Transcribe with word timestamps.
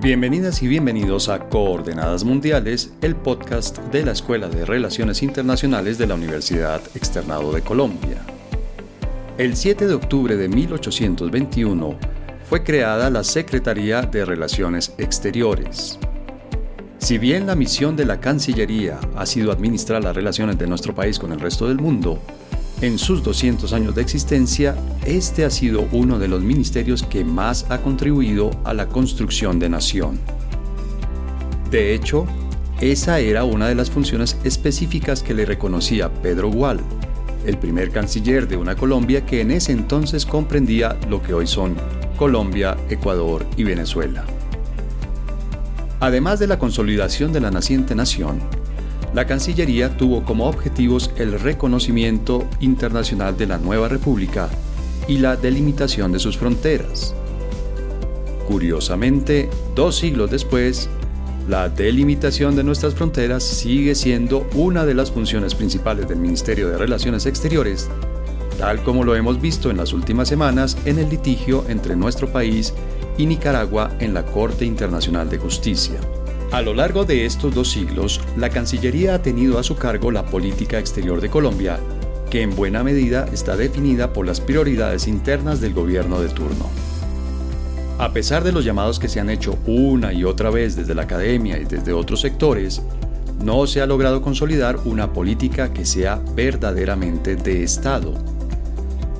Bienvenidas 0.00 0.62
y 0.62 0.68
bienvenidos 0.68 1.28
a 1.28 1.48
Coordenadas 1.48 2.22
Mundiales, 2.22 2.92
el 3.02 3.16
podcast 3.16 3.78
de 3.86 4.04
la 4.04 4.12
Escuela 4.12 4.48
de 4.48 4.64
Relaciones 4.64 5.24
Internacionales 5.24 5.98
de 5.98 6.06
la 6.06 6.14
Universidad 6.14 6.80
Externado 6.94 7.52
de 7.52 7.62
Colombia. 7.62 8.18
El 9.38 9.56
7 9.56 9.88
de 9.88 9.94
octubre 9.94 10.36
de 10.36 10.48
1821 10.48 11.98
fue 12.48 12.62
creada 12.62 13.10
la 13.10 13.24
Secretaría 13.24 14.02
de 14.02 14.24
Relaciones 14.24 14.94
Exteriores. 14.98 15.98
Si 16.98 17.18
bien 17.18 17.48
la 17.48 17.56
misión 17.56 17.96
de 17.96 18.04
la 18.04 18.20
Cancillería 18.20 19.00
ha 19.16 19.26
sido 19.26 19.50
administrar 19.50 20.04
las 20.04 20.14
relaciones 20.14 20.56
de 20.58 20.68
nuestro 20.68 20.94
país 20.94 21.18
con 21.18 21.32
el 21.32 21.40
resto 21.40 21.66
del 21.66 21.78
mundo, 21.78 22.20
en 22.80 22.98
sus 22.98 23.22
200 23.24 23.72
años 23.72 23.94
de 23.94 24.02
existencia, 24.02 24.76
este 25.04 25.44
ha 25.44 25.50
sido 25.50 25.88
uno 25.90 26.18
de 26.18 26.28
los 26.28 26.42
ministerios 26.42 27.02
que 27.02 27.24
más 27.24 27.66
ha 27.70 27.78
contribuido 27.78 28.50
a 28.64 28.72
la 28.72 28.86
construcción 28.86 29.58
de 29.58 29.68
nación. 29.68 30.18
De 31.70 31.92
hecho, 31.92 32.26
esa 32.80 33.18
era 33.18 33.42
una 33.42 33.66
de 33.66 33.74
las 33.74 33.90
funciones 33.90 34.38
específicas 34.44 35.22
que 35.22 35.34
le 35.34 35.44
reconocía 35.44 36.12
Pedro 36.22 36.50
Gual, 36.50 36.80
el 37.44 37.58
primer 37.58 37.90
canciller 37.90 38.46
de 38.46 38.56
una 38.56 38.76
Colombia 38.76 39.26
que 39.26 39.40
en 39.40 39.50
ese 39.50 39.72
entonces 39.72 40.24
comprendía 40.24 40.96
lo 41.08 41.20
que 41.20 41.34
hoy 41.34 41.46
son 41.46 41.74
Colombia, 42.16 42.76
Ecuador 42.88 43.44
y 43.56 43.64
Venezuela. 43.64 44.24
Además 46.00 46.38
de 46.38 46.46
la 46.46 46.60
consolidación 46.60 47.32
de 47.32 47.40
la 47.40 47.50
naciente 47.50 47.96
nación, 47.96 48.38
la 49.14 49.26
Cancillería 49.26 49.96
tuvo 49.96 50.24
como 50.24 50.46
objetivos 50.48 51.10
el 51.16 51.38
reconocimiento 51.40 52.46
internacional 52.60 53.36
de 53.36 53.46
la 53.46 53.58
nueva 53.58 53.88
república 53.88 54.48
y 55.06 55.18
la 55.18 55.36
delimitación 55.36 56.12
de 56.12 56.18
sus 56.18 56.36
fronteras. 56.36 57.14
Curiosamente, 58.46 59.48
dos 59.74 59.96
siglos 59.96 60.30
después, 60.30 60.88
la 61.48 61.70
delimitación 61.70 62.56
de 62.56 62.64
nuestras 62.64 62.94
fronteras 62.94 63.42
sigue 63.42 63.94
siendo 63.94 64.46
una 64.54 64.84
de 64.84 64.94
las 64.94 65.10
funciones 65.10 65.54
principales 65.54 66.06
del 66.08 66.18
Ministerio 66.18 66.68
de 66.68 66.76
Relaciones 66.76 67.24
Exteriores, 67.24 67.88
tal 68.58 68.82
como 68.82 69.04
lo 69.04 69.16
hemos 69.16 69.40
visto 69.40 69.70
en 69.70 69.78
las 69.78 69.94
últimas 69.94 70.28
semanas 70.28 70.76
en 70.84 70.98
el 70.98 71.08
litigio 71.08 71.64
entre 71.68 71.96
nuestro 71.96 72.30
país 72.30 72.74
y 73.16 73.24
Nicaragua 73.24 73.90
en 73.98 74.12
la 74.12 74.26
Corte 74.26 74.66
Internacional 74.66 75.30
de 75.30 75.38
Justicia. 75.38 75.98
A 76.50 76.62
lo 76.62 76.72
largo 76.72 77.04
de 77.04 77.26
estos 77.26 77.54
dos 77.54 77.70
siglos, 77.70 78.22
la 78.38 78.48
Cancillería 78.48 79.14
ha 79.14 79.22
tenido 79.22 79.58
a 79.58 79.62
su 79.62 79.76
cargo 79.76 80.10
la 80.10 80.24
política 80.24 80.78
exterior 80.78 81.20
de 81.20 81.28
Colombia, 81.28 81.78
que 82.30 82.40
en 82.40 82.56
buena 82.56 82.82
medida 82.82 83.28
está 83.30 83.54
definida 83.54 84.14
por 84.14 84.26
las 84.26 84.40
prioridades 84.40 85.08
internas 85.08 85.60
del 85.60 85.74
gobierno 85.74 86.22
de 86.22 86.30
turno. 86.30 86.70
A 87.98 88.14
pesar 88.14 88.44
de 88.44 88.52
los 88.52 88.64
llamados 88.64 88.98
que 88.98 89.10
se 89.10 89.20
han 89.20 89.28
hecho 89.28 89.58
una 89.66 90.14
y 90.14 90.24
otra 90.24 90.48
vez 90.48 90.74
desde 90.74 90.94
la 90.94 91.02
academia 91.02 91.58
y 91.58 91.66
desde 91.66 91.92
otros 91.92 92.22
sectores, 92.22 92.80
no 93.44 93.66
se 93.66 93.82
ha 93.82 93.86
logrado 93.86 94.22
consolidar 94.22 94.78
una 94.86 95.12
política 95.12 95.74
que 95.74 95.84
sea 95.84 96.18
verdaderamente 96.34 97.36
de 97.36 97.62
Estado. 97.62 98.14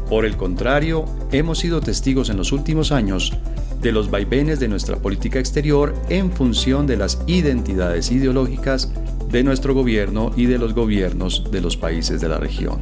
Por 0.09 0.25
el 0.25 0.39
contrario, 0.39 1.05
hemos 1.31 1.59
sido 1.59 1.83
testigos 1.83 2.31
en 2.31 2.39
los 2.39 2.53
últimos 2.53 2.91
años 2.91 3.35
de 3.81 3.93
los 3.93 4.11
vaivenes 4.11 4.61
de 4.61 4.69
nuestra 4.69 4.97
política 4.97 5.39
exterior 5.39 5.95
en 6.09 6.33
función 6.33 6.87
de 6.87 6.97
las 6.97 7.21
identidades 7.27 8.11
ideológicas 8.11 8.91
de 9.31 9.43
nuestro 9.45 9.75
gobierno 9.75 10.33
y 10.37 10.47
de 10.47 10.59
los 10.59 10.75
gobiernos 10.75 11.51
de 11.51 11.61
los 11.61 11.77
países 11.77 12.21
de 12.21 12.29
la 12.29 12.39
región. 12.39 12.79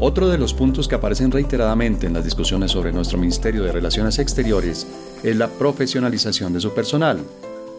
Otro 0.00 0.28
de 0.28 0.38
los 0.38 0.54
puntos 0.54 0.88
que 0.88 0.96
aparecen 0.96 1.30
reiteradamente 1.30 2.06
en 2.06 2.14
las 2.14 2.24
discusiones 2.24 2.72
sobre 2.72 2.92
nuestro 2.92 3.16
Ministerio 3.18 3.62
de 3.62 3.72
Relaciones 3.72 4.18
Exteriores 4.18 4.86
es 5.22 5.36
la 5.36 5.48
profesionalización 5.48 6.52
de 6.52 6.60
su 6.60 6.74
personal, 6.74 7.20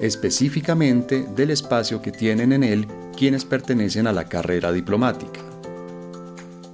específicamente 0.02 1.26
del 1.36 1.52
espacio 1.52 2.02
que 2.02 2.12
tienen 2.12 2.52
en 2.52 2.64
él 2.64 2.88
quienes 3.16 3.46
pertenecen 3.46 4.08
a 4.08 4.14
la 4.14 4.26
carrera 4.26 4.72
diplomática. 4.72 5.42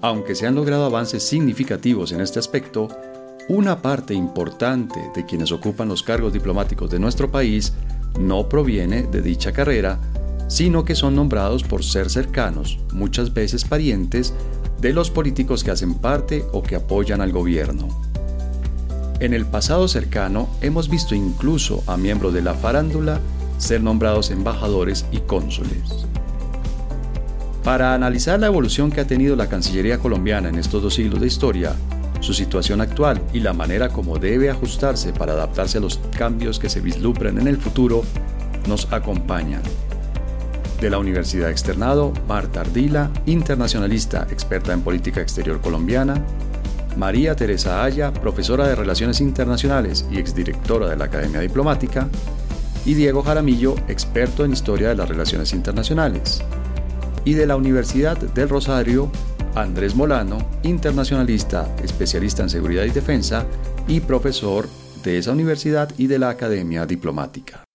Aunque 0.02 0.36
se 0.36 0.48
han 0.48 0.56
logrado 0.56 0.86
avances 0.86 1.24
significativos 1.24 2.12
en 2.12 2.22
este 2.22 2.40
aspecto, 2.40 2.88
una 3.48 3.82
parte 3.82 4.14
importante 4.14 5.12
de 5.16 5.26
quienes 5.26 5.52
ocupan 5.52 5.88
los 5.88 6.04
cargos 6.04 6.34
diplomáticos 6.34 6.90
de 6.90 7.00
nuestro 7.00 7.32
país 7.32 7.74
no 8.20 8.48
proviene 8.48 9.04
de 9.04 9.22
dicha 9.22 9.52
carrera, 9.52 10.00
sino 10.48 10.84
que 10.84 10.96
son 10.96 11.16
nombrados 11.16 11.64
por 11.64 11.84
ser 11.84 12.10
cercanos, 12.10 12.80
muchas 12.94 13.34
veces 13.34 13.66
parientes, 13.66 14.34
de 14.80 14.94
los 14.94 15.12
políticos 15.12 15.64
que 15.64 15.72
hacen 15.72 15.96
parte 15.96 16.46
o 16.52 16.64
que 16.64 16.76
apoyan 16.76 17.22
al 17.22 17.32
gobierno. 17.32 17.88
En 19.20 19.34
el 19.34 19.46
pasado 19.46 19.88
cercano 19.88 20.50
hemos 20.62 20.90
visto 20.90 21.14
incluso 21.14 21.84
a 21.88 21.96
miembros 21.96 22.34
de 22.34 22.42
la 22.42 22.56
farándula 22.56 23.20
ser 23.60 23.82
nombrados 23.82 24.32
embajadores 24.32 25.06
y 25.12 25.20
cónsules. 25.20 26.08
Para 27.64 27.94
analizar 27.94 28.40
la 28.40 28.48
evolución 28.48 28.92
que 28.92 29.02
ha 29.02 29.08
tenido 29.08 29.36
la 29.36 29.48
Cancillería 29.48 30.00
colombiana 30.00 30.50
en 30.50 30.56
estos 30.56 30.82
dos 30.82 30.96
siglos 30.96 31.22
de 31.22 31.28
historia, 31.28 31.76
su 32.22 32.34
situación 32.34 32.80
actual 32.80 33.22
y 33.34 33.42
la 33.42 33.52
manera 33.52 33.90
como 33.90 34.18
debe 34.18 34.50
ajustarse 34.50 35.12
para 35.12 35.34
adaptarse 35.34 35.80
a 35.80 35.82
los 35.82 36.00
cambios 36.18 36.60
que 36.60 36.70
se 36.70 36.80
vislumbran 36.80 37.38
en 37.38 37.48
el 37.48 37.58
futuro, 37.58 38.04
nos 38.68 38.92
acompañan. 38.94 39.62
De 40.80 40.90
la 40.90 40.98
Universidad 40.98 41.50
Externado, 41.50 42.14
Marta 42.28 42.62
Ardila, 42.62 43.12
internacionalista 43.26 44.28
experta 44.32 44.74
en 44.74 44.82
política 44.82 45.22
exterior 45.22 45.62
colombiana, 45.62 46.24
María 46.98 47.36
Teresa 47.36 47.84
Aya, 47.84 48.12
profesora 48.12 48.68
de 48.68 48.76
Relaciones 48.76 49.22
Internacionales 49.22 50.06
y 50.12 50.18
exdirectora 50.18 50.90
de 50.90 50.98
la 50.98 51.06
Academia 51.06 51.40
Diplomática, 51.40 52.08
y 52.86 52.96
Diego 52.96 53.22
Jaramillo, 53.22 53.76
experto 53.88 54.44
en 54.44 54.54
Historia 54.54 54.90
de 54.90 54.96
las 54.96 55.08
Relaciones 55.08 55.54
Internacionales. 55.54 56.42
Y 57.26 57.34
de 57.34 57.46
la 57.46 57.56
Universidad 57.56 58.18
del 58.18 58.50
Rosario, 58.50 59.12
Andrés 59.56 59.96
Molano, 59.96 60.38
internacionalista, 60.64 61.76
especialista 61.84 62.42
en 62.42 62.50
seguridad 62.50 62.86
y 62.86 62.92
defensa 62.92 63.46
y 63.86 64.00
profesor 64.00 64.70
de 65.04 65.18
esa 65.18 65.34
universidad 65.34 65.92
y 65.98 66.08
de 66.08 66.20
la 66.20 66.30
Academia 66.30 66.86
Diplomática. 66.86 67.66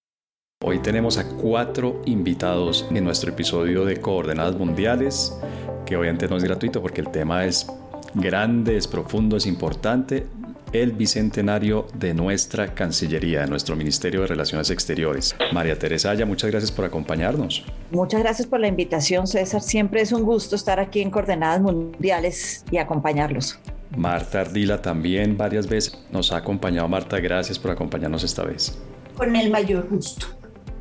Hoy 0.65 0.79
tenemos 0.79 1.19
a 1.19 1.29
cuatro 1.29 2.01
invitados 2.07 2.87
en 2.91 3.05
nuestro 3.05 3.31
episodio 3.31 3.85
de 3.85 4.01
Coordenadas 4.01 4.57
Mundiales, 4.57 5.39
que 5.85 5.99
obviamente 5.99 6.29
no 6.29 6.39
es 6.39 6.45
gratuito 6.45 6.81
porque 6.81 7.03
el 7.03 7.11
tema 7.11 7.45
es 7.45 7.67
grande, 8.15 8.79
es 8.79 8.89
profundo, 8.89 9.37
es 9.37 9.45
importante 9.45 10.27
el 10.73 10.93
bicentenario 10.93 11.87
de 11.95 12.15
nuestra 12.15 12.75
Cancillería, 12.75 13.43
de 13.43 13.47
nuestro 13.47 13.77
Ministerio 13.77 14.23
de 14.23 14.27
Relaciones 14.27 14.71
Exteriores. 14.71 15.35
María 15.53 15.79
Teresa 15.79 16.11
Aya, 16.11 16.27
muchas 16.27 16.51
gracias 16.51 16.73
por 16.73 16.85
acompañarnos. 16.85 17.65
Muchas 17.91 18.21
gracias 18.21 18.47
por 18.47 18.61
la 18.61 18.69
invitación, 18.69 19.27
César. 19.27 19.63
Siempre 19.63 20.01
es 20.01 20.13
un 20.13 20.23
gusto 20.23 20.57
estar 20.57 20.81
aquí 20.81 21.01
en 21.01 21.11
Coordenadas 21.11 21.61
Mundiales 21.61 22.65
y 22.71 22.79
acompañarlos. 22.79 23.59
Marta 23.97 24.41
Ardila 24.41 24.83
también 24.83 25.37
varias 25.37 25.67
veces 25.69 26.05
nos 26.11 26.33
ha 26.33 26.39
acompañado. 26.39 26.89
Marta, 26.89 27.19
gracias 27.21 27.59
por 27.59 27.71
acompañarnos 27.71 28.25
esta 28.25 28.45
vez. 28.45 28.79
Con 29.17 29.35
el 29.37 29.51
mayor 29.51 29.89
gusto. 29.89 30.27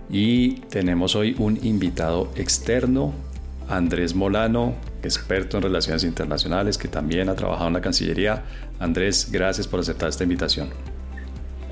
Y 0.09 0.59
tenemos 0.69 1.15
hoy 1.15 1.35
un 1.39 1.59
invitado 1.63 2.29
externo, 2.35 3.13
Andrés 3.69 4.13
Molano, 4.13 4.75
experto 5.03 5.57
en 5.57 5.63
relaciones 5.63 6.03
internacionales, 6.03 6.77
que 6.77 6.87
también 6.87 7.29
ha 7.29 7.35
trabajado 7.35 7.67
en 7.67 7.73
la 7.73 7.81
Cancillería. 7.81 8.43
Andrés, 8.79 9.29
gracias 9.31 9.67
por 9.67 9.79
aceptar 9.79 10.09
esta 10.09 10.23
invitación. 10.23 10.69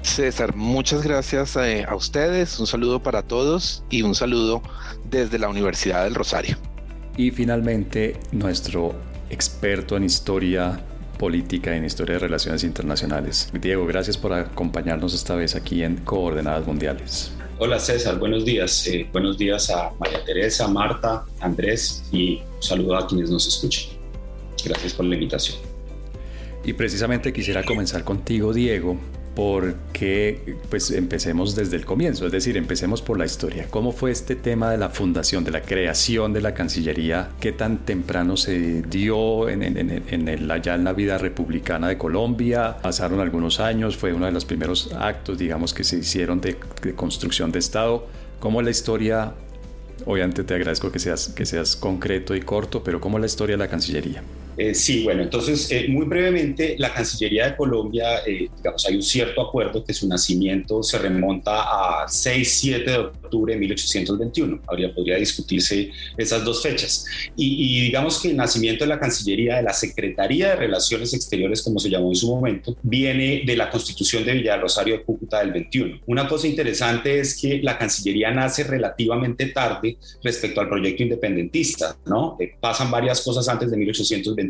César, 0.02 0.56
muchas 0.56 1.02
gracias 1.02 1.56
eh, 1.56 1.86
a, 1.88 1.96
ustedes, 1.96 2.60
un 2.60 2.68
saludo 2.68 3.02
para 3.02 3.22
todos 3.24 3.84
y 3.90 4.02
un 4.02 4.16
saludo 4.16 4.62
desde 5.10 5.40
la 5.40 5.48
Universidad 5.48 6.04
del 6.04 6.14
Rosario. 6.14 6.58
Y 7.16 7.32
finalmente, 7.32 8.20
nuestro 8.32 8.96
experto 9.30 9.96
en 9.96 10.04
historia 10.04 10.80
política 11.18 11.74
y 11.74 11.78
en 11.78 11.86
historia 11.86 12.16
de 12.16 12.20
relaciones 12.20 12.64
internacionales. 12.64 13.50
Diego, 13.54 13.86
gracias 13.86 14.18
por 14.18 14.34
acompañarnos 14.34 15.14
esta 15.14 15.36
vez 15.36 15.56
aquí 15.56 15.84
en 15.84 15.98
Coordenadas 15.98 16.68
Mundiales. 16.68 17.32
Hola 17.66 17.80
César, 17.80 18.20
buenos 18.20 18.44
días. 18.44 18.86
Eh, 18.88 19.08
buenos 19.14 19.38
días 19.38 19.70
a 19.70 19.94
María 19.98 20.22
Teresa, 20.26 20.68
Marta, 20.68 21.24
Andrés 21.40 22.04
y 22.12 22.42
saludo 22.60 22.98
a 22.98 23.08
quienes 23.08 23.30
nos 23.30 23.48
escuchan. 23.48 23.86
Gracias 24.66 24.92
por 24.92 25.06
la 25.06 25.14
invitación. 25.16 25.60
Y 26.66 26.74
precisamente 26.74 27.32
quisiera 27.32 27.64
comenzar 27.64 28.04
contigo, 28.04 28.52
Diego, 28.52 28.98
porque 29.36 30.58
pues 30.70 30.92
empecemos 30.92 31.56
desde 31.56 31.76
el 31.78 31.86
comienzo, 31.86 32.26
es 32.26 32.32
decir, 32.32 32.56
empecemos 32.56 33.02
por 33.02 33.18
la 33.18 33.26
historia. 33.26 33.68
¿Cómo 33.70 33.92
fue 33.92 34.12
este 34.12 34.36
tema 34.36 34.70
de 34.72 34.78
la 34.78 34.90
fundación, 34.90 35.44
de 35.44 35.52
la 35.52 35.62
creación 35.62 36.34
de 36.34 36.42
la 36.42 36.54
Cancillería? 36.54 37.30
¿Qué 37.40 37.52
tan 37.52 37.80
temprano 37.80 38.38
se 38.38 38.84
dio 38.84 39.50
en, 39.50 39.64
en, 39.64 40.52
allá 40.52 40.76
en 40.76 40.84
la 40.84 40.94
vida 40.94 41.18
republicana 41.18 41.88
de 41.88 41.98
Colombia? 41.98 42.78
Pasaron 42.82 43.20
algunos 43.20 43.60
años, 43.60 43.98
fue 43.98 44.14
uno 44.14 44.28
de 44.28 44.32
los 44.32 44.46
primeros 44.46 44.94
actos, 44.94 45.38
digamos, 45.38 45.74
que 45.74 45.84
se 45.84 45.98
hicieron 45.98 46.40
de, 46.40 46.58
construcción 46.96 47.52
de 47.52 47.60
Estado. 47.60 48.06
¿Cómo 48.40 48.62
la 48.62 48.70
historia, 48.70 49.34
obviamente 50.06 50.44
te 50.44 50.54
agradezco 50.54 50.92
que 50.92 51.00
seas, 51.00 51.30
que 51.30 51.46
seas 51.46 51.76
concreto 51.76 52.36
y 52.36 52.42
corto, 52.42 52.84
pero 52.84 53.02
cómo 53.02 53.18
la 53.18 53.26
historia 53.26 53.56
de 53.56 53.64
la 53.64 53.68
Cancillería? 53.68 54.22
Eh, 54.58 54.76
sí, 54.76 55.04
bueno, 55.04 55.24
entonces, 55.24 55.72
eh, 55.72 55.88
muy 55.90 56.06
brevemente, 56.06 56.76
la 56.78 56.94
Cancillería 56.94 57.50
de 57.50 57.56
Colombia, 57.56 58.20
eh, 58.26 58.50
digamos, 58.56 58.86
hay 58.86 58.96
un 58.96 59.02
cierto 59.02 59.42
acuerdo 59.42 59.84
que 59.84 59.94
su 59.94 60.08
nacimiento 60.08 60.84
se 60.84 61.00
remonta 61.00 61.64
a 61.64 62.08
6-7 62.08 62.86
de 62.86 62.98
octubre 62.98 63.54
de 63.54 63.60
1821. 63.60 64.62
Habría, 64.68 64.94
podría 64.94 65.18
discutirse 65.18 65.92
esas 66.18 66.44
dos 66.46 66.62
fechas. 66.62 67.06
Y, 67.36 67.82
digamos 67.82 68.22
que 68.22 68.30
el 68.30 68.38
nacimiento 68.38 68.84
de 68.84 68.90
la 68.90 69.00
Cancillería, 69.00 69.58
de 69.58 69.64
la 69.64 69.74
Secretaría 69.74 70.50
de 70.50 70.56
Relaciones 70.56 71.14
Exteriores, 71.14 71.62
como 71.62 71.80
se 71.80 71.90
llamó 71.90 72.10
en 72.10 72.16
su 72.16 72.28
momento, 72.28 72.78
viene 72.84 73.44
de 73.46 73.56
la 73.56 73.70
Constitución 73.70 74.24
de 74.24 74.44
Rosario 74.58 74.98
de 74.98 75.04
Cúcuta 75.04 75.40
del 75.40 75.52
21. 75.52 76.02
Una 76.06 76.28
cosa 76.28 76.48
interesante 76.48 77.20
es 77.20 77.40
que 77.40 77.62
la 77.64 77.78
Cancillería 77.78 78.32
nace 78.32 78.64
relativamente 78.64 79.48
tarde 79.48 79.98
respecto 80.22 80.62
al 80.62 80.70
proyecto 80.70 81.04
independentista, 81.04 81.98
¿no? 82.06 82.38
pasan 82.60 82.92
varias 82.92 83.22
cosas 83.22 83.48
antes 83.48 83.72
de 83.72 83.78
1821 83.78 84.43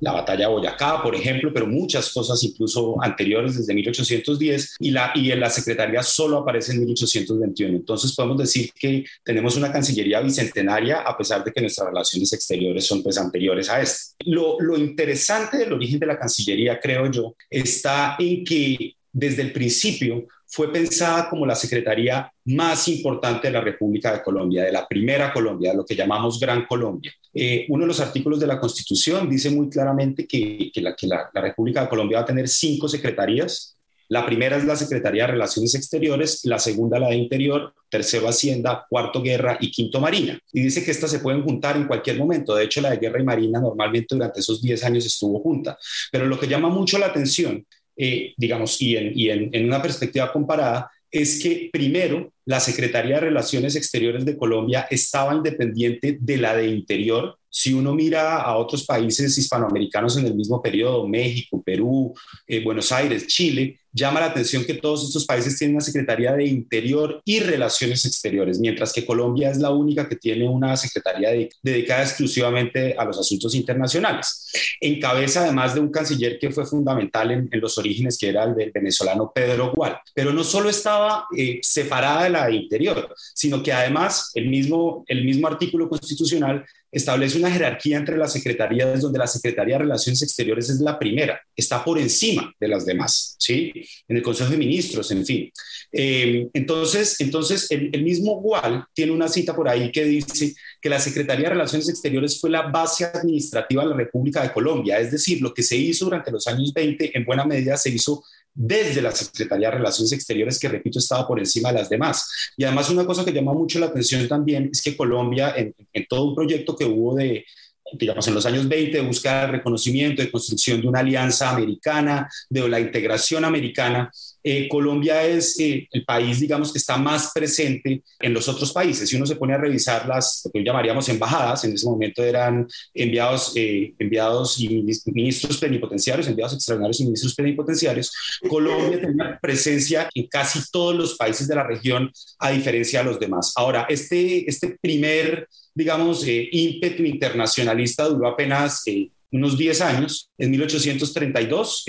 la 0.00 0.12
batalla 0.12 0.48
de 0.48 0.52
Boyacá, 0.52 1.02
por 1.02 1.14
ejemplo, 1.14 1.50
pero 1.52 1.66
muchas 1.66 2.12
cosas 2.12 2.42
incluso 2.42 2.96
anteriores 3.02 3.56
desde 3.56 3.74
1810 3.74 4.76
y 4.80 4.90
la, 4.90 5.12
y 5.14 5.30
en 5.30 5.40
la 5.40 5.50
Secretaría 5.50 6.02
solo 6.02 6.38
aparece 6.38 6.72
en 6.72 6.80
1821. 6.80 7.76
Entonces 7.76 8.14
podemos 8.14 8.38
decir 8.38 8.70
que 8.74 9.04
tenemos 9.22 9.56
una 9.56 9.72
Cancillería 9.72 10.20
bicentenaria 10.20 11.00
a 11.00 11.16
pesar 11.16 11.44
de 11.44 11.52
que 11.52 11.60
nuestras 11.60 11.88
relaciones 11.88 12.32
exteriores 12.32 12.86
son 12.86 13.02
pues 13.02 13.18
anteriores 13.18 13.68
a 13.68 13.80
esta. 13.80 14.14
Lo, 14.24 14.60
lo 14.60 14.76
interesante 14.76 15.58
del 15.58 15.72
origen 15.72 15.98
de 15.98 16.06
la 16.06 16.18
Cancillería, 16.18 16.78
creo 16.80 17.10
yo, 17.10 17.34
está 17.50 18.16
en 18.18 18.44
que 18.44 18.94
desde 19.12 19.42
el 19.42 19.52
principio 19.52 20.26
fue 20.48 20.72
pensada 20.72 21.28
como 21.28 21.44
la 21.44 21.54
secretaría 21.54 22.32
más 22.46 22.88
importante 22.88 23.48
de 23.48 23.52
la 23.52 23.60
República 23.60 24.12
de 24.12 24.22
Colombia, 24.22 24.64
de 24.64 24.72
la 24.72 24.88
primera 24.88 25.32
Colombia, 25.32 25.70
de 25.70 25.76
lo 25.76 25.84
que 25.84 25.94
llamamos 25.94 26.40
Gran 26.40 26.64
Colombia. 26.64 27.12
Eh, 27.34 27.66
uno 27.68 27.82
de 27.82 27.88
los 27.88 28.00
artículos 28.00 28.40
de 28.40 28.46
la 28.46 28.58
Constitución 28.58 29.28
dice 29.28 29.50
muy 29.50 29.68
claramente 29.68 30.26
que, 30.26 30.72
la, 30.76 30.96
la 31.34 31.40
República 31.40 31.82
de 31.82 31.88
Colombia 31.88 32.18
va 32.18 32.22
a 32.22 32.26
tener 32.26 32.48
cinco 32.48 32.88
secretarías. 32.88 33.76
La 34.08 34.24
primera 34.24 34.56
es 34.56 34.64
la 34.64 34.74
Secretaría 34.74 35.24
de 35.24 35.32
Relaciones 35.32 35.74
Exteriores, 35.74 36.40
la 36.44 36.58
segunda 36.58 36.98
la 36.98 37.08
de 37.08 37.16
Interior, 37.16 37.74
tercero 37.90 38.26
Hacienda, 38.26 38.86
cuarto 38.88 39.22
Guerra 39.22 39.58
y 39.60 39.70
quinto 39.70 40.00
Marina. 40.00 40.38
Y 40.50 40.62
dice 40.62 40.82
que 40.82 40.92
estas 40.92 41.10
se 41.10 41.18
pueden 41.18 41.42
juntar 41.42 41.76
en 41.76 41.86
cualquier 41.86 42.16
momento. 42.16 42.54
De 42.54 42.64
hecho, 42.64 42.80
la 42.80 42.90
de 42.90 42.96
Guerra 42.96 43.20
y 43.20 43.24
Marina 43.24 43.60
normalmente 43.60 44.14
durante 44.14 44.40
esos 44.40 44.62
10 44.62 44.82
años 44.84 45.04
estuvo 45.04 45.40
junta. 45.40 45.78
Pero 46.10 46.24
lo 46.24 46.40
que 46.40 46.48
llama 46.48 46.70
mucho 46.70 46.98
la 46.98 47.06
atención 47.06 47.66
eh, 47.98 48.32
digamos, 48.36 48.80
y, 48.80 48.96
en, 48.96 49.64
una 49.64 49.82
perspectiva 49.82 50.32
comparada, 50.32 50.90
es 51.10 51.42
que 51.42 51.68
primero 51.72 52.32
la 52.44 52.60
Secretaría 52.60 53.16
de 53.16 53.22
Relaciones 53.22 53.74
Exteriores 53.74 54.24
de 54.24 54.36
Colombia 54.36 54.86
estaba 54.90 55.34
independiente 55.34 56.16
de 56.20 56.36
la 56.36 56.54
de 56.54 56.68
Interior. 56.68 57.36
Si 57.50 57.74
uno 57.74 57.94
mira 57.94 58.36
a 58.36 58.56
otros 58.56 58.84
países 58.84 59.36
hispanoamericanos 59.36 60.16
en 60.16 60.26
el 60.26 60.34
mismo 60.34 60.62
periodo, 60.62 61.08
México, 61.08 61.60
Perú, 61.60 62.14
eh, 62.46 62.62
Buenos 62.62 62.92
Aires, 62.92 63.26
Chile, 63.26 63.80
llama 63.92 64.20
la 64.20 64.26
atención 64.26 64.64
que 64.64 64.74
todos 64.74 65.04
estos 65.04 65.26
países 65.26 65.56
tienen 65.58 65.76
una 65.76 65.84
Secretaría 65.84 66.32
de 66.32 66.44
Interior 66.44 67.20
y 67.24 67.40
Relaciones 67.40 68.04
Exteriores, 68.04 68.58
mientras 68.58 68.92
que 68.92 69.04
Colombia 69.04 69.50
es 69.50 69.58
la 69.58 69.70
única 69.70 70.08
que 70.08 70.16
tiene 70.16 70.48
una 70.48 70.76
Secretaría 70.76 71.30
dedicada 71.62 72.02
exclusivamente 72.02 72.94
a 72.98 73.04
los 73.04 73.18
asuntos 73.18 73.54
internacionales. 73.54 74.50
En 74.80 75.00
cabeza 75.00 75.42
además 75.42 75.74
de 75.74 75.80
un 75.80 75.90
canciller 75.90 76.38
que 76.38 76.50
fue 76.50 76.66
fundamental 76.66 77.30
en, 77.30 77.48
los 77.52 77.76
orígenes, 77.78 78.18
que 78.18 78.28
era 78.28 78.44
el 78.44 78.54
del 78.54 78.70
venezolano 78.72 79.32
Pedro 79.34 79.72
Gual. 79.74 79.98
Pero 80.14 80.32
no 80.32 80.44
solo 80.44 80.68
estaba 80.68 81.26
eh, 81.36 81.58
separada 81.62 82.24
de 82.24 82.30
la 82.30 82.46
de 82.46 82.54
Interior, 82.54 83.14
sino 83.34 83.62
que 83.62 83.72
además 83.72 84.30
el 84.34 84.48
mismo, 84.48 85.04
el 85.06 85.24
mismo 85.24 85.48
artículo 85.48 85.88
constitucional 85.88 86.64
establece 86.90 87.38
una 87.38 87.50
jerarquía 87.50 87.98
entre 87.98 88.16
las 88.16 88.32
secretarías 88.32 89.00
donde 89.00 89.18
la 89.18 89.26
Secretaría 89.26 89.74
de 89.74 89.82
Relaciones 89.82 90.22
Exteriores 90.22 90.70
es 90.70 90.80
la 90.80 90.98
primera, 90.98 91.40
está 91.54 91.84
por 91.84 91.98
encima 91.98 92.52
de 92.58 92.68
las 92.68 92.86
demás, 92.86 93.36
¿sí? 93.38 93.72
En 94.06 94.16
el 94.16 94.22
Consejo 94.22 94.50
de 94.50 94.56
Ministros, 94.56 95.10
en 95.10 95.24
fin. 95.24 95.50
Eh, 95.92 96.48
entonces, 96.52 97.20
entonces 97.20 97.70
el, 97.70 97.90
el, 97.92 98.02
mismo 98.02 98.40
Gual 98.40 98.84
tiene 98.92 99.12
una 99.12 99.28
cita 99.28 99.54
por 99.54 99.68
ahí 99.68 99.90
que 99.90 100.04
dice 100.04 100.54
que 100.80 100.88
la 100.88 101.00
Secretaría 101.00 101.44
de 101.44 101.54
Relaciones 101.54 101.88
Exteriores 101.88 102.40
fue 102.40 102.50
la 102.50 102.62
base 102.62 103.04
administrativa 103.04 103.82
de 103.82 103.90
la 103.90 103.96
República 103.96 104.42
de 104.42 104.52
Colombia, 104.52 104.98
es 104.98 105.10
decir, 105.10 105.40
lo 105.40 105.54
que 105.54 105.62
se 105.62 105.76
hizo 105.76 106.04
durante 106.04 106.30
los 106.30 106.46
años 106.46 106.72
20 106.72 107.16
en 107.16 107.24
buena 107.24 107.44
medida 107.44 107.76
se 107.76 107.90
hizo 107.90 108.22
desde 108.54 109.00
la 109.00 109.12
Secretaría 109.12 109.70
de 109.70 109.76
Relaciones 109.76 110.12
Exteriores, 110.12 110.58
que 110.58 110.68
repito, 110.68 110.98
estaba 110.98 111.26
por 111.26 111.38
encima 111.38 111.72
de 111.72 111.78
las 111.78 111.88
demás. 111.88 112.28
Y 112.56 112.64
además 112.64 112.90
una 112.90 113.06
cosa 113.06 113.24
que 113.24 113.32
llama 113.32 113.52
mucho 113.52 113.78
la 113.78 113.86
atención 113.86 114.26
también 114.26 114.70
es 114.72 114.82
que 114.82 114.96
Colombia, 114.96 115.54
en, 115.56 115.74
en 115.92 116.06
todo 116.08 116.24
un 116.24 116.34
proyecto 116.34 116.74
que 116.74 116.84
hubo 116.84 117.14
de, 117.14 117.44
digamos, 117.92 118.26
en 118.28 118.34
los 118.34 118.46
años 118.46 118.68
20, 118.68 118.98
de 118.98 119.02
buscar 119.02 119.46
el 119.46 119.56
reconocimiento, 119.56 120.22
de 120.22 120.30
construcción 120.30 120.80
de 120.80 120.88
una 120.88 121.00
alianza 121.00 121.50
americana, 121.50 122.28
de 122.48 122.68
la 122.68 122.80
integración 122.80 123.44
americana, 123.44 124.10
eh, 124.50 124.68
Colombia 124.68 125.24
es 125.24 125.58
eh, 125.58 125.88
el 125.92 126.04
país, 126.04 126.40
digamos, 126.40 126.72
que 126.72 126.78
está 126.78 126.96
más 126.96 127.32
presente 127.34 128.02
en 128.18 128.32
los 128.32 128.48
otros 128.48 128.72
países. 128.72 129.08
Si 129.08 129.16
uno 129.16 129.26
se 129.26 129.36
pone 129.36 129.52
a 129.52 129.58
revisar 129.58 130.06
las, 130.06 130.42
lo 130.44 130.50
que 130.50 130.64
llamaríamos 130.64 131.08
embajadas, 131.08 131.64
en 131.64 131.74
ese 131.74 131.86
momento 131.86 132.22
eran 132.22 132.66
enviados, 132.94 133.52
eh, 133.56 133.94
enviados 133.98 134.58
y 134.60 134.84
ministros 135.06 135.58
plenipotenciarios, 135.58 136.28
enviados 136.28 136.54
extraordinarios 136.54 137.00
y 137.00 137.04
ministros 137.04 137.34
plenipotenciarios, 137.34 138.12
Colombia 138.48 139.00
tenía 139.00 139.38
presencia 139.40 140.08
en 140.14 140.26
casi 140.28 140.60
todos 140.70 140.94
los 140.94 141.16
países 141.16 141.46
de 141.46 141.54
la 141.54 141.64
región, 141.64 142.10
a 142.38 142.50
diferencia 142.50 143.00
de 143.00 143.04
los 143.04 143.20
demás. 143.20 143.52
Ahora, 143.56 143.86
este, 143.88 144.48
este 144.48 144.78
primer, 144.80 145.48
digamos, 145.78 146.24
ímpetu 146.26 147.04
internacionalista 147.04 148.08
duró 148.08 148.26
apenas 148.26 148.82
unos 149.30 149.56
10 149.56 149.80
años. 149.80 150.28
En 150.36 150.50
1832, 150.50 151.84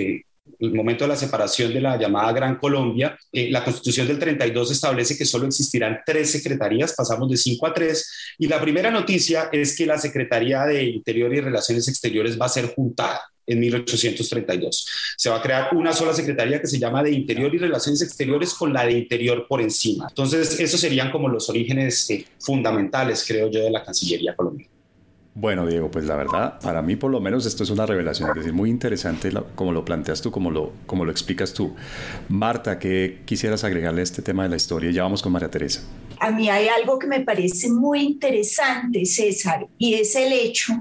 el 0.60 0.74
momento 0.76 1.06
de 1.06 1.08
la 1.08 1.16
separación 1.16 1.74
de 1.74 1.82
la 1.82 1.98
llamada 1.98 2.32
Gran 2.32 2.58
Colombia, 2.58 3.18
eh, 3.32 3.50
la 3.50 3.64
constitución 3.64 4.08
del 4.08 4.20
32 4.20 4.72
establece 4.72 5.18
que 5.18 5.26
solo 5.26 5.48
existirán 5.48 6.02
tres 6.06 6.32
secretarías, 6.32 6.94
pasamos 6.94 7.32
de 7.32 7.38
cinco 7.38 7.66
a 7.66 7.74
tres, 7.74 8.08
y 8.38 8.48
la 8.48 8.62
primera 8.62 8.92
noticia 8.92 9.50
es 9.52 9.76
que 9.76 9.88
la 9.88 9.98
Secretaría 9.98 10.66
de 10.66 10.84
Interior 10.84 11.34
y 11.34 11.42
Relaciones 11.42 11.88
Exteriores 11.88 12.40
va 12.40 12.46
a 12.46 12.50
ser 12.50 12.68
juntada 12.76 13.22
en 13.50 13.60
1832. 13.60 14.88
Se 15.18 15.30
va 15.30 15.38
a 15.38 15.42
crear 15.42 15.70
una 15.76 15.92
sola 15.92 16.14
secretaría 16.14 16.62
que 16.62 16.68
se 16.68 16.80
llama 16.80 17.04
de 17.04 17.12
Interior 17.12 17.54
y 17.54 17.58
Relaciones 17.58 18.02
Exteriores 18.02 18.54
con 18.54 18.72
la 18.72 18.86
de 18.86 18.94
Interior 18.94 19.46
por 19.48 19.62
encima. 19.62 20.08
Entonces, 20.10 20.60
esos 20.60 20.80
serían 20.80 21.12
como 21.12 21.28
los 21.28 21.50
orígenes 21.50 22.10
eh, 22.10 22.26
fundamentales, 22.40 23.26
creo 23.28 23.50
yo, 23.50 23.64
de 23.64 23.72
la 23.72 23.84
Cancillería 23.84 24.36
colombiana. 24.36 24.79
Bueno, 25.40 25.66
Diego, 25.66 25.90
pues 25.90 26.04
la 26.04 26.18
verdad, 26.18 26.60
para 26.60 26.82
mí 26.82 26.98
por 26.98 27.10
lo 27.10 27.22
menos 27.22 27.46
esto 27.46 27.64
es 27.64 27.70
una 27.70 27.86
revelación, 27.86 28.28
es 28.32 28.36
decir, 28.36 28.52
muy 28.52 28.70
interesante 28.70 29.32
como 29.56 29.72
lo 29.72 29.86
planteas 29.86 30.22
tú, 30.22 30.32
como 30.32 30.52
lo, 30.52 30.74
como 30.86 31.06
lo 31.06 31.12
explicas 31.12 31.54
tú. 31.54 31.78
Marta, 32.28 32.78
¿qué 32.78 33.22
quisieras 33.24 33.64
agregarle 33.64 34.02
a 34.02 34.04
este 34.04 34.22
tema 34.22 34.44
de 34.44 34.50
la 34.50 34.58
historia? 34.58 34.92
Ya 34.92 35.04
vamos 35.04 35.22
con 35.22 35.32
María 35.32 35.50
Teresa. 35.50 35.80
A 36.20 36.32
mí 36.32 36.50
hay 36.50 36.68
algo 36.68 37.00
que 37.00 37.08
me 37.08 37.22
parece 37.22 37.70
muy 37.70 38.02
interesante, 38.02 39.06
César, 39.06 39.66
y 39.78 39.94
es 39.94 40.14
el 40.18 40.34
hecho 40.34 40.74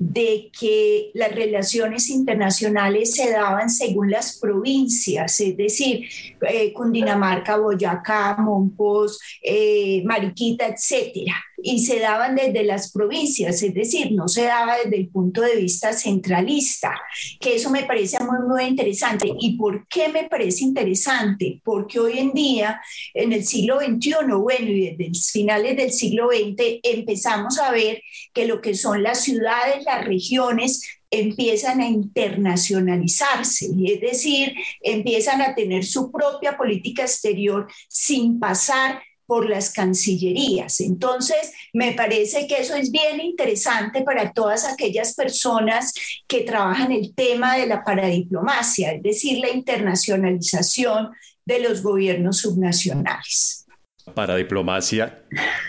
de 0.00 0.50
que 0.58 1.12
las 1.14 1.32
relaciones 1.32 2.10
internacionales 2.10 3.14
se 3.14 3.30
daban 3.30 3.70
según 3.70 4.10
las 4.10 4.40
provincias, 4.40 5.40
es 5.40 5.56
decir, 5.56 6.08
eh, 6.48 6.72
Cundinamarca, 6.72 7.58
Boyacá, 7.58 8.34
Monpós, 8.40 9.20
eh, 9.40 10.02
Mariquita, 10.04 10.66
etcétera 10.66 11.36
y 11.62 11.84
se 11.84 11.98
daban 11.98 12.34
desde 12.34 12.64
las 12.64 12.92
provincias, 12.92 13.62
es 13.62 13.74
decir, 13.74 14.12
no 14.12 14.28
se 14.28 14.44
daba 14.44 14.76
desde 14.82 14.96
el 14.96 15.08
punto 15.08 15.42
de 15.42 15.56
vista 15.56 15.92
centralista, 15.92 17.00
que 17.40 17.56
eso 17.56 17.70
me 17.70 17.84
parece 17.84 18.18
muy, 18.20 18.46
muy 18.48 18.64
interesante. 18.64 19.32
¿Y 19.38 19.56
por 19.56 19.86
qué 19.88 20.08
me 20.08 20.24
parece 20.24 20.64
interesante? 20.64 21.60
Porque 21.64 21.98
hoy 21.98 22.18
en 22.18 22.32
día, 22.32 22.80
en 23.14 23.32
el 23.32 23.44
siglo 23.44 23.78
XXI, 23.80 24.14
bueno, 24.40 24.68
y 24.68 24.96
desde 24.96 25.12
finales 25.32 25.76
del 25.76 25.92
siglo 25.92 26.28
XX, 26.28 26.80
empezamos 26.82 27.58
a 27.58 27.70
ver 27.70 28.02
que 28.32 28.46
lo 28.46 28.60
que 28.60 28.74
son 28.74 29.02
las 29.02 29.22
ciudades, 29.22 29.84
las 29.84 30.04
regiones, 30.04 30.82
empiezan 31.10 31.80
a 31.80 31.88
internacionalizarse, 31.88 33.66
es 33.84 34.00
decir, 34.00 34.54
empiezan 34.80 35.42
a 35.42 35.54
tener 35.54 35.84
su 35.84 36.10
propia 36.12 36.56
política 36.56 37.02
exterior 37.02 37.66
sin 37.88 38.38
pasar 38.38 39.02
por 39.30 39.48
las 39.48 39.70
cancillerías. 39.70 40.80
Entonces, 40.80 41.52
me 41.72 41.92
parece 41.92 42.48
que 42.48 42.56
eso 42.56 42.74
es 42.74 42.90
bien 42.90 43.20
interesante 43.20 44.02
para 44.02 44.32
todas 44.32 44.64
aquellas 44.64 45.14
personas 45.14 45.94
que 46.26 46.40
trabajan 46.40 46.90
el 46.90 47.14
tema 47.14 47.56
de 47.56 47.68
la 47.68 47.84
paradiplomacia, 47.84 48.90
es 48.90 49.04
decir, 49.04 49.38
la 49.38 49.50
internacionalización 49.50 51.10
de 51.46 51.60
los 51.60 51.80
gobiernos 51.80 52.38
subnacionales. 52.38 53.68
Paradiplomacia, 54.12 55.22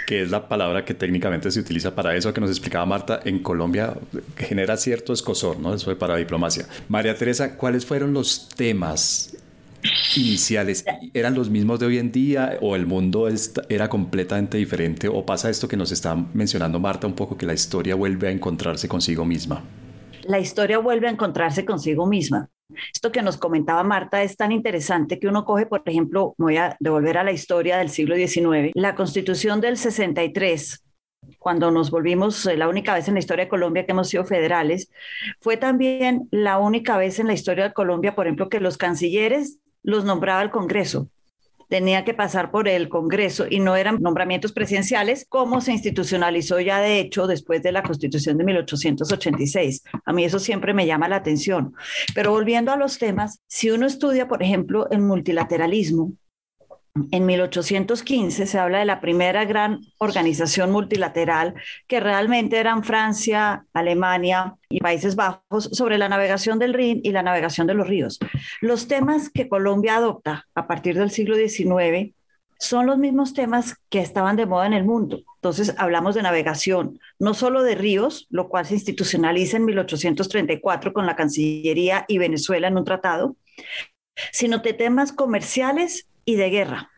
que 0.08 0.24
es 0.24 0.32
la 0.32 0.48
palabra 0.50 0.84
que 0.84 0.96
técnicamente 0.96 1.52
se 1.52 1.60
utiliza 1.60 1.94
para 1.94 2.16
eso 2.16 2.34
que 2.34 2.42
nos 2.42 2.50
explicaba 2.50 2.88
Marta, 2.88 3.20
en 3.26 3.44
Colombia 3.44 3.94
genera 4.38 4.76
cierto 4.76 5.14
escosor, 5.14 5.60
¿no? 5.60 5.76
Eso 5.76 5.92
de 5.92 5.98
paradiplomacia. 5.98 6.66
María 6.90 7.16
Teresa, 7.16 7.56
¿cuáles 7.58 7.86
fueron 7.86 8.12
los 8.12 8.50
temas 8.50 9.38
iniciales 10.16 10.86
eran 11.14 11.34
los 11.34 11.50
mismos 11.50 11.80
de 11.80 11.86
hoy 11.86 11.98
en 11.98 12.12
día 12.12 12.58
o 12.62 12.76
el 12.76 12.86
mundo 12.86 13.28
era 13.70 13.90
completamente 13.90 14.58
diferente 14.58 15.08
o 15.08 15.26
pasa 15.26 15.50
esto 15.50 15.68
que 15.68 15.78
nos 15.78 15.92
está 15.92 16.16
mencionando 16.34 16.80
Marta 16.80 17.08
un 17.08 17.14
poco 17.14 17.38
que 17.38 17.46
la 17.46 17.54
historia 17.54 17.96
vuelve 17.96 18.28
a 18.28 18.32
encontrarse 18.32 18.88
consigo 18.88 19.26
misma? 19.26 19.64
la 20.24 20.40
historia 20.40 20.78
vuelve 20.78 21.08
a 21.08 21.12
encontrarse 21.12 21.66
consigo 21.66 22.06
misma. 22.06 22.50
Esto 22.94 23.12
que 23.12 23.22
nos 23.22 23.38
comentaba 23.38 23.84
Marta 23.84 24.24
es 24.24 24.38
tan 24.38 24.52
interesante 24.52 25.20
que 25.20 25.28
uno 25.28 25.44
coge, 25.44 25.66
por 25.66 25.82
ejemplo, 25.86 26.36
voy 26.38 26.58
a 26.58 26.78
devolver 26.80 27.18
a 27.18 27.24
la 27.24 27.34
historia 27.34 27.78
del 27.78 27.90
siglo 27.90 28.16
XIX, 28.16 28.72
la 28.76 28.96
constitución 28.96 29.60
del 29.60 29.78
63, 29.78 30.82
cuando 31.38 31.70
nos 31.70 31.92
volvimos 31.92 32.46
eh, 32.46 32.56
la 32.56 32.70
única 32.70 32.94
vez 32.94 33.08
en 33.08 33.16
la 33.16 33.20
historia 33.20 33.46
de 33.46 33.50
Colombia 33.50 33.86
que 33.86 33.92
hemos 33.92 34.08
sido 34.08 34.24
federales, 34.24 34.90
fue 35.42 35.58
también 35.58 36.30
la 36.32 36.60
única 36.60 36.98
vez 36.98 37.20
en 37.20 37.28
la 37.28 37.34
historia 37.34 37.66
de 37.66 37.74
Colombia, 37.74 38.16
por 38.16 38.26
ejemplo, 38.26 38.50
que 38.50 38.62
los 38.62 38.78
cancilleres 38.78 39.60
los 39.84 40.06
nombraba 40.06 40.42
el 40.42 40.50
Congreso 40.50 41.10
tenía 41.72 42.04
que 42.04 42.14
pasar 42.14 42.52
por 42.52 42.68
el 42.68 42.90
Congreso 42.90 43.46
y 43.50 43.62
no 43.62 43.78
eran 43.78 44.02
nombramientos 44.02 44.52
presidenciales, 44.52 45.26
como 45.30 45.62
se 45.62 45.72
institucionalizó 45.72 46.60
ya 46.60 46.82
de 46.82 47.00
hecho 47.00 47.28
después 47.28 47.64
de 47.64 47.72
la 47.72 47.82
Constitución 47.82 48.38
de 48.38 48.44
1886. 48.44 49.82
A 50.04 50.12
mí 50.12 50.26
eso 50.26 50.38
siempre 50.38 50.74
me 50.74 50.86
llama 50.86 51.08
la 51.08 51.16
atención. 51.16 51.74
Pero 52.14 52.32
volviendo 52.32 52.74
a 52.74 52.76
los 52.76 53.00
temas, 53.00 53.40
si 53.48 53.70
uno 53.72 53.88
estudia, 53.88 54.28
por 54.28 54.44
ejemplo, 54.44 54.90
el 54.92 55.00
multilateralismo, 55.00 56.12
en 56.94 57.26
1815 57.26 58.46
se 58.46 58.60
habla 58.60 58.80
de 58.80 58.86
la 58.86 59.00
primera 59.00 59.46
gran 59.46 59.82
organización 59.98 60.72
multilateral 60.72 61.54
que 61.88 62.00
realmente 62.00 62.58
eran 62.58 62.84
Francia, 62.84 63.66
Alemania 63.74 64.56
y 64.70 64.80
Países 64.80 65.16
Bajos 65.16 65.70
sobre 65.72 65.98
la 65.98 66.10
navegación 66.10 66.60
del 66.60 66.74
Rin 66.74 67.00
y 67.04 67.12
la 67.12 67.24
navegación 67.24 67.68
de 67.68 67.76
los 67.76 67.88
ríos. 67.88 68.20
Los 68.60 68.88
temas 68.88 69.30
que 69.30 69.48
Colombia 69.48 69.96
adopta 69.96 70.48
a 70.54 70.68
partir 70.68 70.98
del 70.98 71.12
siglo 71.12 71.36
XIX 71.36 72.14
son 72.60 72.86
los 72.86 72.98
mismos 72.98 73.34
temas 73.34 73.76
que 73.90 74.00
estaban 74.00 74.36
de 74.36 74.46
moda 74.46 74.68
en 74.68 74.74
el 74.74 74.84
mundo. 74.84 75.24
Entonces 75.36 75.74
hablamos 75.78 76.14
de 76.14 76.22
navegación, 76.22 77.00
no 77.20 77.34
solo 77.34 77.64
de 77.64 77.76
ríos, 77.76 78.28
lo 78.30 78.50
cual 78.50 78.66
se 78.66 78.76
institucionaliza 78.76 79.58
en 79.58 79.66
1834 79.66 80.94
con 80.94 81.06
la 81.06 81.16
Cancillería 81.16 82.06
y 82.08 82.18
Venezuela 82.18 82.68
en 82.68 82.78
un 82.78 82.84
tratado, 82.84 83.38
sino 84.32 84.60
de 84.60 84.74
temas 84.74 85.12
comerciales 85.14 86.11
y 86.26 86.36
de 86.36 86.50
guerra. 86.50 86.92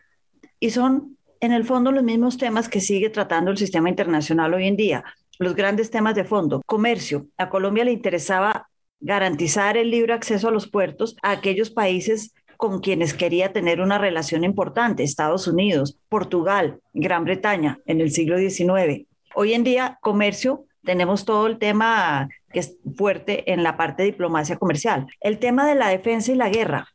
Y 0.60 0.72
son, 0.72 1.18
en 1.40 1.52
el 1.52 1.66
fondo, 1.66 1.92
los 1.92 2.04
mismos 2.04 2.38
temas 2.38 2.70
que 2.70 2.82
sigue 2.82 3.10
tratando 3.10 3.52
el 3.52 3.58
sistema 3.58 3.90
internacional 3.90 4.54
hoy 4.54 4.68
en 4.68 4.78
día, 4.78 5.04
los 5.40 5.56
grandes 5.56 5.92
temas 5.92 6.16
de 6.16 6.24
fondo. 6.24 6.62
Comercio. 6.66 7.28
A 7.38 7.50
Colombia 7.50 7.86
le 7.86 7.92
interesaba 7.92 8.70
garantizar 9.00 9.76
el 9.78 9.92
libre 9.92 10.14
acceso 10.14 10.48
a 10.48 10.52
los 10.52 10.70
puertos 10.70 11.18
a 11.22 11.32
aquellos 11.32 11.70
países 11.70 12.34
con 12.58 12.80
quienes 12.80 13.14
quería 13.14 13.52
tener 13.52 13.82
una 13.82 13.98
relación 13.98 14.46
importante, 14.46 15.04
Estados 15.04 15.48
Unidos, 15.48 16.00
Portugal, 16.08 16.80
Gran 16.94 17.26
Bretaña, 17.26 17.80
en 17.86 18.00
el 18.00 18.12
siglo 18.12 18.38
XIX. 18.38 19.06
Hoy 19.36 19.54
en 19.54 19.66
día, 19.66 19.98
comercio, 20.02 20.66
tenemos 20.84 21.26
todo 21.26 21.48
el 21.48 21.58
tema 21.58 22.30
que 22.52 22.60
es 22.60 22.78
fuerte 22.96 23.52
en 23.52 23.64
la 23.64 23.76
parte 23.76 24.04
de 24.04 24.12
diplomacia 24.12 24.58
comercial. 24.58 25.08
El 25.20 25.40
tema 25.40 25.68
de 25.68 25.76
la 25.76 25.90
defensa 25.90 26.32
y 26.32 26.36
la 26.36 26.50
guerra. 26.50 26.88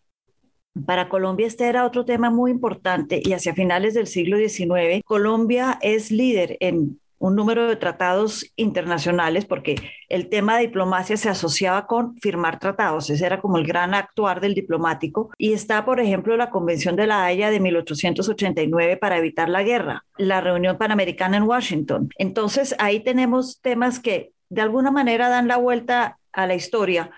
Para 0.86 1.08
Colombia 1.08 1.46
este 1.46 1.66
era 1.66 1.84
otro 1.84 2.04
tema 2.04 2.30
muy 2.30 2.50
importante 2.50 3.20
y 3.24 3.32
hacia 3.32 3.54
finales 3.54 3.94
del 3.94 4.06
siglo 4.06 4.36
XIX 4.36 5.02
Colombia 5.04 5.78
es 5.82 6.10
líder 6.10 6.56
en 6.60 6.98
un 7.18 7.34
número 7.34 7.66
de 7.66 7.76
tratados 7.76 8.46
internacionales 8.56 9.44
porque 9.44 9.74
el 10.08 10.28
tema 10.28 10.56
de 10.56 10.66
diplomacia 10.66 11.16
se 11.16 11.28
asociaba 11.28 11.86
con 11.86 12.16
firmar 12.18 12.58
tratados, 12.58 13.10
ese 13.10 13.26
era 13.26 13.40
como 13.40 13.58
el 13.58 13.66
gran 13.66 13.94
actuar 13.94 14.40
del 14.40 14.54
diplomático 14.54 15.30
y 15.36 15.52
está 15.52 15.84
por 15.84 16.00
ejemplo 16.00 16.36
la 16.36 16.50
Convención 16.50 16.96
de 16.96 17.06
la 17.06 17.24
Haya 17.24 17.50
de 17.50 17.60
1889 17.60 18.96
para 18.96 19.18
evitar 19.18 19.48
la 19.48 19.62
guerra, 19.62 20.04
la 20.16 20.40
reunión 20.40 20.78
panamericana 20.78 21.36
en 21.36 21.42
Washington. 21.42 22.08
Entonces 22.18 22.74
ahí 22.78 23.00
tenemos 23.00 23.60
temas 23.60 23.98
que 23.98 24.32
de 24.48 24.62
alguna 24.62 24.90
manera 24.90 25.28
dan 25.28 25.48
la 25.48 25.56
vuelta 25.56 26.18
a 26.32 26.46
la 26.46 26.54
historia 26.54 27.10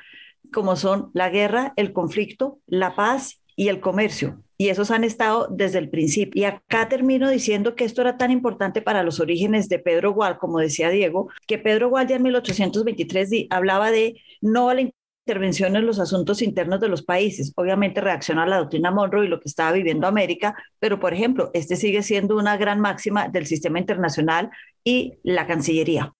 como 0.53 0.77
son 0.77 1.11
la 1.13 1.29
guerra, 1.29 1.73
el 1.77 1.93
conflicto, 1.93 2.59
la 2.67 2.97
paz 2.97 3.40
y 3.57 3.69
el 3.69 3.81
comercio. 3.81 4.43
Y 4.57 4.69
esos 4.69 4.91
han 4.91 5.05
estado 5.05 5.49
desde 5.51 5.79
el 5.79 5.89
principio. 5.89 6.43
Y 6.43 6.45
acá 6.45 6.89
termino 6.89 7.31
diciendo 7.31 7.75
que 7.75 7.85
esto 7.85 8.03
era 8.03 8.19
tan 8.19 8.31
importante 8.31 8.83
para 8.83 9.03
los 9.03 9.19
orígenes 9.19 9.69
de 9.69 9.79
Pedro 9.79 10.13
Gual, 10.13 10.39
como 10.39 10.59
decía 10.59 10.91
Diego, 10.91 11.31
que 11.47 11.59
Pedro 11.59 11.89
Gual 11.89 12.07
ya 12.07 12.17
en 12.17 12.23
1823 12.23 13.47
hablaba 13.51 13.91
de 13.91 14.21
no 14.43 14.69
a 14.69 14.75
la 14.75 14.83
intervención 15.27 15.77
en 15.77 15.87
los 15.87 15.99
asuntos 15.99 16.43
internos 16.43 16.81
de 16.81 16.89
los 16.89 17.03
países. 17.03 17.53
Obviamente 17.57 18.01
reacciona 18.01 18.43
a 18.43 18.47
la 18.47 18.59
doctrina 18.59 18.91
Monroe 18.91 19.25
y 19.27 19.29
lo 19.29 19.41
que 19.41 19.49
estaba 19.49 19.73
viviendo 19.73 20.07
América, 20.07 20.55
pero 20.79 21.01
por 21.01 21.15
ejemplo, 21.15 21.51
este 21.55 21.77
sigue 21.77 22.03
siendo 22.03 22.37
una 22.37 22.57
gran 22.57 22.81
máxima 22.81 23.29
del 23.29 23.47
sistema 23.47 23.79
internacional 23.79 24.51
y 24.85 25.15
la 25.23 25.47
Cancillería. 25.47 26.13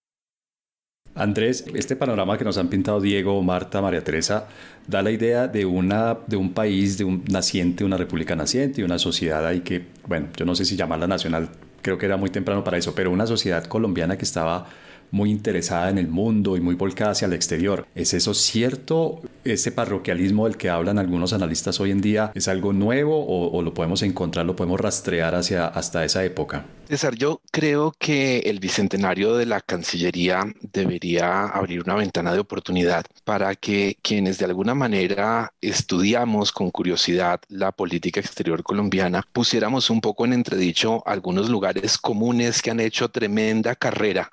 Andrés, 1.21 1.67
este 1.75 1.97
panorama 1.97 2.39
que 2.39 2.45
nos 2.45 2.57
han 2.57 2.69
pintado 2.69 2.99
Diego, 2.99 3.43
Marta, 3.43 3.83
María 3.83 4.03
Teresa, 4.03 4.47
da 4.87 5.03
la 5.03 5.11
idea 5.11 5.49
de, 5.49 5.67
una, 5.67 6.17
de 6.27 6.37
un 6.37 6.55
país, 6.55 6.97
de 6.97 7.05
un 7.05 7.25
naciente, 7.29 7.85
una 7.85 7.99
república 7.99 8.35
naciente 8.35 8.81
y 8.81 8.85
una 8.85 8.99
sociedad 8.99 9.47
ahí 9.47 9.61
que, 9.61 9.85
bueno, 10.07 10.29
yo 10.35 10.47
no 10.47 10.55
sé 10.55 10.65
si 10.65 10.77
llamarla 10.77 11.07
nacional, 11.07 11.51
creo 11.83 11.99
que 11.99 12.07
era 12.07 12.17
muy 12.17 12.31
temprano 12.31 12.65
para 12.65 12.79
eso, 12.79 12.95
pero 12.95 13.11
una 13.11 13.27
sociedad 13.27 13.65
colombiana 13.67 14.17
que 14.17 14.25
estaba 14.25 14.67
muy 15.11 15.31
interesada 15.31 15.91
en 15.91 15.99
el 15.99 16.09
mundo 16.09 16.57
y 16.57 16.61
muy 16.61 16.75
volcada 16.75 17.13
hacia 17.13 17.27
el 17.27 17.33
exterior. 17.33 17.87
¿Es 17.95 18.15
eso 18.15 18.35
cierto? 18.35 19.21
¿Ese 19.45 19.73
parroquialismo 19.73 20.47
del 20.47 20.57
que 20.57 20.71
hablan 20.71 20.99
algunos 20.99 21.33
analistas 21.33 21.81
hoy 21.81 21.91
en 21.91 22.01
día 22.01 22.31
es 22.35 22.49
algo 22.49 22.73
nuevo 22.73 23.25
o, 23.27 23.63
lo 23.63 23.75
podemos 23.75 24.03
encontrar, 24.03 24.47
lo 24.47 24.57
podemos 24.57 24.81
rastrear 24.81 25.35
hacia 25.35 25.67
hasta 25.67 26.05
esa 26.05 26.25
época? 26.25 26.67
César, 26.89 27.15
yo 27.15 27.41
creo 27.51 27.95
que 27.99 28.41
el 28.41 28.59
bicentenario 28.59 29.37
de 29.37 29.47
la 29.47 29.61
Cancillería 29.61 30.45
debería 30.73 31.45
abrir 31.45 31.83
una 31.83 31.95
ventana 31.95 32.33
de 32.33 32.41
oportunidad 32.41 33.05
para 33.25 33.55
que 33.55 33.97
quienes 34.03 34.39
de 34.39 34.47
alguna 34.47 34.75
manera 34.75 35.53
estudiamos 35.61 36.53
con 36.53 36.71
curiosidad 36.71 37.41
la 37.49 37.73
política 37.73 38.21
exterior 38.21 38.63
colombiana 38.63 39.27
pusiéramos 39.33 39.91
un 39.91 40.01
poco 40.01 40.25
en 40.25 40.33
entredicho 40.33 41.07
algunos 41.07 41.49
lugares 41.49 41.97
comunes 41.97 42.61
que 42.61 42.71
han 42.71 42.81
hecho 42.81 43.09
tremenda 43.09 43.75
carrera 43.77 44.31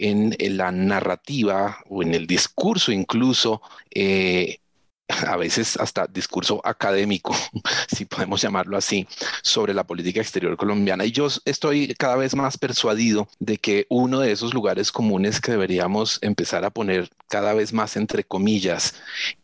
en, 0.00 0.34
la 0.56 0.72
narrativa 0.72 1.78
o 1.88 2.02
en 2.02 2.14
el 2.14 2.26
discurso 2.26 2.90
incluso 2.92 3.62
eh, 3.90 4.60
a 5.10 5.36
veces 5.36 5.76
hasta 5.76 6.06
discurso 6.06 6.60
académico, 6.64 7.34
si 7.94 8.04
podemos 8.04 8.40
llamarlo 8.40 8.76
así, 8.76 9.06
sobre 9.42 9.74
la 9.74 9.84
política 9.84 10.20
exterior 10.20 10.56
colombiana. 10.56 11.04
Y 11.04 11.12
yo 11.12 11.28
estoy 11.44 11.94
cada 11.94 12.16
vez 12.16 12.34
más 12.34 12.58
persuadido 12.58 13.28
de 13.38 13.58
que 13.58 13.86
uno 13.88 14.20
de 14.20 14.32
esos 14.32 14.54
lugares 14.54 14.92
comunes 14.92 15.40
que 15.40 15.52
deberíamos 15.52 16.18
empezar 16.22 16.64
a 16.64 16.70
poner 16.70 17.10
cada 17.28 17.54
vez 17.54 17.72
más 17.72 17.96
entre 17.96 18.24
comillas 18.24 18.94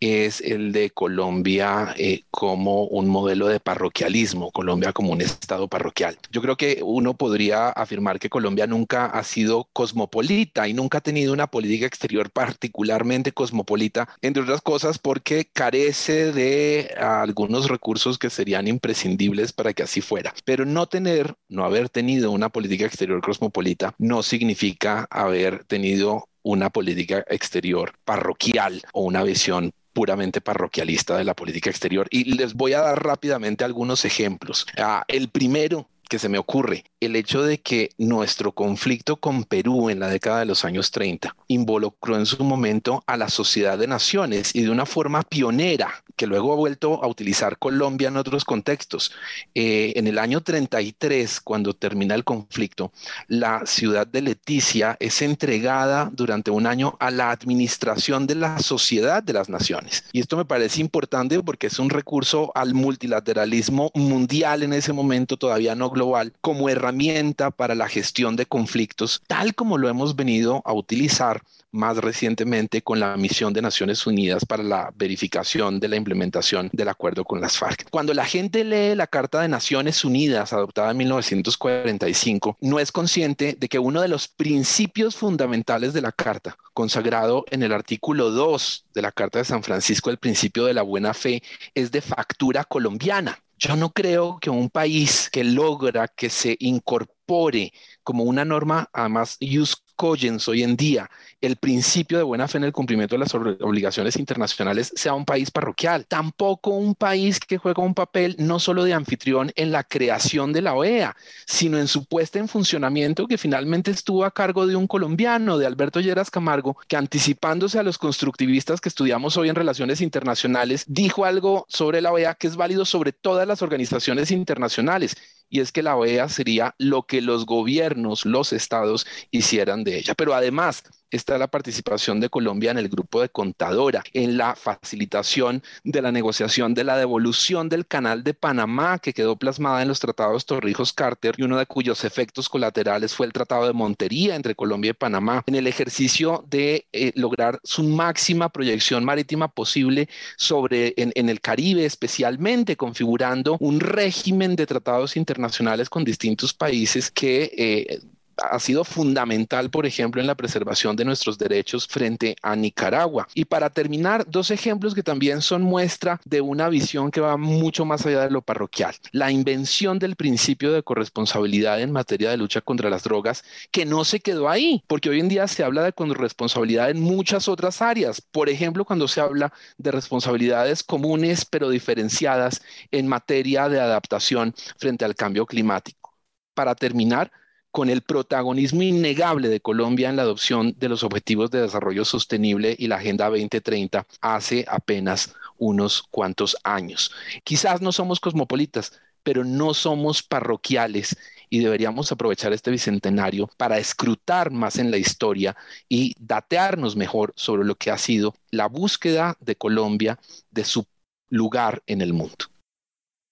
es 0.01 0.41
el 0.41 0.73
de 0.73 0.91
Colombia 0.91 1.95
eh, 1.97 2.23
como 2.31 2.85
un 2.85 3.09
modelo 3.09 3.47
de 3.47 3.61
parroquialismo, 3.61 4.51
Colombia 4.51 4.93
como 4.93 5.13
un 5.13 5.21
estado 5.21 5.69
parroquial. 5.69 6.19
Yo 6.31 6.43
creo 6.43 6.57
que 6.57 6.81
uno 6.83 7.15
podría 7.15 7.69
afirmar 7.69 8.19
que 8.19 8.29
Colombia 8.29 8.67
nunca 8.67 9.07
ha 9.07 9.23
sido 9.23 9.69
cosmopolita 9.73 10.67
y 10.67 10.75
nunca 10.75 10.99
ha 10.99 11.01
tenido 11.01 11.33
una 11.33 11.47
política 11.47 11.87
exterior 11.87 12.31
particularmente 12.31 13.33
cosmopolita, 13.33 14.09
entre 14.21 14.43
otras 14.43 14.61
cosas 14.63 14.99
porque 14.99 15.49
carece 15.57 16.33
de 16.33 16.95
algunos 16.99 17.69
recursos 17.69 18.19
que 18.19 18.29
serían 18.29 18.69
imprescindibles 18.69 19.55
para 19.55 19.73
que 19.73 19.83
así 19.83 20.03
fuera. 20.03 20.35
Pero 20.45 20.67
no 20.67 20.87
tener, 20.87 21.35
no 21.49 21.65
haber 21.65 21.89
tenido 21.89 22.31
una 22.31 22.51
política 22.51 22.85
exterior 22.85 23.23
cosmopolita 23.23 23.95
no 23.99 24.23
significa 24.23 25.09
haber 25.11 25.65
tenido 25.65 26.29
una 26.43 26.69
política 26.69 27.25
exterior 27.29 27.95
parroquial 28.05 28.83
o 28.93 29.05
una 29.05 29.23
visión 29.23 29.73
puramente 29.95 30.43
parroquialista 30.43 31.17
de 31.17 31.25
la 31.25 31.35
política 31.35 31.71
exterior. 31.71 32.07
Y 32.11 32.35
les 32.35 32.53
voy 32.53 32.75
a 32.75 32.83
dar 32.83 33.03
rápidamente 33.03 33.65
algunos 33.65 34.05
ejemplos. 34.05 34.67
Ah, 34.77 35.05
el 35.09 35.31
primero 35.31 35.89
que 36.09 36.19
se 36.19 36.29
me 36.29 36.39
ocurre, 36.39 36.85
el 37.01 37.17
hecho 37.17 37.43
de 37.43 37.59
que 37.59 37.91
nuestro 37.99 38.53
conflicto 38.53 39.17
con 39.17 39.45
Perú 39.45 39.91
en 39.91 40.01
la 40.01 40.09
década 40.09 40.41
de 40.41 40.47
los 40.47 40.65
años 40.65 40.91
30 40.91 41.35
involucró 41.49 42.17
en 42.17 42.27
su 42.27 42.43
momento 42.45 43.03
a 43.07 43.17
la 43.17 43.29
sociedad 43.29 43.79
de 43.79 43.87
naciones 43.87 44.55
y 44.55 44.63
de 44.63 44.71
una 44.71 44.87
forma 44.87 45.23
pionera 45.23 46.05
que 46.17 46.27
luego 46.27 46.53
ha 46.53 46.57
vuelto 46.57 47.03
a 47.05 47.09
utilizar 47.09 47.59
Colombia 47.59 48.09
en 48.09 48.17
otros 48.17 48.45
contextos. 48.45 49.13
Eh, 49.55 49.93
en 49.97 50.07
el 50.07 50.19
año 50.19 50.41
33, 50.41 51.41
cuando 51.41 51.75
termina 51.75 52.15
el 52.15 52.25
conflicto, 52.25 52.93
la 53.29 53.67
ciudad 53.67 54.07
de 54.07 54.23
Leticia 54.23 54.97
es 54.99 55.21
entregada 55.21 56.11
durante 56.13 56.51
un 56.51 56.67
año 56.67 56.97
a 57.01 57.11
la 57.11 57.31
administración 57.31 58.27
de 58.27 58.37
la 58.37 58.59
sociedad 58.61 59.23
de 59.23 59.35
las 59.35 59.49
naciones. 59.49 60.05
Y 60.13 60.21
esto 60.21 60.37
me 60.37 60.47
parece 60.47 60.81
importante 60.81 61.43
porque 61.43 61.67
es 61.67 61.79
un 61.79 61.91
recurso 61.91 62.51
al 62.55 62.73
multilateralismo 62.73 63.91
mundial 63.95 64.63
en 64.63 64.73
ese 64.73 64.93
momento 64.93 65.37
todavía 65.37 65.75
no 65.75 65.91
global 65.97 66.35
como 66.43 66.69
herramienta 66.69 67.51
para 67.51 67.75
la 67.75 67.89
gestión 67.89 68.37
de 68.37 68.45
conflictos, 68.45 69.23
tal 69.27 69.55
como 69.55 69.79
lo 69.79 69.89
hemos 69.89 70.15
venido 70.15 70.61
a 70.67 70.75
utilizar 70.75 71.41
más 71.73 71.97
recientemente 71.99 72.83
con 72.83 73.01
la 73.01 73.17
misión 73.17 73.53
de 73.53 73.63
Naciones 73.63 74.07
Unidas 74.07 74.45
para 74.45 74.63
la 74.63 74.93
verificación 74.95 75.81
de 75.81 75.89
la 75.89 75.97
implementación 75.97 76.69
del 76.73 76.89
acuerdo 76.89 77.25
con 77.25 77.41
las 77.41 77.57
FARC. 77.59 77.89
Cuando 77.91 78.15
la 78.15 78.25
gente 78.25 78.65
lee 78.65 78.95
la 78.95 79.07
Carta 79.07 79.41
de 79.41 79.49
Naciones 79.49 80.05
Unidas 80.05 80.53
adoptada 80.53 80.91
en 80.91 80.99
1945, 80.99 82.59
no 82.61 82.79
es 82.79 82.93
consciente 82.93 83.57
de 83.59 83.69
que 83.69 83.79
uno 83.79 84.03
de 84.03 84.09
los 84.09 84.29
principios 84.29 85.17
fundamentales 85.17 85.93
de 85.93 86.03
la 86.03 86.13
Carta, 86.13 86.57
consagrado 86.75 87.45
en 87.51 87.63
el 87.63 87.73
artículo 87.73 88.31
2 88.31 88.87
de 88.95 89.03
la 89.03 89.13
Carta 89.13 89.39
de 89.39 89.45
San 89.45 89.63
Francisco, 89.63 90.11
el 90.11 90.19
principio 90.19 90.65
de 90.67 90.75
la 90.75 90.83
buena 90.83 91.15
fe, 91.15 91.43
es 91.75 91.91
de 91.91 92.01
factura 92.01 92.65
colombiana. 92.65 93.39
Yo 93.59 93.77
no 93.77 93.91
creo 93.93 94.39
que 94.41 94.51
un 94.51 94.69
país 94.71 95.31
que 95.31 95.43
logra 95.45 96.09
que 96.09 96.29
se 96.31 96.57
incorpore 96.61 97.73
como 98.03 98.25
una 98.25 98.45
norma, 98.45 98.89
además, 98.93 99.39
use 99.41 99.77
Cogens 99.97 100.47
hoy 100.49 100.63
en 100.63 100.77
día 100.77 101.11
el 101.41 101.57
principio 101.57 102.19
de 102.19 102.25
buena 102.25 102.49
fe 102.49 102.59
en 102.59 102.65
el 102.65 102.73
cumplimiento 102.73 103.15
de 103.15 103.21
las 103.21 103.35
obligaciones 103.35 104.17
internacionales 104.17 104.93
sea 104.95 105.15
un 105.15 105.25
país 105.25 105.51
parroquial, 105.51 106.07
tampoco 106.07 106.71
un 106.71 106.95
país 106.95 107.41
que 107.41 107.59
juega 107.59 107.83
un 107.83 107.95
papel 107.95 108.37
no 108.39 108.59
solo 108.59 108.85
de 108.85 108.95
anfitrión 108.95 109.53
en 109.57 109.73
la 109.73 109.85
creación 109.85 110.53
de 110.53 110.63
la 110.63 110.75
OEA, 110.75 111.17
sino 111.47 111.79
en 111.79 111.89
su 111.89 112.05
puesta 112.07 112.39
en 112.39 112.49
funcionamiento 112.49 113.27
que 113.27 113.39
finalmente 113.39 113.91
estuvo 113.91 114.25
a 114.25 114.31
cargo 114.31 114.67
de 114.67 114.77
un 114.77 114.87
colombiano, 114.87 115.59
de 115.59 115.67
Alberto 115.67 116.01
Lleras 116.01 116.31
Camargo, 116.31 116.77
que 116.89 116.97
anticipándose 116.97 117.79
a 117.79 117.83
los 117.83 117.99
constructivistas 117.99 118.81
que 118.81 118.89
estudiamos 118.89 119.37
hoy 119.37 119.49
en 119.49 119.55
relaciones 119.55 120.01
internacionales, 120.01 120.85
dijo 120.87 121.25
algo 121.25 121.67
sobre 121.69 122.01
la 122.01 122.13
OEA 122.13 122.35
que 122.35 122.47
es 122.47 122.57
válido 122.57 122.85
sobre 122.85 123.13
todas 123.13 123.47
las 123.47 123.63
organizaciones 123.63 124.31
internacionales 124.31 125.17
y 125.49 125.61
es 125.61 125.73
que 125.73 125.83
la 125.83 125.97
OEA 125.97 126.29
sería 126.29 126.75
lo 126.79 127.07
que 127.07 127.21
los 127.21 127.47
gobiernos, 127.47 128.25
los 128.25 128.53
estados 128.53 129.07
hicieran 129.31 129.85
de 129.85 129.99
ella. 129.99 130.15
Pero 130.15 130.35
además, 130.35 130.83
está 131.11 131.39
la 131.39 131.49
participación 131.49 132.21
de 132.21 132.29
Colombia 132.29 132.71
en 132.71 132.79
el 132.79 132.89
grupo 132.89 133.21
de 133.21 133.29
contadora, 133.29 134.03
en 134.13 134.37
la 134.37 134.57
facilitación 134.57 135.63
de 135.85 136.03
la 136.03 136.13
negociación 136.13 136.75
de 136.75 136.85
la 136.85 136.97
devolución 136.97 137.69
del 137.69 137.87
canal 137.87 138.25
de 138.25 138.35
Panamá, 138.35 138.99
que 138.99 139.13
quedó 139.13 139.37
plasmada 139.37 139.83
en 139.83 139.89
los 139.89 140.01
tratados 140.01 140.47
Torrijos-Carter 140.47 141.35
y 141.39 141.43
uno 141.43 141.59
de 141.59 141.67
cuyos 141.67 142.05
efectos 142.05 142.49
colaterales 142.49 143.15
fue 143.15 143.27
el 143.27 143.33
Tratado 143.33 143.67
de 143.67 143.73
Montería 143.73 144.35
entre 144.35 144.55
Colombia 144.55 144.91
y 144.91 144.95
Panamá, 144.95 145.43
en 145.47 145.55
el 145.55 145.67
ejercicio 145.67 146.45
de 146.49 146.87
eh, 146.93 147.13
lograr 147.15 147.61
su 147.63 147.83
máxima 147.83 148.49
proyección 148.49 149.05
marítima 149.05 149.49
posible 149.49 150.09
sobre 150.37 150.95
en, 150.97 151.29
el 151.29 151.41
Caribe, 151.41 151.85
especialmente 151.85 152.77
configurando 152.77 153.57
un 153.61 153.81
régimen 153.81 154.57
de 154.57 154.67
tratados 154.67 155.17
internacionales 155.17 155.89
con 155.89 156.05
distintos 156.05 156.53
países 156.55 157.11
que 157.11 157.51
eh, 157.57 158.01
ha 158.37 158.59
sido 158.59 158.85
fundamental, 158.85 159.71
por 159.71 159.87
ejemplo, 159.87 160.21
en 160.21 160.27
la 160.27 160.35
preservación 160.35 160.97
de 160.97 161.05
nuestros 161.05 161.39
derechos 161.39 161.87
frente 161.87 162.37
a 162.43 162.55
Nicaragua. 162.57 163.27
Y 163.35 163.45
para 163.47 163.71
terminar, 163.71 164.25
dos 164.29 164.51
ejemplos 164.51 164.95
que 164.95 165.03
también 165.03 165.43
son 165.43 165.63
muestra 165.63 166.21
de 166.25 166.41
una 166.41 166.69
visión 166.69 167.11
que 167.11 167.21
va 167.21 167.37
mucho 167.37 167.85
más 167.85 168.05
allá 168.07 168.23
de 168.23 168.31
lo 168.31 168.43
parroquial. 168.43 168.95
La 169.13 169.31
invención 169.31 169.99
del 169.99 170.17
principio 170.17 170.73
de 170.73 170.83
corresponsabilidad 170.83 171.81
en 171.81 171.93
materia 171.93 172.31
de 172.31 172.37
lucha 172.37 172.61
contra 172.61 172.91
las 172.91 173.05
drogas, 173.05 173.45
que 173.71 173.85
no 173.85 174.05
se 174.05 174.21
quedó 174.21 174.49
ahí, 174.49 174.83
porque 174.87 175.11
hoy 175.11 175.21
en 175.21 175.29
día 175.29 175.49
se 175.49 175.65
habla 175.65 175.83
de 175.83 175.93
corresponsabilidad 175.93 176.91
en 176.91 177.01
muchas 177.01 177.49
otras 177.49 177.83
áreas. 177.83 178.21
Por 178.21 178.49
ejemplo, 178.49 178.85
cuando 178.85 179.09
se 179.09 179.21
habla 179.21 179.53
de 179.79 179.91
responsabilidades 179.91 180.83
comunes 180.83 181.45
pero 181.45 181.71
diferenciadas 181.71 182.63
en 182.91 183.07
materia 183.07 183.69
de 183.69 183.81
adaptación 183.81 184.55
frente 184.79 185.05
al 185.05 185.15
cambio 185.15 185.47
climático. 185.47 186.15
Para 186.55 186.75
terminar, 186.75 187.31
con 187.77 187.91
el 187.91 188.01
protagonismo 188.01 188.81
innegable 188.81 189.51
de 189.51 189.61
Colombia 189.61 190.09
en 190.09 190.17
la 190.17 190.23
adopción 190.23 190.75
de 190.79 190.89
los 190.89 191.03
Objetivos 191.03 191.51
de 191.51 191.61
Desarrollo 191.61 192.07
Sostenible 192.07 192.75
y 192.79 192.87
la 192.87 192.97
Agenda 192.97 193.29
2030 193.29 194.07
hace 194.23 194.65
apenas 194.67 195.35
unos 195.59 196.03
cuantos 196.11 196.57
años. 196.65 197.13
Quizás 197.45 197.83
no 197.83 197.93
somos 197.93 198.19
cosmopolitas, 198.19 198.99
pero 199.23 199.45
no 199.45 199.75
somos 199.75 200.23
parroquiales 200.23 201.19
y 201.51 201.59
deberíamos 201.59 202.11
aprovechar 202.11 202.55
este 202.55 202.71
bicentenario 202.71 203.51
para 203.59 203.77
escrutar 203.77 204.51
más 204.51 204.79
en 204.79 204.91
la 204.91 204.97
historia 204.97 205.55
y 205.87 206.15
datearnos 206.19 206.97
mejor 206.97 207.35
sobre 207.37 207.67
lo 207.67 207.75
que 207.75 207.91
ha 207.91 207.99
sido 207.99 208.35
la 208.51 208.69
búsqueda 208.69 209.37
de 209.41 209.55
Colombia 209.55 210.19
de 210.51 210.65
su 210.65 210.87
lugar 211.29 211.83
en 211.87 212.01
el 212.01 212.15
mundo. 212.15 212.47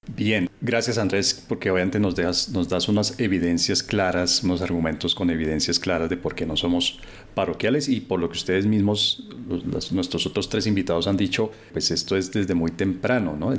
Bien, 0.07 0.51
gracias 0.61 0.99
Andrés, 0.99 1.45
porque 1.49 1.71
obviamente 1.71 1.99
nos, 1.99 2.15
das, 2.15 2.51
nos 2.51 2.69
das 2.69 2.89
unas 2.89 3.19
evidencias 3.19 3.83
claras, 3.83 4.43
unos 4.45 4.61
argumentos 4.61 5.15
con 5.15 5.31
evidencias 5.31 5.79
claras 5.79 6.11
de 6.11 6.17
por 6.17 6.35
qué 6.35 6.45
no 6.45 6.57
somos 6.57 7.01
parroquiales 7.35 7.89
y 7.89 8.01
por 8.01 8.21
lo 8.21 8.29
que 8.29 8.37
ustedes 8.37 8.67
mismos, 8.67 9.27
nuestros 9.91 10.27
otros 10.27 10.49
tres 10.51 10.67
invitados 10.67 11.07
han 11.07 11.17
dicho, 11.17 11.51
pues 11.73 11.91
esto 11.91 12.17
es 12.17 12.31
desde 12.33 12.55
muy 12.55 12.71
temprano, 12.71 13.35
¿no? 13.39 13.55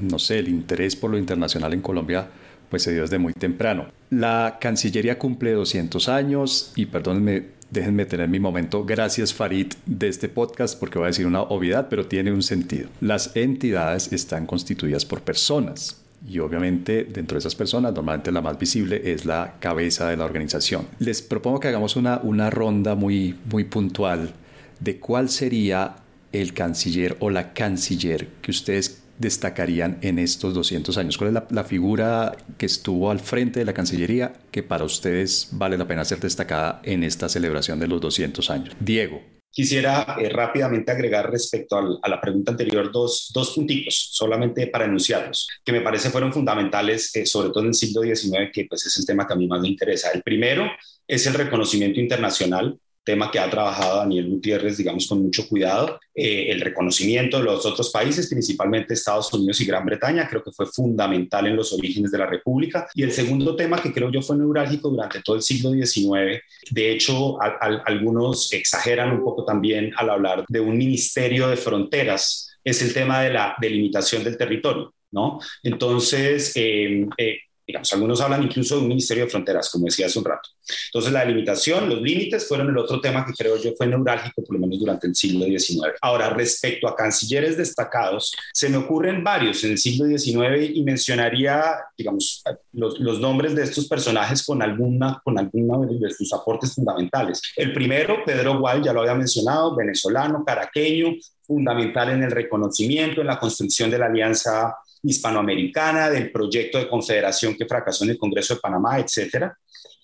no 0.00 0.18
sé, 0.18 0.38
el 0.38 0.48
interés 0.48 0.94
por 0.94 1.10
lo 1.10 1.18
internacional 1.18 1.72
en 1.72 1.80
Colombia 1.80 2.28
pues 2.68 2.82
se 2.82 2.92
dio 2.92 3.02
desde 3.02 3.18
muy 3.18 3.32
temprano. 3.32 3.86
La 4.10 4.58
Cancillería 4.60 5.18
cumple 5.18 5.52
200 5.52 6.08
años 6.08 6.72
y 6.76 6.86
perdónenme 6.86 7.57
déjenme 7.70 8.06
tener 8.06 8.28
mi 8.28 8.40
momento. 8.40 8.84
Gracias 8.84 9.34
Farid 9.34 9.72
de 9.86 10.08
este 10.08 10.28
podcast 10.28 10.78
porque 10.78 10.98
voy 10.98 11.06
a 11.06 11.08
decir 11.08 11.26
una 11.26 11.42
obviedad, 11.42 11.88
pero 11.88 12.06
tiene 12.06 12.32
un 12.32 12.42
sentido. 12.42 12.88
Las 13.00 13.36
entidades 13.36 14.12
están 14.12 14.46
constituidas 14.46 15.04
por 15.04 15.22
personas. 15.22 16.02
Y 16.26 16.40
obviamente 16.40 17.04
dentro 17.04 17.36
de 17.36 17.40
esas 17.40 17.54
personas, 17.54 17.94
normalmente 17.94 18.32
la 18.32 18.40
más 18.40 18.58
visible 18.58 19.12
es 19.12 19.24
la 19.24 19.54
cabeza 19.60 20.08
de 20.08 20.16
la 20.16 20.24
organización. 20.24 20.86
Les 20.98 21.22
propongo 21.22 21.60
que 21.60 21.68
hagamos 21.68 21.94
una, 21.94 22.18
una 22.22 22.50
ronda 22.50 22.96
muy, 22.96 23.36
muy 23.50 23.64
puntual 23.64 24.32
de 24.80 24.98
cuál 24.98 25.28
sería 25.28 25.96
el 26.32 26.54
canciller 26.54 27.16
o 27.20 27.30
la 27.30 27.52
canciller 27.52 28.28
que 28.42 28.50
ustedes 28.50 29.02
destacarían 29.18 29.98
en 30.02 30.18
estos 30.18 30.54
200 30.54 30.96
años? 30.98 31.18
¿Cuál 31.18 31.36
es 31.36 31.42
la, 31.50 31.64
figura 31.64 32.36
que 32.56 32.66
estuvo 32.66 33.10
al 33.10 33.20
frente 33.20 33.60
de 33.60 33.66
la 33.66 33.74
Cancillería 33.74 34.32
que 34.50 34.62
para 34.62 34.84
ustedes 34.84 35.48
vale 35.52 35.76
la 35.76 35.86
pena 35.86 36.04
ser 36.04 36.20
destacada 36.20 36.80
en 36.84 37.04
esta 37.04 37.28
celebración 37.28 37.78
de 37.78 37.88
los 37.88 38.00
200 38.00 38.50
años? 38.50 38.74
Diego. 38.80 39.20
Quisiera 39.50 40.16
eh, 40.20 40.28
rápidamente 40.28 40.92
agregar 40.92 41.30
respecto 41.30 42.00
a 42.02 42.08
la 42.08 42.20
pregunta 42.20 42.52
anterior 42.52 42.92
dos, 42.92 43.30
dos 43.34 43.54
puntitos, 43.54 44.10
solamente 44.12 44.66
para 44.68 44.84
enunciarlos, 44.84 45.48
que 45.64 45.72
me 45.72 45.80
parece 45.80 46.10
fueron 46.10 46.32
fundamentales, 46.32 47.14
eh, 47.16 47.26
sobre 47.26 47.48
todo 47.48 47.60
en 47.60 47.68
el 47.68 47.74
siglo 47.74 48.02
XIX, 48.02 48.50
que 48.52 48.66
pues 48.66 48.86
es 48.86 48.96
el 48.98 49.06
tema 49.06 49.26
que 49.26 49.32
a 49.32 49.36
mí 49.36 49.48
más 49.48 49.60
me 49.60 49.68
interesa. 49.68 50.10
El 50.12 50.22
primero 50.22 50.70
es 51.06 51.26
el 51.26 51.34
reconocimiento 51.34 51.98
internacional 51.98 52.78
tema 53.08 53.30
que 53.30 53.38
ha 53.38 53.48
trabajado 53.48 53.96
Daniel 53.96 54.28
Gutiérrez, 54.28 54.76
digamos, 54.76 55.06
con 55.06 55.22
mucho 55.22 55.48
cuidado. 55.48 55.98
Eh, 56.14 56.50
el 56.50 56.60
reconocimiento 56.60 57.38
de 57.38 57.44
los 57.44 57.64
otros 57.64 57.88
países, 57.90 58.28
principalmente 58.28 58.92
Estados 58.92 59.32
Unidos 59.32 59.58
y 59.62 59.64
Gran 59.64 59.86
Bretaña, 59.86 60.28
creo 60.28 60.44
que 60.44 60.52
fue 60.52 60.66
fundamental 60.66 61.46
en 61.46 61.56
los 61.56 61.72
orígenes 61.72 62.10
de 62.10 62.18
la 62.18 62.26
República. 62.26 62.86
Y 62.94 63.04
el 63.04 63.12
segundo 63.12 63.56
tema 63.56 63.80
que 63.80 63.94
creo 63.94 64.10
yo 64.12 64.20
fue 64.20 64.36
neurálgico 64.36 64.90
durante 64.90 65.22
todo 65.22 65.36
el 65.36 65.42
siglo 65.42 65.70
XIX, 65.70 66.42
de 66.70 66.92
hecho, 66.92 67.38
algunos 67.40 68.52
exageran 68.52 69.12
un 69.12 69.24
poco 69.24 69.42
también 69.42 69.90
al 69.96 70.10
hablar 70.10 70.44
de 70.46 70.60
un 70.60 70.76
ministerio 70.76 71.48
de 71.48 71.56
fronteras, 71.56 72.58
es 72.62 72.82
el 72.82 72.92
tema 72.92 73.22
de 73.22 73.32
la 73.32 73.56
delimitación 73.58 74.22
del 74.22 74.36
territorio. 74.36 74.92
¿No? 75.10 75.40
Entonces, 75.62 76.52
eh, 76.54 77.08
eh, 77.16 77.38
Digamos, 77.68 77.92
algunos 77.92 78.18
hablan 78.22 78.42
incluso 78.44 78.76
de 78.76 78.80
un 78.80 78.88
Ministerio 78.88 79.24
de 79.24 79.30
Fronteras, 79.30 79.68
como 79.68 79.84
decía 79.84 80.06
hace 80.06 80.18
un 80.18 80.24
rato. 80.24 80.48
Entonces, 80.86 81.12
la 81.12 81.20
delimitación, 81.20 81.86
los 81.86 82.00
límites 82.00 82.48
fueron 82.48 82.70
el 82.70 82.78
otro 82.78 82.98
tema 82.98 83.26
que 83.26 83.34
creo 83.34 83.58
yo 83.58 83.74
fue 83.76 83.86
neurálgico, 83.86 84.42
por 84.42 84.54
lo 84.54 84.60
menos 84.60 84.80
durante 84.80 85.06
el 85.06 85.14
siglo 85.14 85.44
XIX. 85.44 85.92
Ahora, 86.00 86.30
respecto 86.30 86.88
a 86.88 86.96
cancilleres 86.96 87.58
destacados, 87.58 88.34
se 88.54 88.70
me 88.70 88.78
ocurren 88.78 89.22
varios 89.22 89.62
en 89.64 89.72
el 89.72 89.78
siglo 89.78 90.06
XIX 90.06 90.70
y 90.74 90.82
mencionaría, 90.82 91.74
digamos, 91.94 92.42
los, 92.72 92.98
los 93.00 93.20
nombres 93.20 93.54
de 93.54 93.64
estos 93.64 93.86
personajes 93.86 94.42
con 94.46 94.62
alguna, 94.62 95.20
con 95.22 95.38
alguna 95.38 95.86
de 95.86 96.10
sus 96.10 96.32
aportes 96.32 96.74
fundamentales. 96.74 97.42
El 97.54 97.74
primero, 97.74 98.24
Pedro 98.24 98.58
Gual, 98.60 98.82
ya 98.82 98.94
lo 98.94 99.02
había 99.02 99.14
mencionado, 99.14 99.76
venezolano, 99.76 100.42
caraqueño, 100.42 101.16
fundamental 101.46 102.08
en 102.10 102.22
el 102.22 102.30
reconocimiento, 102.30 103.20
en 103.20 103.26
la 103.26 103.38
construcción 103.38 103.90
de 103.90 103.98
la 103.98 104.06
alianza 104.06 104.74
hispanoamericana, 105.02 106.10
del 106.10 106.30
proyecto 106.30 106.78
de 106.78 106.88
confederación 106.88 107.56
que 107.56 107.66
fracasó 107.66 108.04
en 108.04 108.10
el 108.10 108.18
Congreso 108.18 108.54
de 108.54 108.60
Panamá, 108.60 108.98
etcétera. 108.98 109.56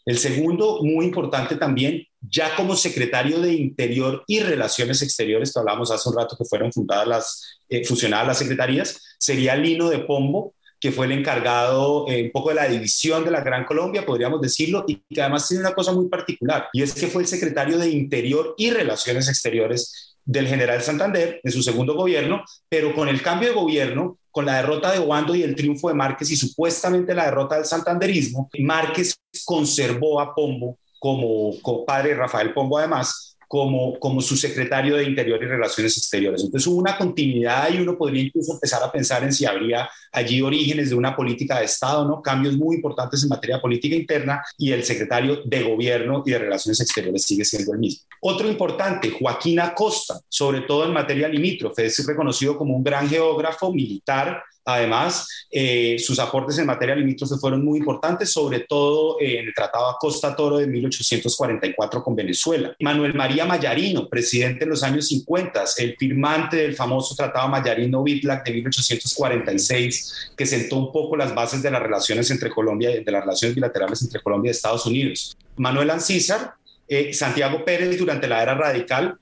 El 0.06 0.18
segundo, 0.18 0.80
muy 0.82 1.06
importante 1.06 1.56
también, 1.56 2.06
ya 2.20 2.54
como 2.56 2.76
secretario 2.76 3.40
de 3.40 3.54
Interior 3.54 4.22
y 4.26 4.40
Relaciones 4.40 5.00
Exteriores, 5.00 5.52
que 5.52 5.58
hablamos 5.58 5.90
hace 5.90 6.08
un 6.08 6.16
rato 6.16 6.36
que 6.36 6.44
fueron 6.44 6.72
fundadas 6.72 7.08
las, 7.08 7.58
eh, 7.70 7.82
las 8.10 8.38
secretarías, 8.38 9.00
sería 9.18 9.56
Lino 9.56 9.88
de 9.88 10.00
Pombo, 10.00 10.54
que 10.78 10.92
fue 10.92 11.06
el 11.06 11.12
encargado 11.12 12.06
eh, 12.08 12.24
un 12.24 12.30
poco 12.30 12.50
de 12.50 12.56
la 12.56 12.68
división 12.68 13.24
de 13.24 13.30
la 13.30 13.40
Gran 13.40 13.64
Colombia, 13.64 14.04
podríamos 14.04 14.42
decirlo, 14.42 14.84
y 14.86 15.02
que 15.08 15.22
además 15.22 15.48
tiene 15.48 15.62
una 15.62 15.72
cosa 15.72 15.92
muy 15.92 16.08
particular, 16.10 16.68
y 16.74 16.82
es 16.82 16.92
que 16.92 17.06
fue 17.06 17.22
el 17.22 17.28
secretario 17.28 17.78
de 17.78 17.88
Interior 17.88 18.54
y 18.58 18.70
Relaciones 18.70 19.28
Exteriores 19.28 20.13
del 20.24 20.48
general 20.48 20.82
Santander 20.82 21.40
en 21.42 21.52
su 21.52 21.62
segundo 21.62 21.94
gobierno, 21.94 22.42
pero 22.68 22.94
con 22.94 23.08
el 23.08 23.22
cambio 23.22 23.50
de 23.50 23.54
gobierno, 23.54 24.18
con 24.30 24.46
la 24.46 24.56
derrota 24.56 24.90
de 24.90 24.98
Obando 24.98 25.34
y 25.34 25.42
el 25.42 25.54
triunfo 25.54 25.88
de 25.88 25.94
Márquez 25.94 26.30
y 26.30 26.36
supuestamente 26.36 27.14
la 27.14 27.26
derrota 27.26 27.56
del 27.56 27.64
santanderismo, 27.64 28.48
Márquez 28.58 29.14
conservó 29.44 30.20
a 30.20 30.34
Pombo 30.34 30.78
como, 30.98 31.60
como 31.60 31.84
padre 31.84 32.14
Rafael 32.14 32.54
Pombo 32.54 32.78
además, 32.78 33.33
como, 33.54 34.00
como 34.00 34.20
su 34.20 34.36
secretario 34.36 34.96
de 34.96 35.04
Interior 35.04 35.40
y 35.40 35.46
Relaciones 35.46 35.96
Exteriores. 35.96 36.42
Entonces 36.42 36.66
hubo 36.66 36.78
una 36.80 36.98
continuidad 36.98 37.72
y 37.72 37.80
uno 37.80 37.96
podría 37.96 38.24
incluso 38.24 38.54
empezar 38.54 38.82
a 38.82 38.90
pensar 38.90 39.22
en 39.22 39.32
si 39.32 39.46
habría 39.46 39.88
allí 40.10 40.42
orígenes 40.42 40.90
de 40.90 40.96
una 40.96 41.14
política 41.14 41.60
de 41.60 41.66
Estado, 41.66 42.04
¿no? 42.04 42.20
Cambios 42.20 42.56
muy 42.56 42.74
importantes 42.74 43.22
en 43.22 43.28
materia 43.28 43.60
política 43.60 43.94
interna 43.94 44.42
y 44.58 44.72
el 44.72 44.82
secretario 44.82 45.42
de 45.44 45.62
Gobierno 45.62 46.24
y 46.26 46.32
de 46.32 46.38
Relaciones 46.40 46.80
Exteriores 46.80 47.22
sigue 47.22 47.44
siendo 47.44 47.74
el 47.74 47.78
mismo. 47.78 48.02
Otro 48.22 48.48
importante, 48.48 49.12
Joaquín 49.12 49.60
Acosta, 49.60 50.18
sobre 50.28 50.62
todo 50.62 50.86
en 50.86 50.92
materia 50.92 51.28
limítrofe, 51.28 51.86
es 51.86 52.04
reconocido 52.04 52.58
como 52.58 52.74
un 52.74 52.82
gran 52.82 53.08
geógrafo 53.08 53.72
militar 53.72 54.42
Además, 54.64 55.46
eh, 55.50 55.96
sus 55.98 56.18
aportes 56.18 56.58
en 56.58 56.66
materia 56.66 56.94
limítrofe 56.94 57.36
fueron 57.36 57.64
muy 57.64 57.78
importantes, 57.78 58.32
sobre 58.32 58.60
todo 58.60 59.20
eh, 59.20 59.40
en 59.40 59.46
el 59.46 59.54
Tratado 59.54 59.90
Acosta 59.90 60.34
Toro 60.34 60.58
de 60.58 60.66
1844 60.66 62.02
con 62.02 62.16
Venezuela. 62.16 62.74
Manuel 62.80 63.14
María 63.14 63.44
Mayarino, 63.44 64.08
presidente 64.08 64.64
en 64.64 64.70
los 64.70 64.82
años 64.82 65.08
50, 65.08 65.64
el 65.78 65.96
firmante 65.96 66.56
del 66.56 66.74
famoso 66.74 67.14
Tratado 67.14 67.48
Mayarino-Bitlac 67.48 68.44
de 68.44 68.52
1846, 68.52 70.32
que 70.36 70.46
sentó 70.46 70.76
un 70.76 70.92
poco 70.92 71.16
las 71.16 71.34
bases 71.34 71.62
de 71.62 71.70
las 71.70 71.82
relaciones 71.82 72.30
entre 72.30 72.50
Colombia, 72.50 72.90
de 72.90 73.12
las 73.12 73.22
relaciones 73.22 73.54
bilaterales 73.54 74.02
entre 74.02 74.22
Colombia 74.22 74.48
y 74.48 74.52
Estados 74.52 74.86
Unidos. 74.86 75.36
Manuel 75.56 75.90
Ancísar, 75.90 76.54
eh, 76.88 77.12
Santiago 77.12 77.64
Pérez 77.64 77.98
durante 77.98 78.28
la 78.28 78.42
era 78.42 78.54
radical, 78.54 79.18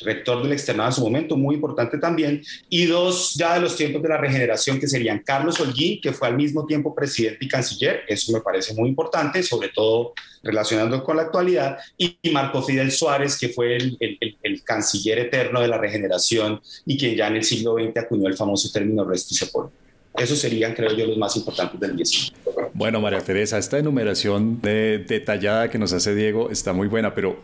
rector 0.00 0.42
del 0.42 0.52
externado 0.52 0.90
en 0.90 0.94
su 0.94 1.00
momento, 1.02 1.36
muy 1.36 1.56
importante 1.56 1.98
también, 1.98 2.42
y 2.68 2.86
dos 2.86 3.34
ya 3.34 3.54
de 3.54 3.60
los 3.60 3.76
tiempos 3.76 4.02
de 4.02 4.08
la 4.08 4.16
regeneración 4.16 4.78
que 4.78 4.88
serían 4.88 5.22
Carlos 5.24 5.60
Holguín, 5.60 6.00
que 6.00 6.12
fue 6.12 6.28
al 6.28 6.36
mismo 6.36 6.66
tiempo 6.66 6.94
presidente 6.94 7.44
y 7.44 7.48
canciller, 7.48 8.02
eso 8.08 8.32
me 8.32 8.40
parece 8.40 8.74
muy 8.74 8.88
importante, 8.88 9.42
sobre 9.42 9.68
todo 9.68 10.14
relacionando 10.42 11.02
con 11.02 11.16
la 11.16 11.24
actualidad, 11.24 11.78
y 11.96 12.18
Marco 12.32 12.62
Fidel 12.62 12.92
Suárez, 12.92 13.38
que 13.38 13.48
fue 13.48 13.76
el, 13.76 13.96
el, 14.00 14.62
canciller 14.62 15.18
eterno 15.18 15.60
de 15.60 15.68
la 15.68 15.78
regeneración 15.78 16.60
y 16.84 16.98
quien 16.98 17.16
ya 17.16 17.28
en 17.28 17.36
el 17.36 17.44
siglo 17.44 17.74
XX 17.74 17.96
acuñó 17.96 18.28
el 18.28 18.36
famoso 18.36 18.70
término 18.70 19.06
sepulcro. 19.14 19.72
Esos 20.16 20.38
serían, 20.38 20.74
creo 20.74 20.92
yo, 20.94 21.06
los 21.06 21.16
más 21.16 21.36
importantes 21.36 21.78
del 21.78 21.96
19. 21.96 22.70
Bueno, 22.74 23.00
María 23.00 23.20
Teresa, 23.20 23.56
esta 23.56 23.78
enumeración 23.78 24.60
detallada 24.60 25.70
que 25.70 25.78
nos 25.78 25.92
hace 25.92 26.14
Diego 26.14 26.50
está 26.50 26.72
muy 26.72 26.88
buena, 26.88 27.14
pero 27.14 27.36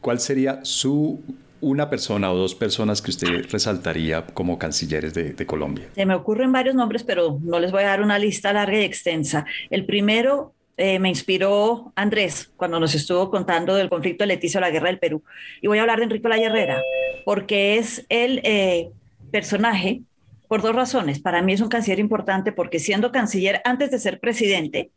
¿cuál 0.00 0.20
sería 0.20 0.64
su 0.64 1.20
una 1.60 1.90
persona 1.90 2.32
o 2.32 2.36
dos 2.36 2.54
personas 2.54 3.02
que 3.02 3.10
usted 3.10 3.46
resaltaría 3.50 4.26
como 4.26 4.58
cancilleres 4.58 5.14
de, 5.14 5.46
Colombia? 5.46 5.88
Se 5.94 6.06
me 6.06 6.14
ocurren 6.14 6.52
varios 6.52 6.74
nombres, 6.74 7.02
pero 7.02 7.38
no 7.42 7.58
les 7.58 7.72
voy 7.72 7.82
a 7.82 7.88
dar 7.88 8.02
una 8.02 8.18
lista 8.18 8.52
larga 8.52 8.78
y 8.78 8.84
extensa. 8.84 9.44
El 9.70 9.84
primero 9.84 10.54
eh, 10.76 10.98
me 10.98 11.08
inspiró 11.08 11.92
Andrés 11.96 12.50
cuando 12.56 12.80
nos 12.80 12.94
estuvo 12.94 13.30
contando 13.30 13.74
del 13.74 13.88
conflicto 13.88 14.24
de 14.24 14.28
Leticia 14.28 14.58
o 14.58 14.60
la 14.60 14.70
guerra 14.70 14.88
del 14.88 14.98
Perú. 14.98 15.22
Y 15.60 15.66
voy 15.66 15.78
a 15.78 15.82
hablar 15.82 15.98
de 15.98 16.04
Enrique 16.04 16.28
La 16.28 16.36
Herrera, 16.36 16.80
porque 17.24 17.76
es 17.76 18.06
el 18.08 18.40
eh, 18.44 18.90
personaje 19.30 20.02
por 20.48 20.62
dos 20.62 20.74
razones. 20.74 21.20
Para 21.20 21.42
mí 21.42 21.52
es 21.52 21.60
un 21.60 21.68
canciller 21.68 22.00
importante 22.00 22.52
porque 22.52 22.78
siendo 22.78 23.12
canciller 23.12 23.60
antes 23.64 23.90
de 23.90 23.98
ser 23.98 24.20
presidente, 24.20 24.90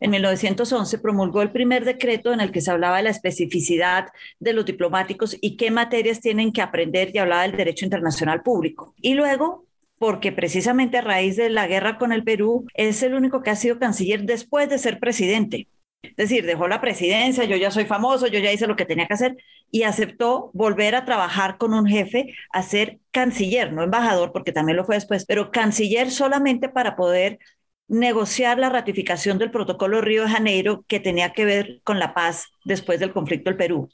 en 0.00 0.10
1911 0.10 0.98
promulgó 0.98 1.42
el 1.42 1.52
primer 1.52 1.84
decreto 1.84 2.32
en 2.32 2.40
el 2.40 2.52
que 2.52 2.60
se 2.60 2.70
hablaba 2.70 2.98
de 2.98 3.04
la 3.04 3.10
especificidad 3.10 4.08
de 4.40 4.52
los 4.52 4.64
diplomáticos 4.64 5.36
y 5.40 5.56
qué 5.56 5.70
materias 5.70 6.20
tienen 6.20 6.52
que 6.52 6.62
aprender 6.62 7.10
y 7.14 7.18
hablaba 7.18 7.42
del 7.42 7.56
derecho 7.56 7.84
internacional 7.84 8.42
público. 8.42 8.94
Y 9.00 9.14
luego 9.14 9.66
porque 9.98 10.32
precisamente 10.32 10.98
a 10.98 11.02
raíz 11.02 11.36
de 11.36 11.50
la 11.50 11.66
guerra 11.66 11.98
con 11.98 12.12
el 12.12 12.24
Perú 12.24 12.66
es 12.74 13.02
el 13.02 13.14
único 13.14 13.42
que 13.42 13.50
ha 13.50 13.56
sido 13.56 13.78
canciller 13.78 14.22
después 14.24 14.68
de 14.68 14.78
ser 14.78 14.98
presidente. 14.98 15.68
Es 16.02 16.16
decir, 16.16 16.46
dejó 16.46 16.68
la 16.68 16.80
presidencia, 16.80 17.44
yo 17.44 17.56
ya 17.56 17.70
soy 17.70 17.84
famoso, 17.84 18.26
yo 18.26 18.38
ya 18.38 18.52
hice 18.52 18.66
lo 18.66 18.76
que 18.76 18.84
tenía 18.84 19.06
que 19.06 19.14
hacer 19.14 19.36
y 19.70 19.82
aceptó 19.82 20.50
volver 20.54 20.94
a 20.94 21.04
trabajar 21.04 21.58
con 21.58 21.74
un 21.74 21.86
jefe 21.86 22.34
a 22.52 22.62
ser 22.62 23.00
canciller, 23.10 23.72
no 23.72 23.82
embajador, 23.82 24.32
porque 24.32 24.52
también 24.52 24.76
lo 24.76 24.84
fue 24.84 24.94
después, 24.94 25.24
pero 25.26 25.50
canciller 25.50 26.10
solamente 26.10 26.68
para 26.68 26.94
poder 26.94 27.38
negociar 27.88 28.58
la 28.58 28.68
ratificación 28.68 29.38
del 29.38 29.50
protocolo 29.50 30.00
Río 30.00 30.24
de 30.24 30.30
Janeiro 30.30 30.84
que 30.88 31.00
tenía 31.00 31.32
que 31.32 31.44
ver 31.44 31.80
con 31.84 31.98
la 31.98 32.14
paz 32.14 32.46
después 32.64 32.98
del 32.98 33.12
conflicto 33.12 33.50
del 33.50 33.56
Perú. 33.56 33.88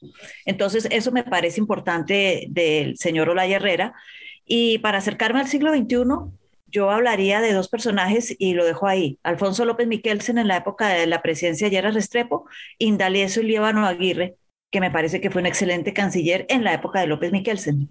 Entonces, 0.46 0.88
eso 0.90 1.12
me 1.12 1.24
parece 1.24 1.60
importante 1.60 2.46
del 2.48 2.96
señor 2.96 3.28
Olaya 3.28 3.56
Herrera. 3.56 3.94
Y 4.46 4.78
para 4.78 4.98
acercarme 4.98 5.40
al 5.40 5.48
siglo 5.48 5.72
XXI, 5.74 6.04
yo 6.68 6.90
hablaría 6.90 7.42
de 7.42 7.52
dos 7.52 7.68
personajes 7.68 8.34
y 8.38 8.54
lo 8.54 8.64
dejo 8.64 8.86
ahí. 8.86 9.18
Alfonso 9.22 9.66
López 9.66 9.86
Miquelsen 9.86 10.38
en 10.38 10.48
la 10.48 10.56
época 10.56 10.88
de 10.88 11.06
la 11.06 11.20
presidencia 11.20 11.66
de 11.66 11.72
Yera 11.72 11.90
Restrepo, 11.90 12.46
Indalecio 12.78 13.42
y 13.42 13.46
Líbano 13.46 13.86
Aguirre, 13.86 14.36
que 14.70 14.80
me 14.80 14.90
parece 14.90 15.20
que 15.20 15.30
fue 15.30 15.42
un 15.42 15.46
excelente 15.46 15.92
canciller 15.92 16.46
en 16.48 16.64
la 16.64 16.72
época 16.72 17.00
de 17.00 17.08
López 17.08 17.30
Miquelsen. 17.30 17.90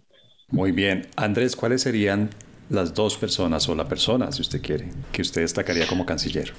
Muy 0.50 0.72
bien. 0.72 1.08
Andrés, 1.16 1.56
¿cuáles 1.56 1.84
serían 1.84 2.32
las 2.72 2.94
dos 2.94 3.18
personas 3.18 3.68
o 3.70 3.76
la 3.76 3.88
persona, 3.88 4.32
si 4.32 4.42
usted 4.42 4.62
quiere, 4.62 4.90
que 5.12 5.22
usted 5.22 5.42
destacaría 5.42 5.86
como 5.86 6.06
canciller? 6.06 6.54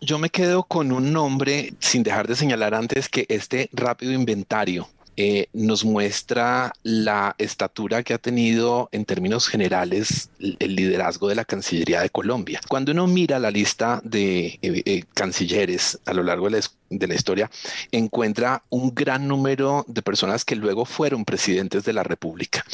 Yo 0.00 0.18
me 0.18 0.30
quedo 0.30 0.64
con 0.64 0.92
un 0.92 1.12
nombre, 1.12 1.74
sin 1.78 2.02
dejar 2.02 2.28
de 2.28 2.36
señalar 2.36 2.74
antes 2.74 3.08
que 3.08 3.24
este 3.28 3.70
rápido 3.72 4.12
inventario 4.12 4.88
eh, 5.16 5.48
nos 5.52 5.84
muestra 5.84 6.72
la 6.82 7.34
estatura 7.36 8.02
que 8.02 8.14
ha 8.14 8.18
tenido 8.18 8.88
en 8.92 9.04
términos 9.04 9.46
generales 9.46 10.30
el 10.40 10.74
liderazgo 10.74 11.28
de 11.28 11.34
la 11.34 11.44
Cancillería 11.44 12.00
de 12.00 12.08
Colombia. 12.08 12.60
Cuando 12.66 12.92
uno 12.92 13.06
mira 13.06 13.38
la 13.38 13.50
lista 13.50 14.00
de 14.04 14.58
eh, 14.62 14.82
eh, 14.86 15.04
cancilleres 15.12 16.00
a 16.06 16.14
lo 16.14 16.22
largo 16.22 16.48
de 16.48 16.52
la, 16.52 16.60
de 16.98 17.06
la 17.06 17.14
historia, 17.14 17.50
encuentra 17.90 18.64
un 18.70 18.94
gran 18.94 19.28
número 19.28 19.84
de 19.88 20.02
personas 20.02 20.44
que 20.44 20.56
luego 20.56 20.84
fueron 20.84 21.24
presidentes 21.24 21.84
de 21.84 21.92
la 21.92 22.02
República. 22.02 22.64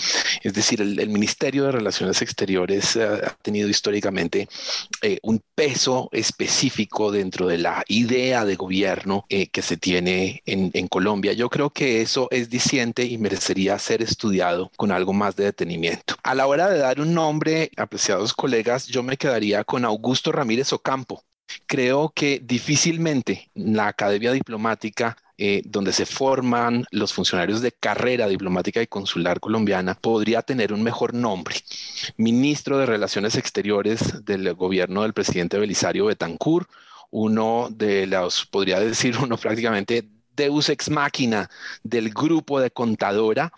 Es 0.43 0.55
decir, 0.55 0.81
el, 0.81 1.09
Ministerio 1.09 1.65
de 1.65 1.73
Relaciones 1.73 2.21
Exteriores 2.23 2.97
ha 2.97 3.37
tenido 3.43 3.69
históricamente 3.69 4.49
un 5.23 5.43
peso 5.55 6.09
específico 6.13 7.11
dentro 7.11 7.47
de 7.47 7.59
la 7.59 7.83
idea 7.89 8.45
de 8.45 8.57
gobierno 8.57 9.25
que 9.29 9.63
se 9.63 9.77
tiene 9.77 10.43
en, 10.47 10.89
Colombia. 10.89 11.33
Yo 11.33 11.51
creo 11.51 11.71
que 11.71 12.01
eso 12.01 12.29
es 12.31 12.49
diciente 12.49 13.05
y 13.05 13.19
merecería 13.19 13.79
ser 13.79 14.03
estudiado 14.03 14.71
con 14.77 14.91
algo 14.91 15.13
más 15.13 15.37
de 15.37 15.45
detenimiento. 15.45 16.15
A 16.23 16.35
la 16.35 16.47
hora 16.47 16.69
de 16.69 16.79
dar 16.79 17.01
un 17.01 17.15
nombre, 17.15 17.71
apreciados 17.77 18.33
colegas, 18.33 18.87
yo 18.87 19.03
me 19.03 19.17
quedaría 19.17 19.65
con 19.65 19.85
Augusto 19.85 20.33
Ramírez 20.33 20.73
Ocampo. 20.73 21.25
Creo 21.67 22.13
que 22.15 22.41
difícilmente 22.45 23.51
la 23.55 23.89
Academia 23.89 24.33
Diplomática 24.33 25.17
eh, 25.41 25.63
donde 25.65 25.93
se 25.93 26.05
forman 26.05 26.85
los 26.91 27.13
funcionarios 27.13 27.61
de 27.61 27.71
carrera 27.71 28.27
diplomática 28.27 28.83
y 28.83 28.89
consular 28.89 29.39
colombiana, 29.39 29.95
podría 29.95 30.43
tener 30.43 30.73
un 30.73 30.83
mejor 30.83 31.15
nombre. 31.15 31.55
Ministro 32.17 32.77
de 32.77 32.87
Relaciones 32.87 33.37
Exteriores 33.37 34.25
del 34.25 34.53
gobierno 34.55 35.03
del 35.03 35.13
presidente 35.13 35.57
Belisario 35.57 36.07
Betancourt, 36.07 36.69
uno 37.13 37.69
de 37.71 38.09
los, 38.09 38.47
podría 38.47 38.81
decir 38.81 39.17
uno 39.23 39.37
prácticamente 39.37 40.09
deus 40.35 40.71
ex 40.71 40.91
máquina 40.91 41.49
del 41.85 42.11
grupo 42.11 42.61
de 42.61 42.73
contadora, 42.73 43.53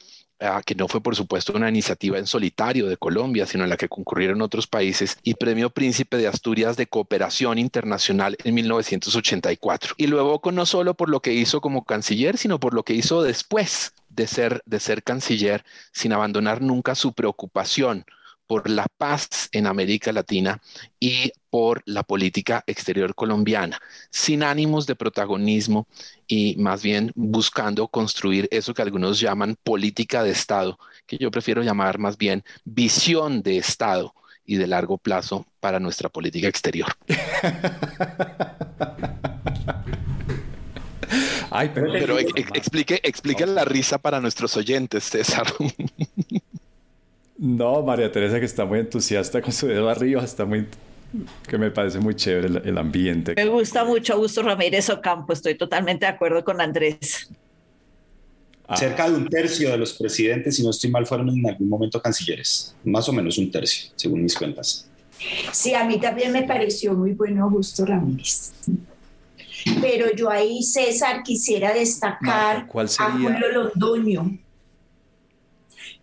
que 0.64 0.74
no 0.74 0.88
fue 0.88 1.03
por 1.03 1.16
supuesto 1.16 1.53
una 1.53 1.68
iniciativa 1.68 2.18
en 2.18 2.26
solitario 2.26 2.87
de 2.87 2.96
Colombia, 2.96 3.46
sino 3.46 3.64
en 3.64 3.70
la 3.70 3.76
que 3.76 3.88
concurrieron 3.88 4.40
otros 4.42 4.66
países, 4.66 5.18
y 5.22 5.35
Premio 5.35 5.70
Príncipe 5.70 6.16
de 6.16 6.29
Asturias 6.29 6.76
de 6.76 6.87
Cooperación 6.87 7.59
Internacional 7.59 8.37
en 8.42 8.55
1984. 8.55 9.94
Y 9.98 10.07
luego 10.07 10.40
no 10.50 10.66
solo 10.66 10.94
por 10.94 11.11
lo 11.11 11.20
que 11.20 11.35
hizo 11.35 11.61
como 11.61 11.85
canciller, 11.85 12.38
sino 12.38 12.59
por 12.59 12.74
lo 12.74 12.83
que 12.85 12.94
hizo 12.94 13.22
después 13.22 13.92
de 14.09 14.26
ser, 14.26 14.62
de 14.64 14.81
ser 14.81 15.03
canciller, 15.03 15.64
sin 15.92 16.12
abandonar 16.12 16.62
nunca 16.62 16.94
su 16.94 17.12
preocupación 17.12 18.05
por 18.46 18.68
la 18.68 18.87
paz 18.96 19.48
en 19.53 19.66
América 19.66 20.11
Latina 20.11 20.61
y 20.98 21.33
por 21.50 21.82
la 21.84 22.02
política 22.04 22.64
exterior 22.66 23.14
colombiana, 23.14 23.78
sin 24.10 24.42
ánimos 24.42 24.86
de 24.86 24.96
protagonismo 24.96 25.86
y 26.26 26.56
más 26.56 26.82
bien 26.82 27.12
buscando 27.14 27.88
construir 27.88 28.48
eso 28.50 28.72
que 28.72 28.82
algunos 28.82 29.20
llaman 29.20 29.56
política 29.62 30.22
de 30.22 30.30
Estado, 30.30 30.78
que 31.06 31.18
yo 31.18 31.30
prefiero 31.30 31.62
llamar 31.62 31.98
más 31.98 32.16
bien 32.16 32.44
visión 32.64 33.42
de 33.42 33.58
Estado 33.58 34.14
y 34.46 34.56
de 34.56 34.66
largo 34.66 34.96
plazo 34.98 35.46
para 35.60 35.78
nuestra 35.80 36.08
política 36.08 36.48
exterior. 36.48 36.88
Ay, 41.52 41.72
pero, 41.74 42.18
explique, 42.18 43.00
explique 43.02 43.44
la 43.44 43.64
risa 43.64 43.98
para 43.98 44.20
nuestros 44.20 44.56
oyentes, 44.56 45.04
César. 45.04 45.46
No, 47.42 47.82
María 47.82 48.12
Teresa, 48.12 48.38
que 48.38 48.44
está 48.44 48.66
muy 48.66 48.80
entusiasta 48.80 49.40
con 49.40 49.50
su 49.50 49.66
dedo 49.66 49.88
arriba, 49.88 50.22
está 50.22 50.44
muy 50.44 50.66
que 51.46 51.58
me 51.58 51.70
parece 51.70 51.98
muy 51.98 52.14
chévere 52.14 52.68
el, 52.68 52.78
ambiente. 52.78 53.34
Me 53.36 53.46
gusta 53.46 53.84
mucho 53.84 54.14
Augusto 54.14 54.42
Ramírez 54.42 54.88
Ocampo, 54.90 55.32
estoy 55.32 55.56
totalmente 55.56 56.06
de 56.06 56.12
acuerdo 56.12 56.44
con 56.44 56.60
Andrés. 56.60 57.30
Ah. 58.68 58.76
Cerca 58.76 59.10
de 59.10 59.16
un 59.16 59.28
tercio 59.28 59.70
de 59.70 59.78
los 59.78 59.94
presidentes, 59.94 60.56
si 60.56 60.62
no 60.62 60.70
estoy 60.70 60.90
mal, 60.90 61.06
fueron 61.06 61.28
en 61.28 61.48
algún 61.48 61.68
momento 61.68 62.00
cancilleres. 62.00 62.76
Más 62.84 63.08
o 63.08 63.12
menos 63.12 63.36
un 63.38 63.50
tercio, 63.50 63.90
según 63.96 64.22
mis 64.22 64.36
cuentas. 64.36 64.88
Sí, 65.52 65.74
a 65.74 65.84
mí 65.84 65.98
también 65.98 66.32
me 66.32 66.44
pareció 66.44 66.94
muy 66.94 67.12
bueno 67.12 67.44
Augusto 67.44 67.84
Ramírez. 67.84 68.52
Pero 69.80 70.14
yo 70.14 70.30
ahí, 70.30 70.62
César, 70.62 71.22
quisiera 71.22 71.74
destacar 71.74 72.66
a 72.66 73.10
Julio 73.12 73.52
Londoño. 73.52 74.38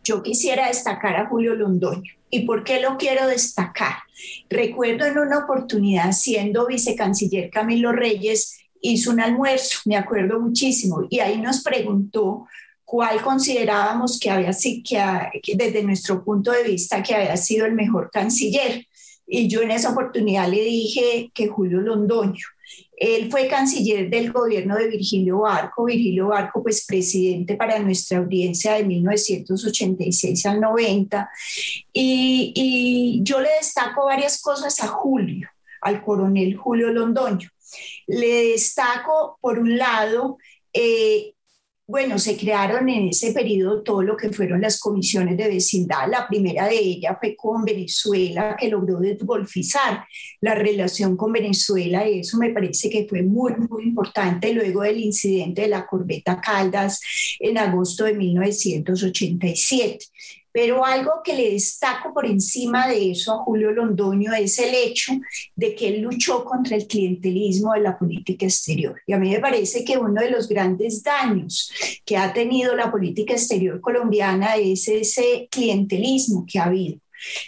Yo 0.04 0.22
quisiera 0.22 0.68
destacar 0.68 1.16
a 1.16 1.28
Julio 1.28 1.56
Londoño. 1.56 2.17
¿Y 2.30 2.46
por 2.46 2.64
qué 2.64 2.82
lo 2.82 2.98
quiero 2.98 3.28
destacar? 3.28 3.96
Recuerdo 4.50 5.06
en 5.06 5.18
una 5.18 5.40
oportunidad, 5.40 6.12
siendo 6.12 6.68
vicecanciller 6.68 7.50
Camilo 7.50 7.92
Reyes, 7.92 8.58
hizo 8.82 9.12
un 9.12 9.22
almuerzo, 9.22 9.80
me 9.86 9.96
acuerdo 9.96 10.40
muchísimo, 10.40 11.06
y 11.10 11.20
ahí 11.20 11.40
nos 11.40 11.64
preguntó 11.64 12.48
cuál 12.84 13.22
considerábamos 13.22 14.20
que 14.20 14.30
había 14.30 14.54
sido, 14.54 14.84
desde 15.56 15.84
nuestro 15.84 16.24
punto 16.24 16.52
de 16.52 16.64
vista, 16.64 17.04
que 17.04 17.16
había 17.16 17.38
sido 17.38 17.66
el 17.66 17.74
mejor 17.74 18.10
canciller. 18.12 18.86
Y 19.26 19.50
yo 19.50 19.62
en 19.62 19.72
esa 19.72 19.92
oportunidad 19.92 20.50
le 20.50 20.62
dije 20.62 21.32
que 21.34 21.48
Julio 21.48 21.82
Londoño. 21.82 22.46
Él 22.98 23.30
fue 23.30 23.48
canciller 23.48 24.10
del 24.10 24.32
gobierno 24.32 24.76
de 24.76 24.88
Virgilio 24.88 25.40
Barco, 25.40 25.86
Virgilio 25.86 26.28
Barco 26.28 26.64
pues 26.64 26.86
presidente 26.86 27.56
para 27.56 27.80
nuestra 27.80 28.18
audiencia 28.18 28.74
de 28.74 28.84
1986 28.86 30.46
al 30.46 30.60
90. 30.60 31.30
Y, 31.94 32.54
y 32.56 33.20
yo 33.24 33.40
le 33.40 33.50
destaco 33.58 34.06
varias 34.06 34.42
cosas 34.42 34.82
a 34.82 34.88
Julio, 34.88 35.50
al 35.82 36.04
coronel 36.04 36.56
Julio 36.56 36.92
Londoño. 36.92 37.50
Le 38.08 38.52
destaco, 38.52 39.38
por 39.42 39.60
un 39.60 39.78
lado, 39.78 40.38
eh, 40.74 41.34
bueno, 41.90 42.20
se 42.20 42.36
crearon 42.36 42.90
en 42.90 43.08
ese 43.08 43.32
periodo 43.32 43.82
todo 43.82 44.02
lo 44.02 44.18
que 44.18 44.30
fueron 44.30 44.60
las 44.60 44.78
comisiones 44.78 45.38
de 45.38 45.48
vecindad. 45.48 46.10
La 46.12 46.28
primera 46.28 46.68
de 46.68 46.78
ellas 46.78 47.16
fue 47.18 47.34
con 47.34 47.64
Venezuela, 47.64 48.58
que 48.60 48.68
logró 48.68 49.00
desgolfizar 49.00 50.06
la 50.42 50.54
relación 50.54 51.16
con 51.16 51.32
Venezuela. 51.32 52.06
Y 52.08 52.20
eso 52.20 52.38
me 52.38 52.50
parece 52.50 52.90
que 52.90 53.08
fue 53.08 53.24
muy, 53.24 53.54
muy 53.70 53.84
importante 53.84 54.52
luego 54.52 54.82
del 54.82 55.00
incidente 55.00 55.62
de 55.62 55.70
la 55.70 55.88
corbeta 55.88 56.42
Caldas 56.42 57.00
en 57.40 57.58
agosto 57.58 58.04
de 58.04 58.16
1987. 58.16 60.08
Pero 60.58 60.84
algo 60.84 61.22
que 61.24 61.36
le 61.36 61.52
destaco 61.52 62.12
por 62.12 62.26
encima 62.26 62.88
de 62.88 63.12
eso 63.12 63.32
a 63.32 63.44
Julio 63.44 63.70
Londoño 63.70 64.34
es 64.34 64.58
el 64.58 64.74
hecho 64.74 65.14
de 65.56 65.76
que 65.76 65.88
él 65.88 66.02
luchó 66.02 66.44
contra 66.44 66.76
el 66.76 66.88
clientelismo 66.88 67.74
de 67.74 67.82
la 67.82 67.96
política 67.96 68.48
exterior. 68.48 69.00
Y 69.06 69.14
a 69.14 69.20
mí 69.20 69.30
me 69.30 69.40
parece 69.40 69.86
que 69.86 70.00
uno 70.00 70.20
de 70.20 70.32
los 70.32 70.48
grandes 70.48 71.04
daños 71.04 71.72
que 72.04 72.18
ha 72.18 72.34
tenido 72.34 72.76
la 72.76 72.90
política 72.90 73.34
exterior 73.34 73.80
colombiana 73.80 74.56
es 74.56 74.88
ese 74.88 75.48
clientelismo 75.52 76.44
que 76.52 76.58
ha 76.58 76.64
habido. 76.64 77.02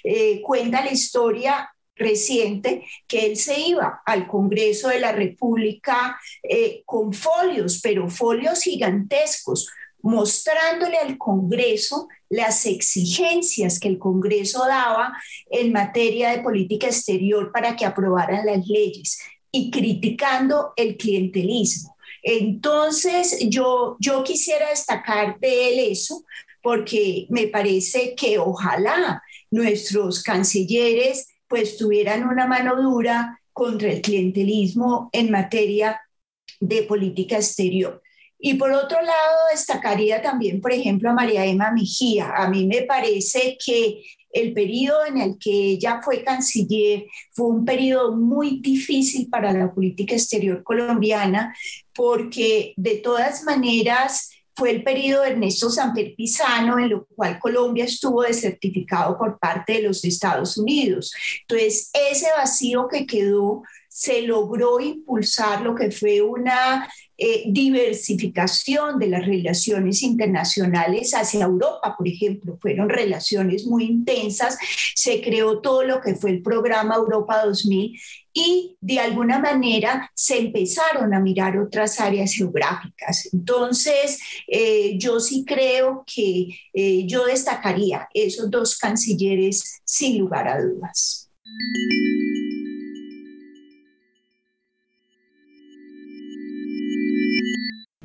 Eh, 0.03 0.43
cuenta 0.43 0.85
la 0.85 0.91
historia 0.91 1.67
reciente 1.95 2.83
que 3.07 3.25
él 3.25 3.37
se 3.37 3.59
iba 3.59 4.03
al 4.05 4.27
Congreso 4.27 4.89
de 4.89 4.99
la 4.99 5.13
República 5.13 6.15
eh, 6.43 6.83
con 6.85 7.11
folios, 7.11 7.79
pero 7.81 8.07
folios 8.07 8.61
gigantescos, 8.61 9.67
mostrándole 10.03 10.97
al 10.99 11.17
Congreso 11.17 12.07
las 12.29 12.65
exigencias 12.65 13.79
que 13.79 13.87
el 13.87 13.97
Congreso 13.97 14.65
daba 14.67 15.13
en 15.49 15.71
materia 15.71 16.29
de 16.29 16.41
política 16.41 16.87
exterior 16.87 17.51
para 17.51 17.75
que 17.75 17.85
aprobaran 17.85 18.45
las 18.45 18.67
leyes 18.67 19.19
y 19.51 19.71
criticando 19.71 20.73
el 20.75 20.95
clientelismo. 20.95 21.95
Entonces, 22.21 23.37
yo, 23.49 23.97
yo 23.99 24.23
quisiera 24.23 24.69
destacar 24.69 25.39
de 25.39 25.69
él 25.69 25.91
eso, 25.91 26.23
porque 26.61 27.25
me 27.29 27.47
parece 27.47 28.13
que 28.15 28.37
ojalá 28.37 29.23
nuestros 29.49 30.21
cancilleres 30.21 31.27
pues 31.47 31.77
tuvieran 31.77 32.27
una 32.27 32.45
mano 32.45 32.79
dura 32.81 33.39
contra 33.53 33.91
el 33.91 34.01
clientelismo 34.01 35.09
en 35.11 35.31
materia 35.31 35.99
de 36.59 36.83
política 36.83 37.37
exterior. 37.37 38.01
Y 38.39 38.53
por 38.53 38.71
otro 38.71 39.01
lado, 39.01 39.37
destacaría 39.51 40.21
también, 40.21 40.61
por 40.61 40.71
ejemplo, 40.71 41.09
a 41.09 41.13
María 41.13 41.45
Emma 41.45 41.71
Mejía. 41.71 42.31
A 42.35 42.49
mí 42.49 42.65
me 42.65 42.83
parece 42.83 43.57
que 43.63 44.01
el 44.31 44.53
periodo 44.53 45.05
en 45.05 45.17
el 45.17 45.37
que 45.37 45.51
ella 45.51 46.01
fue 46.03 46.23
canciller 46.23 47.05
fue 47.31 47.47
un 47.47 47.65
periodo 47.65 48.15
muy 48.15 48.61
difícil 48.61 49.29
para 49.29 49.51
la 49.51 49.73
política 49.73 50.15
exterior 50.15 50.63
colombiana, 50.63 51.55
porque 51.93 52.73
de 52.77 52.95
todas 52.97 53.43
maneras 53.43 54.29
fue 54.55 54.71
el 54.71 54.83
periodo 54.83 55.23
de 55.23 55.29
Ernesto 55.29 55.69
Samper 55.69 56.15
Pizano, 56.15 56.77
en 56.79 56.89
lo 56.89 57.05
cual 57.07 57.39
Colombia 57.39 57.85
estuvo 57.85 58.23
desertificado 58.23 59.17
por 59.17 59.39
parte 59.39 59.73
de 59.73 59.83
los 59.83 60.03
Estados 60.03 60.57
Unidos. 60.57 61.13
Entonces, 61.41 61.89
ese 61.93 62.27
vacío 62.37 62.87
que 62.89 63.05
quedó 63.05 63.63
se 63.87 64.21
logró 64.21 64.79
impulsar 64.79 65.61
lo 65.61 65.75
que 65.75 65.91
fue 65.91 66.21
una 66.21 66.89
eh, 67.21 67.43
diversificación 67.47 68.97
de 68.97 69.07
las 69.07 69.25
relaciones 69.25 70.03
internacionales 70.03 71.13
hacia 71.13 71.45
Europa, 71.45 71.95
por 71.97 72.07
ejemplo. 72.07 72.57
Fueron 72.61 72.87
relaciones 72.87 73.65
muy 73.65 73.85
intensas, 73.85 74.57
se 74.95 75.21
creó 75.21 75.59
todo 75.59 75.83
lo 75.83 75.99
que 75.99 76.15
fue 76.15 76.31
el 76.31 76.41
programa 76.41 76.95
Europa 76.95 77.45
2000 77.45 77.99
y 78.33 78.77
de 78.79 78.99
alguna 78.99 79.39
manera 79.39 80.09
se 80.13 80.39
empezaron 80.39 81.13
a 81.13 81.19
mirar 81.19 81.57
otras 81.57 81.99
áreas 81.99 82.33
geográficas. 82.33 83.27
Entonces, 83.33 84.19
eh, 84.47 84.97
yo 84.97 85.19
sí 85.19 85.43
creo 85.45 86.05
que 86.05 86.47
eh, 86.73 87.05
yo 87.05 87.25
destacaría 87.25 88.07
esos 88.13 88.49
dos 88.49 88.77
cancilleres 88.77 89.81
sin 89.83 90.19
lugar 90.19 90.47
a 90.47 90.61
dudas. 90.61 91.29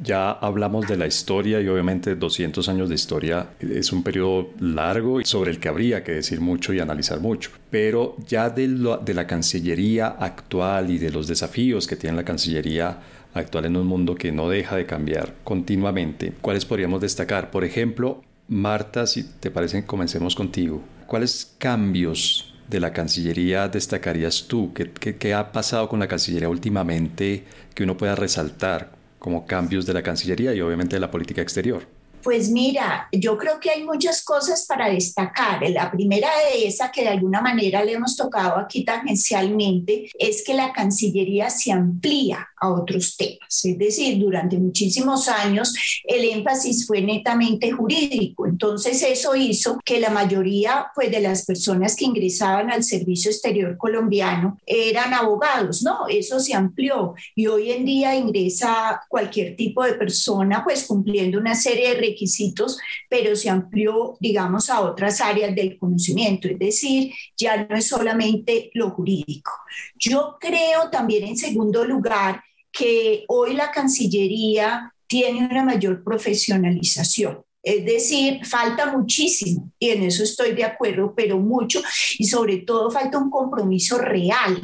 Ya 0.04 0.32
hablamos 0.32 0.86
de 0.86 0.98
la 0.98 1.06
historia 1.06 1.62
y 1.62 1.68
obviamente 1.68 2.14
200 2.14 2.68
años 2.68 2.90
de 2.90 2.94
historia 2.94 3.46
es 3.58 3.90
un 3.90 4.02
periodo 4.02 4.50
largo 4.60 5.24
sobre 5.24 5.50
el 5.50 5.58
que 5.58 5.68
habría 5.70 6.04
que 6.04 6.12
decir 6.12 6.42
mucho 6.42 6.74
y 6.74 6.80
analizar 6.80 7.20
mucho. 7.20 7.50
Pero 7.70 8.14
ya 8.28 8.50
de, 8.50 8.68
la 8.68 9.26
Cancillería 9.26 10.08
actual 10.08 10.90
y 10.90 10.98
de 10.98 11.10
los 11.10 11.26
desafíos 11.26 11.86
que 11.86 11.96
tiene 11.96 12.18
la 12.18 12.24
Cancillería 12.24 12.98
actual 13.32 13.64
en 13.64 13.78
un 13.78 13.86
mundo 13.86 14.14
que 14.14 14.30
no 14.30 14.50
deja 14.50 14.76
de 14.76 14.84
cambiar 14.84 15.36
continuamente, 15.42 16.34
¿cuáles 16.38 16.66
podríamos 16.66 17.00
destacar? 17.00 17.50
Por 17.50 17.64
ejemplo, 17.64 18.22
Marta, 18.48 19.06
si 19.06 19.24
te 19.24 19.50
parece, 19.50 19.86
comencemos 19.86 20.34
contigo. 20.34 20.82
¿Cuáles 21.06 21.54
cambios 21.56 22.52
de 22.68 22.78
la 22.78 22.92
Cancillería 22.92 23.68
destacarías 23.68 24.44
tú? 24.48 24.74
¿Qué, 24.74 24.90
qué, 24.90 25.16
qué 25.16 25.32
ha 25.32 25.50
pasado 25.50 25.88
con 25.88 26.00
la 26.00 26.08
Cancillería 26.08 26.50
últimamente 26.50 27.44
que 27.74 27.84
uno 27.84 27.96
pueda 27.96 28.14
resaltar? 28.14 29.02
Como 29.24 29.46
cambios 29.46 29.86
de 29.86 29.94
la 29.94 30.02
Cancillería 30.02 30.52
y 30.52 30.60
obviamente 30.60 30.96
de 30.96 31.00
la 31.00 31.10
política 31.10 31.40
exterior? 31.40 31.86
Pues 32.22 32.50
mira, 32.50 33.08
yo 33.10 33.38
creo 33.38 33.58
que 33.58 33.70
hay 33.70 33.82
muchas 33.82 34.22
cosas 34.22 34.66
para 34.66 34.90
destacar. 34.90 35.66
La 35.70 35.90
primera 35.90 36.28
de 36.52 36.66
esas 36.66 36.90
que 36.90 37.00
de 37.00 37.08
alguna 37.08 37.40
manera 37.40 37.82
le 37.82 37.92
hemos 37.92 38.18
tocado 38.18 38.58
aquí 38.58 38.84
tangencialmente 38.84 40.10
es 40.18 40.44
que 40.44 40.52
la 40.52 40.74
Cancillería 40.74 41.48
se 41.48 41.72
amplía 41.72 42.48
a 42.64 42.72
otros 42.72 43.16
temas. 43.16 43.64
Es 43.64 43.78
decir, 43.78 44.18
durante 44.18 44.58
muchísimos 44.58 45.28
años 45.28 45.74
el 46.04 46.24
énfasis 46.24 46.86
fue 46.86 47.00
netamente 47.00 47.70
jurídico. 47.70 48.46
Entonces 48.46 49.02
eso 49.02 49.34
hizo 49.36 49.78
que 49.84 50.00
la 50.00 50.10
mayoría 50.10 50.86
pues, 50.94 51.10
de 51.10 51.20
las 51.20 51.44
personas 51.44 51.94
que 51.96 52.04
ingresaban 52.06 52.70
al 52.70 52.82
servicio 52.82 53.30
exterior 53.30 53.76
colombiano 53.76 54.58
eran 54.66 55.14
abogados. 55.14 55.82
No, 55.82 56.08
eso 56.08 56.40
se 56.40 56.54
amplió 56.54 57.14
y 57.34 57.46
hoy 57.46 57.70
en 57.70 57.84
día 57.84 58.16
ingresa 58.16 59.02
cualquier 59.08 59.56
tipo 59.56 59.84
de 59.84 59.94
persona 59.94 60.62
pues 60.64 60.84
cumpliendo 60.84 61.38
una 61.38 61.54
serie 61.54 61.90
de 61.90 62.00
requisitos, 62.00 62.78
pero 63.08 63.36
se 63.36 63.50
amplió, 63.50 64.16
digamos, 64.20 64.70
a 64.70 64.80
otras 64.80 65.20
áreas 65.20 65.54
del 65.54 65.78
conocimiento, 65.78 66.48
es 66.48 66.58
decir, 66.58 67.12
ya 67.36 67.64
no 67.64 67.76
es 67.76 67.88
solamente 67.88 68.70
lo 68.74 68.90
jurídico. 68.90 69.50
Yo 69.98 70.36
creo 70.40 70.90
también, 70.90 71.24
en 71.24 71.36
segundo 71.36 71.84
lugar, 71.84 72.42
que 72.76 73.24
hoy 73.28 73.54
la 73.54 73.70
Cancillería 73.70 74.92
tiene 75.06 75.46
una 75.46 75.64
mayor 75.64 76.02
profesionalización. 76.02 77.42
Es 77.62 77.84
decir, 77.84 78.44
falta 78.44 78.94
muchísimo 78.94 79.70
y 79.78 79.90
en 79.90 80.02
eso 80.02 80.22
estoy 80.22 80.52
de 80.52 80.64
acuerdo, 80.64 81.14
pero 81.16 81.38
mucho 81.38 81.80
y 82.18 82.24
sobre 82.24 82.58
todo 82.58 82.90
falta 82.90 83.16
un 83.16 83.30
compromiso 83.30 83.96
real 83.96 84.60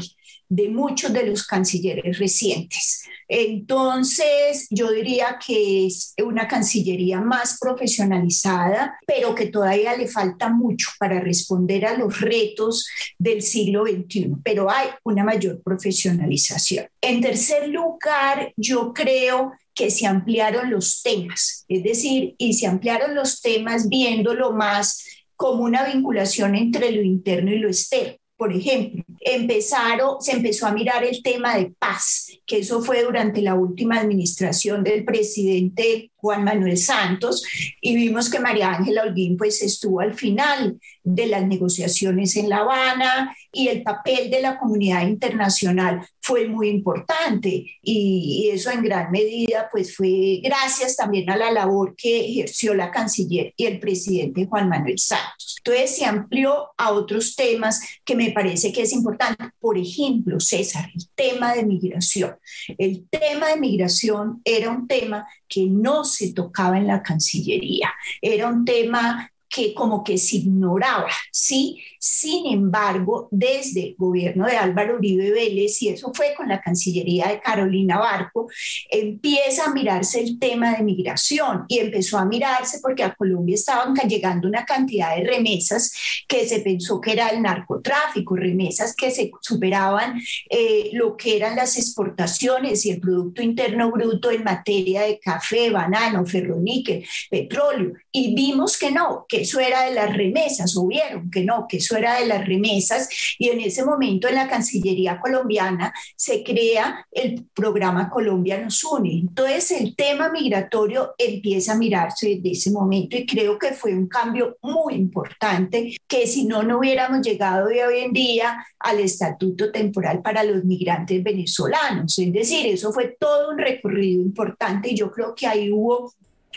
de 0.50 0.68
muchos 0.68 1.12
de 1.12 1.26
los 1.26 1.46
cancilleres 1.46 2.18
recientes. 2.18 3.04
Entonces, 3.28 4.66
yo 4.70 4.90
diría 4.90 5.38
que 5.44 5.86
es 5.86 6.14
una 6.22 6.48
cancillería 6.48 7.20
más 7.20 7.58
profesionalizada, 7.60 8.98
pero 9.06 9.36
que 9.36 9.46
todavía 9.46 9.96
le 9.96 10.08
falta 10.08 10.48
mucho 10.48 10.88
para 10.98 11.20
responder 11.20 11.86
a 11.86 11.96
los 11.96 12.20
retos 12.20 12.88
del 13.16 13.42
siglo 13.42 13.84
XXI, 13.86 14.32
pero 14.42 14.68
hay 14.68 14.88
una 15.04 15.22
mayor 15.22 15.62
profesionalización. 15.62 16.86
En 17.00 17.20
tercer 17.20 17.68
lugar, 17.68 18.52
yo 18.56 18.92
creo 18.92 19.52
que 19.72 19.92
se 19.92 20.08
ampliaron 20.08 20.68
los 20.68 21.00
temas, 21.00 21.64
es 21.68 21.84
decir, 21.84 22.34
y 22.36 22.54
se 22.54 22.66
ampliaron 22.66 23.14
los 23.14 23.40
temas 23.40 23.88
viéndolo 23.88 24.52
más 24.52 25.04
como 25.36 25.62
una 25.62 25.84
vinculación 25.84 26.56
entre 26.56 26.90
lo 26.90 27.02
interno 27.02 27.52
y 27.52 27.60
lo 27.60 27.68
externo. 27.68 28.19
Por 28.40 28.54
ejemplo, 28.54 29.04
empezaron, 29.20 30.22
se 30.22 30.32
empezó 30.32 30.66
a 30.66 30.72
mirar 30.72 31.04
el 31.04 31.22
tema 31.22 31.58
de 31.58 31.74
paz, 31.78 32.26
que 32.46 32.60
eso 32.60 32.80
fue 32.80 33.02
durante 33.02 33.42
la 33.42 33.54
última 33.54 34.00
administración 34.00 34.82
del 34.82 35.04
presidente 35.04 36.09
Juan 36.20 36.44
Manuel 36.44 36.76
Santos, 36.76 37.44
y 37.80 37.94
vimos 37.94 38.30
que 38.30 38.40
María 38.40 38.72
Ángela 38.72 39.02
Holguín 39.02 39.36
pues 39.36 39.62
estuvo 39.62 40.00
al 40.00 40.14
final 40.14 40.78
de 41.02 41.26
las 41.26 41.46
negociaciones 41.46 42.36
en 42.36 42.48
La 42.48 42.58
Habana 42.58 43.34
y 43.52 43.68
el 43.68 43.82
papel 43.82 44.30
de 44.30 44.42
la 44.42 44.58
comunidad 44.58 45.06
internacional 45.06 46.06
fue 46.20 46.46
muy 46.46 46.68
importante 46.68 47.66
y, 47.82 48.48
eso 48.52 48.70
en 48.70 48.82
gran 48.82 49.10
medida 49.10 49.68
pues 49.70 49.96
fue 49.96 50.40
gracias 50.42 50.96
también 50.96 51.30
a 51.30 51.36
la 51.36 51.50
labor 51.50 51.94
que 51.96 52.26
ejerció 52.26 52.74
la 52.74 52.90
canciller 52.90 53.54
y 53.56 53.66
el 53.66 53.78
presidente 53.78 54.46
Juan 54.46 54.68
Manuel 54.68 54.98
Santos. 54.98 55.56
Entonces 55.58 55.96
se 55.96 56.04
amplió 56.04 56.68
a 56.76 56.92
otros 56.92 57.36
temas 57.36 57.80
que 58.04 58.14
me 58.14 58.32
parece 58.32 58.72
que 58.72 58.82
es 58.82 58.92
importante. 58.92 59.44
Por 59.60 59.78
ejemplo, 59.78 60.40
César, 60.40 60.90
el 60.94 61.08
tema 61.14 61.54
de 61.54 61.64
migración. 61.64 62.36
El 62.78 63.08
tema 63.08 63.48
de 63.48 63.60
migración 63.60 64.40
era 64.44 64.70
un 64.70 64.86
tema 64.86 65.26
que 65.48 65.66
no 65.66 66.04
se 66.12 66.32
tocaba 66.32 66.78
en 66.78 66.86
la 66.86 67.02
Cancillería. 67.02 67.92
Era 68.20 68.48
un 68.48 68.64
tema 68.64 69.29
que 69.50 69.74
como 69.74 70.04
que 70.04 70.16
se 70.16 70.36
ignoraba, 70.36 71.08
¿sí? 71.32 71.82
Sin 71.98 72.46
embargo, 72.46 73.28
desde 73.32 73.88
el 73.88 73.94
gobierno 73.98 74.46
de 74.46 74.56
Álvaro 74.56 74.96
Uribe 74.96 75.32
Vélez, 75.32 75.82
y 75.82 75.88
eso 75.88 76.12
fue 76.14 76.34
con 76.36 76.48
la 76.48 76.60
Cancillería 76.60 77.26
de 77.28 77.40
Carolina 77.40 77.98
Barco, 77.98 78.48
empieza 78.88 79.64
a 79.66 79.74
mirarse 79.74 80.20
el 80.20 80.38
tema 80.38 80.76
de 80.76 80.84
migración 80.84 81.64
y 81.68 81.80
empezó 81.80 82.16
a 82.16 82.24
mirarse 82.24 82.78
porque 82.80 83.02
a 83.02 83.14
Colombia 83.14 83.56
estaban 83.56 83.94
llegando 84.08 84.48
una 84.48 84.64
cantidad 84.64 85.16
de 85.16 85.24
remesas 85.24 85.92
que 86.28 86.46
se 86.46 86.60
pensó 86.60 87.00
que 87.00 87.12
era 87.12 87.28
el 87.28 87.42
narcotráfico, 87.42 88.36
remesas 88.36 88.94
que 88.94 89.10
se 89.10 89.30
superaban 89.40 90.20
eh, 90.48 90.90
lo 90.92 91.16
que 91.16 91.36
eran 91.36 91.56
las 91.56 91.76
exportaciones 91.76 92.86
y 92.86 92.90
el 92.92 93.00
Producto 93.00 93.42
Interno 93.42 93.90
Bruto 93.90 94.30
en 94.30 94.44
materia 94.44 95.02
de 95.02 95.18
café, 95.18 95.70
banano, 95.70 96.24
ferroníquel, 96.24 97.04
petróleo. 97.28 97.94
Y 98.12 98.34
vimos 98.34 98.78
que 98.78 98.92
no, 98.92 99.26
que 99.28 99.39
eso 99.40 99.60
era 99.60 99.84
de 99.84 99.94
las 99.94 100.16
remesas, 100.16 100.76
o 100.76 100.86
vieron 100.86 101.30
que 101.30 101.44
no, 101.44 101.66
que 101.68 101.78
eso 101.78 101.96
era 101.96 102.20
de 102.20 102.26
las 102.26 102.46
remesas, 102.46 103.08
y 103.38 103.48
en 103.48 103.60
ese 103.60 103.84
momento 103.84 104.28
en 104.28 104.34
la 104.36 104.48
Cancillería 104.48 105.20
colombiana 105.20 105.92
se 106.16 106.42
crea 106.42 107.06
el 107.10 107.46
programa 107.54 108.10
Colombia 108.10 108.60
nos 108.60 108.82
une. 108.84 109.12
Entonces 109.12 109.72
el 109.72 109.94
tema 109.96 110.30
migratorio 110.30 111.14
empieza 111.18 111.72
a 111.72 111.76
mirarse 111.78 112.28
desde 112.28 112.52
ese 112.52 112.70
momento 112.70 113.16
y 113.16 113.26
creo 113.26 113.58
que 113.58 113.72
fue 113.72 113.94
un 113.94 114.08
cambio 114.08 114.56
muy 114.62 114.94
importante 114.94 115.96
que 116.06 116.26
si 116.26 116.44
no, 116.44 116.62
no 116.62 116.78
hubiéramos 116.78 117.26
llegado 117.26 117.68
de 117.68 117.84
hoy 117.84 118.00
en 118.00 118.12
día 118.12 118.64
al 118.78 119.00
estatuto 119.00 119.70
temporal 119.70 120.22
para 120.22 120.42
los 120.42 120.64
migrantes 120.64 121.22
venezolanos. 121.22 122.18
Es 122.18 122.32
decir, 122.32 122.66
eso 122.66 122.92
fue 122.92 123.16
todo 123.18 123.50
un 123.50 123.58
recorrido 123.58 124.22
importante 124.22 124.90
y 124.90 124.96
yo 124.96 125.10
creo 125.10 125.34
que 125.34 125.46
ahí 125.46 125.70
hubo 125.70 126.12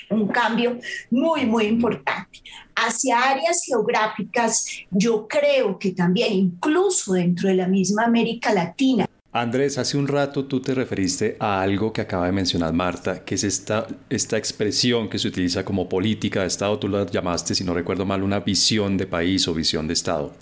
un 0.10 0.28
cambio 0.28 0.80
muy, 1.12 1.46
muy 1.46 1.66
importante. 1.66 2.42
Hacia 2.76 3.20
áreas 3.20 3.64
geográficas, 3.66 4.66
yo 4.92 5.28
creo 5.28 5.78
que 5.78 5.92
también, 5.92 6.34
incluso 6.34 7.14
dentro 7.14 7.50
de 7.50 7.56
la 7.56 7.68
misma 7.68 8.06
América 8.06 8.54
Latina, 8.54 9.06
Andrés, 9.36 9.80
hace 9.80 9.98
un 9.98 10.08
rato 10.08 10.46
tú 10.46 10.60
te 10.60 10.76
referiste 10.76 11.38
a 11.40 11.60
algo 11.60 11.92
que 11.92 12.02
acaba 12.02 12.28
de 12.28 12.32
mencionar 12.32 12.72
Marta, 12.72 13.26
que 13.26 13.34
es 13.34 13.44
esta, 13.44 13.88
esta 14.08 14.38
expresión 14.38 15.10
que 15.10 15.18
se 15.18 15.28
utiliza 15.28 15.66
como 15.66 15.90
política 15.90 16.42
de 16.42 16.48
Estado, 16.48 16.78
tú 16.78 16.88
la 16.88 17.08
llamaste, 17.08 17.56
si 17.56 17.64
no 17.64 17.74
recuerdo 17.74 18.06
mal, 18.06 18.22
una 18.22 18.42
visión 18.42 18.96
de 18.96 19.08
país 19.08 19.48
o 19.48 19.56
visión 19.56 19.88
de 19.88 19.94
Estado. 19.94 20.34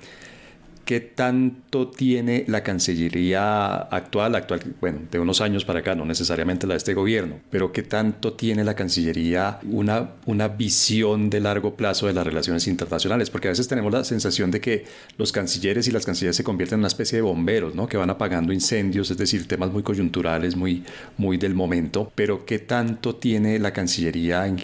¿Qué 0.86 1.00
tanto 1.00 1.90
tiene 1.90 2.44
la 2.48 2.64
Cancillería 2.64 3.76
actual, 3.76 4.36
actual, 4.36 4.62
bueno, 4.82 5.00
de 5.10 5.20
unos 5.20 5.40
años 5.40 5.64
para 5.64 5.80
acá, 5.80 5.96
no 5.96 6.06
necesariamente 6.06 6.68
la 6.68 6.74
de 6.74 6.80
este 6.80 6.94
gobierno, 6.94 7.40
pero 7.50 7.72
qué 7.72 7.84
tanto 7.84 8.34
tiene 8.34 8.64
la 8.64 8.76
Cancillería 8.76 9.60
una, 9.64 10.12
una 10.26 10.48
visión 10.48 11.30
de 11.30 11.40
largo 11.40 11.76
plazo 11.76 12.08
de 12.08 12.14
las 12.14 12.26
relaciones 12.26 12.68
internacionales? 12.68 13.30
Porque 13.30 13.48
a 13.48 13.52
veces 13.52 13.68
tenemos 13.68 13.94
la 13.94 14.04
sensación 14.04 14.52
de 14.52 14.60
que 14.60 14.86
los 15.18 15.32
cancilleres 15.32 15.88
y 15.88 15.92
las 15.92 16.06
cancilleres 16.06 16.36
se 16.36 16.44
convierten 16.44 16.78
en 16.78 16.82
una 16.82 16.88
especie 16.88 17.18
de 17.18 17.22
bomberos, 17.22 17.76
¿no? 17.76 17.88
Que 17.88 17.98
van 17.98 18.10
apagando 18.10 18.52
incendios, 18.52 19.12
es 19.12 19.18
decir, 19.18 19.48
temas 19.48 19.72
muy 19.72 19.84
coyunturales, 19.84 20.56
muy, 20.56 20.84
muy 21.18 21.38
del 21.38 21.54
momento, 21.54 22.12
pero 22.16 22.46
qué 22.46 22.60
tanto 22.60 23.16
tiene 23.16 23.60
la 23.60 23.72
Cancillería 23.72 24.48
en 24.48 24.58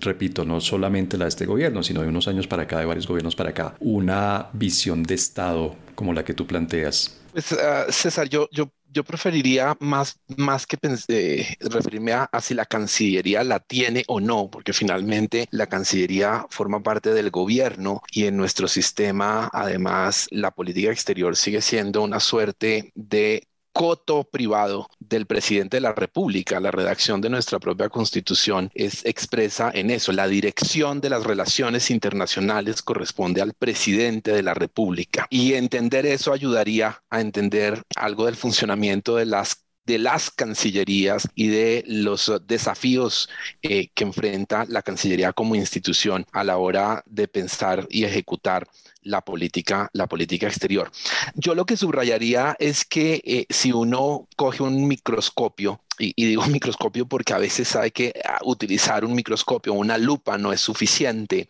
repito, 0.00 0.44
no 0.44 0.60
solamente 0.60 1.16
la 1.16 1.24
de 1.26 1.30
este 1.30 1.46
gobierno, 1.46 1.82
sino 1.82 2.02
de 2.02 2.08
unos 2.08 2.28
años 2.28 2.46
para 2.46 2.64
acá, 2.64 2.78
de 2.78 2.86
varios 2.86 3.06
gobiernos 3.06 3.36
para 3.36 3.50
acá, 3.50 3.74
una 3.80 4.48
visión 4.52 5.02
de 5.02 5.14
Estado 5.14 5.74
como 5.94 6.12
la 6.12 6.24
que 6.24 6.34
tú 6.34 6.46
planteas? 6.46 7.18
Pues, 7.32 7.52
ah, 7.52 7.86
César, 7.90 8.28
yo, 8.28 8.48
yo, 8.50 8.70
yo 8.90 9.04
preferiría 9.04 9.76
más, 9.80 10.18
más 10.38 10.66
que 10.66 10.78
eh, 11.08 11.46
referirme 11.60 12.12
a, 12.12 12.28
si 12.40 12.54
la 12.54 12.64
Cancillería 12.64 13.44
la 13.44 13.60
tiene 13.60 14.04
o 14.08 14.20
no, 14.20 14.48
porque 14.50 14.72
finalmente 14.72 15.46
la 15.50 15.66
Cancillería 15.66 16.46
forma 16.48 16.82
parte 16.82 17.12
del 17.12 17.30
gobierno 17.30 18.00
y 18.10 18.24
en 18.24 18.36
nuestro 18.36 18.68
sistema, 18.68 19.50
además, 19.52 20.28
la 20.30 20.50
política 20.50 20.90
exterior 20.90 21.36
sigue 21.36 21.60
siendo 21.60 22.02
una 22.02 22.20
suerte 22.20 22.90
de 22.94 23.46
coto 23.76 24.24
privado 24.24 24.88
del 24.98 25.26
presidente 25.26 25.76
de 25.76 25.82
la 25.82 25.92
República. 25.92 26.60
La 26.60 26.70
redacción 26.70 27.20
de 27.20 27.28
nuestra 27.28 27.58
propia 27.58 27.90
constitución 27.90 28.70
es 28.72 29.04
expresa 29.04 29.70
en 29.74 29.90
eso. 29.90 30.12
La 30.12 30.28
dirección 30.28 31.02
de 31.02 31.10
las 31.10 31.24
relaciones 31.24 31.90
internacionales 31.90 32.80
corresponde 32.80 33.42
al 33.42 33.52
presidente 33.52 34.32
de 34.32 34.42
la 34.42 34.54
República. 34.54 35.26
Y 35.28 35.52
entender 35.52 36.06
eso 36.06 36.32
ayudaría 36.32 37.02
a 37.10 37.20
entender 37.20 37.82
algo 37.96 38.24
del 38.24 38.36
funcionamiento 38.36 39.16
de 39.16 39.26
las 39.26 39.66
de 39.84 39.98
las 39.98 40.30
cancillerías 40.30 41.28
y 41.36 41.46
de 41.46 41.84
los 41.86 42.32
desafíos 42.46 43.28
eh, 43.62 43.88
que 43.94 44.02
enfrenta 44.02 44.64
la 44.68 44.82
Cancillería 44.82 45.32
como 45.32 45.54
institución 45.54 46.26
a 46.32 46.42
la 46.42 46.56
hora 46.56 47.04
de 47.06 47.28
pensar 47.28 47.86
y 47.88 48.02
ejecutar 48.02 48.66
la 49.06 49.20
política, 49.20 49.88
la 49.92 50.06
política 50.06 50.46
exterior. 50.46 50.90
Yo 51.34 51.54
lo 51.54 51.64
que 51.64 51.76
subrayaría 51.76 52.56
es 52.58 52.84
que 52.84 53.22
eh, 53.24 53.46
si 53.48 53.72
uno 53.72 54.28
coge 54.36 54.62
un 54.62 54.86
microscopio, 54.86 55.80
y, 55.98 56.12
y, 56.16 56.26
digo 56.26 56.44
microscopio 56.46 57.06
porque 57.06 57.32
a 57.32 57.38
veces 57.38 57.74
hay 57.76 57.90
que 57.90 58.12
ah, 58.24 58.40
utilizar 58.44 59.04
un 59.04 59.14
microscopio, 59.14 59.72
una 59.72 59.96
lupa 59.96 60.36
no 60.36 60.52
es 60.52 60.60
suficiente, 60.60 61.48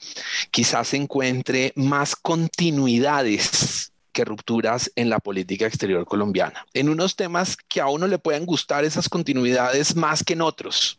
quizás 0.50 0.94
encuentre 0.94 1.72
más 1.76 2.14
continuidades 2.14 3.92
que 4.12 4.24
rupturas 4.24 4.90
en 4.94 5.10
la 5.10 5.18
política 5.18 5.66
exterior 5.66 6.06
colombiana, 6.06 6.66
en 6.74 6.88
unos 6.88 7.16
temas 7.16 7.56
que 7.56 7.80
a 7.80 7.88
uno 7.88 8.06
le 8.06 8.18
pueden 8.18 8.46
gustar 8.46 8.84
esas 8.84 9.08
continuidades 9.08 9.96
más 9.96 10.22
que 10.22 10.34
en 10.34 10.42
otros. 10.42 10.98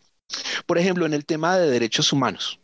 Por 0.66 0.78
ejemplo, 0.78 1.06
en 1.06 1.14
el 1.14 1.26
tema 1.26 1.58
de 1.58 1.70
derechos 1.70 2.12
humanos 2.12 2.60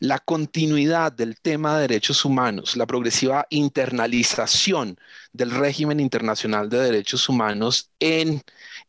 la 0.00 0.18
continuidad 0.18 1.12
del 1.12 1.40
tema 1.40 1.76
de 1.76 1.82
derechos 1.88 2.24
humanos, 2.24 2.76
la 2.76 2.86
progresiva 2.86 3.46
internalización 3.50 4.98
del 5.32 5.50
régimen 5.50 6.00
internacional 6.00 6.68
de 6.68 6.78
derechos 6.78 7.28
humanos 7.28 7.90
en 8.00 8.42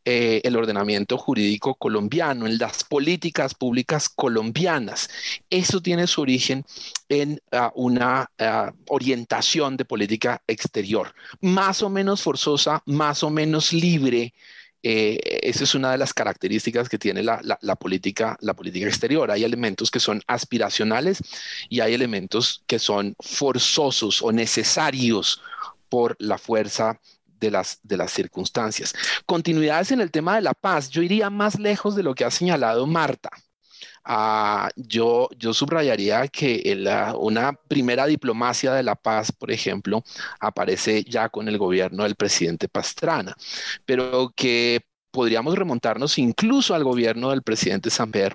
eh, 0.04 0.40
el 0.44 0.56
ordenamiento 0.56 1.18
jurídico 1.18 1.74
colombiano, 1.74 2.46
en 2.46 2.58
las 2.58 2.84
políticas 2.84 3.54
públicas 3.54 4.08
colombianas. 4.08 5.10
Eso 5.50 5.80
tiene 5.80 6.06
su 6.06 6.22
origen 6.22 6.64
en 7.08 7.40
ah, 7.52 7.70
una 7.74 8.30
ah, 8.38 8.72
orientación 8.88 9.76
de 9.76 9.84
política 9.84 10.42
exterior, 10.46 11.14
más 11.40 11.82
o 11.82 11.90
menos 11.90 12.22
forzosa, 12.22 12.82
más 12.86 13.22
o 13.22 13.30
menos 13.30 13.72
libre 13.72 14.32
eh, 14.82 15.18
esa 15.42 15.64
es 15.64 15.74
una 15.74 15.92
de 15.92 15.98
las 15.98 16.14
características 16.14 16.88
que 16.88 16.98
tiene 16.98 17.22
la, 17.22 17.40
política, 17.78 18.36
la 18.40 18.54
política 18.54 18.86
exterior. 18.86 19.30
Hay 19.30 19.44
elementos 19.44 19.90
que 19.90 20.00
son 20.00 20.22
aspiracionales 20.26 21.22
y 21.68 21.80
hay 21.80 21.94
elementos 21.94 22.62
que 22.66 22.78
son 22.78 23.14
forzosos 23.20 24.22
o 24.22 24.32
necesarios 24.32 25.42
por 25.88 26.16
la 26.18 26.38
fuerza 26.38 26.98
de 27.40 27.50
las, 27.50 27.80
de 27.82 27.96
las 27.96 28.12
circunstancias. 28.12 28.94
Continuidades 29.26 29.92
en 29.92 30.00
el 30.00 30.10
tema 30.10 30.36
de 30.36 30.42
la 30.42 30.54
paz. 30.54 30.88
Yo 30.90 31.02
iría 31.02 31.30
más 31.30 31.58
lejos 31.58 31.94
de 31.94 32.02
lo 32.02 32.14
que 32.14 32.24
ha 32.24 32.30
señalado 32.30 32.86
Marta. 32.86 33.30
Ah, 34.04 34.70
yo, 34.76 35.28
subrayaría 35.52 36.28
que 36.28 36.62
una 37.18 37.52
primera 37.52 38.06
diplomacia 38.06 38.72
de 38.72 38.82
la 38.82 38.94
paz, 38.96 39.32
por 39.32 39.50
ejemplo, 39.50 40.02
aparece 40.40 41.04
ya 41.04 41.28
con 41.28 41.48
el 41.48 41.58
gobierno 41.58 42.04
del 42.04 42.16
presidente 42.16 42.68
Pastrana, 42.68 43.36
pero 43.84 44.32
que 44.34 44.80
podríamos 45.10 45.54
remontarnos 45.56 46.18
incluso 46.18 46.74
al 46.74 46.84
gobierno 46.84 47.30
del 47.30 47.42
presidente 47.42 47.90
Samper, 47.90 48.34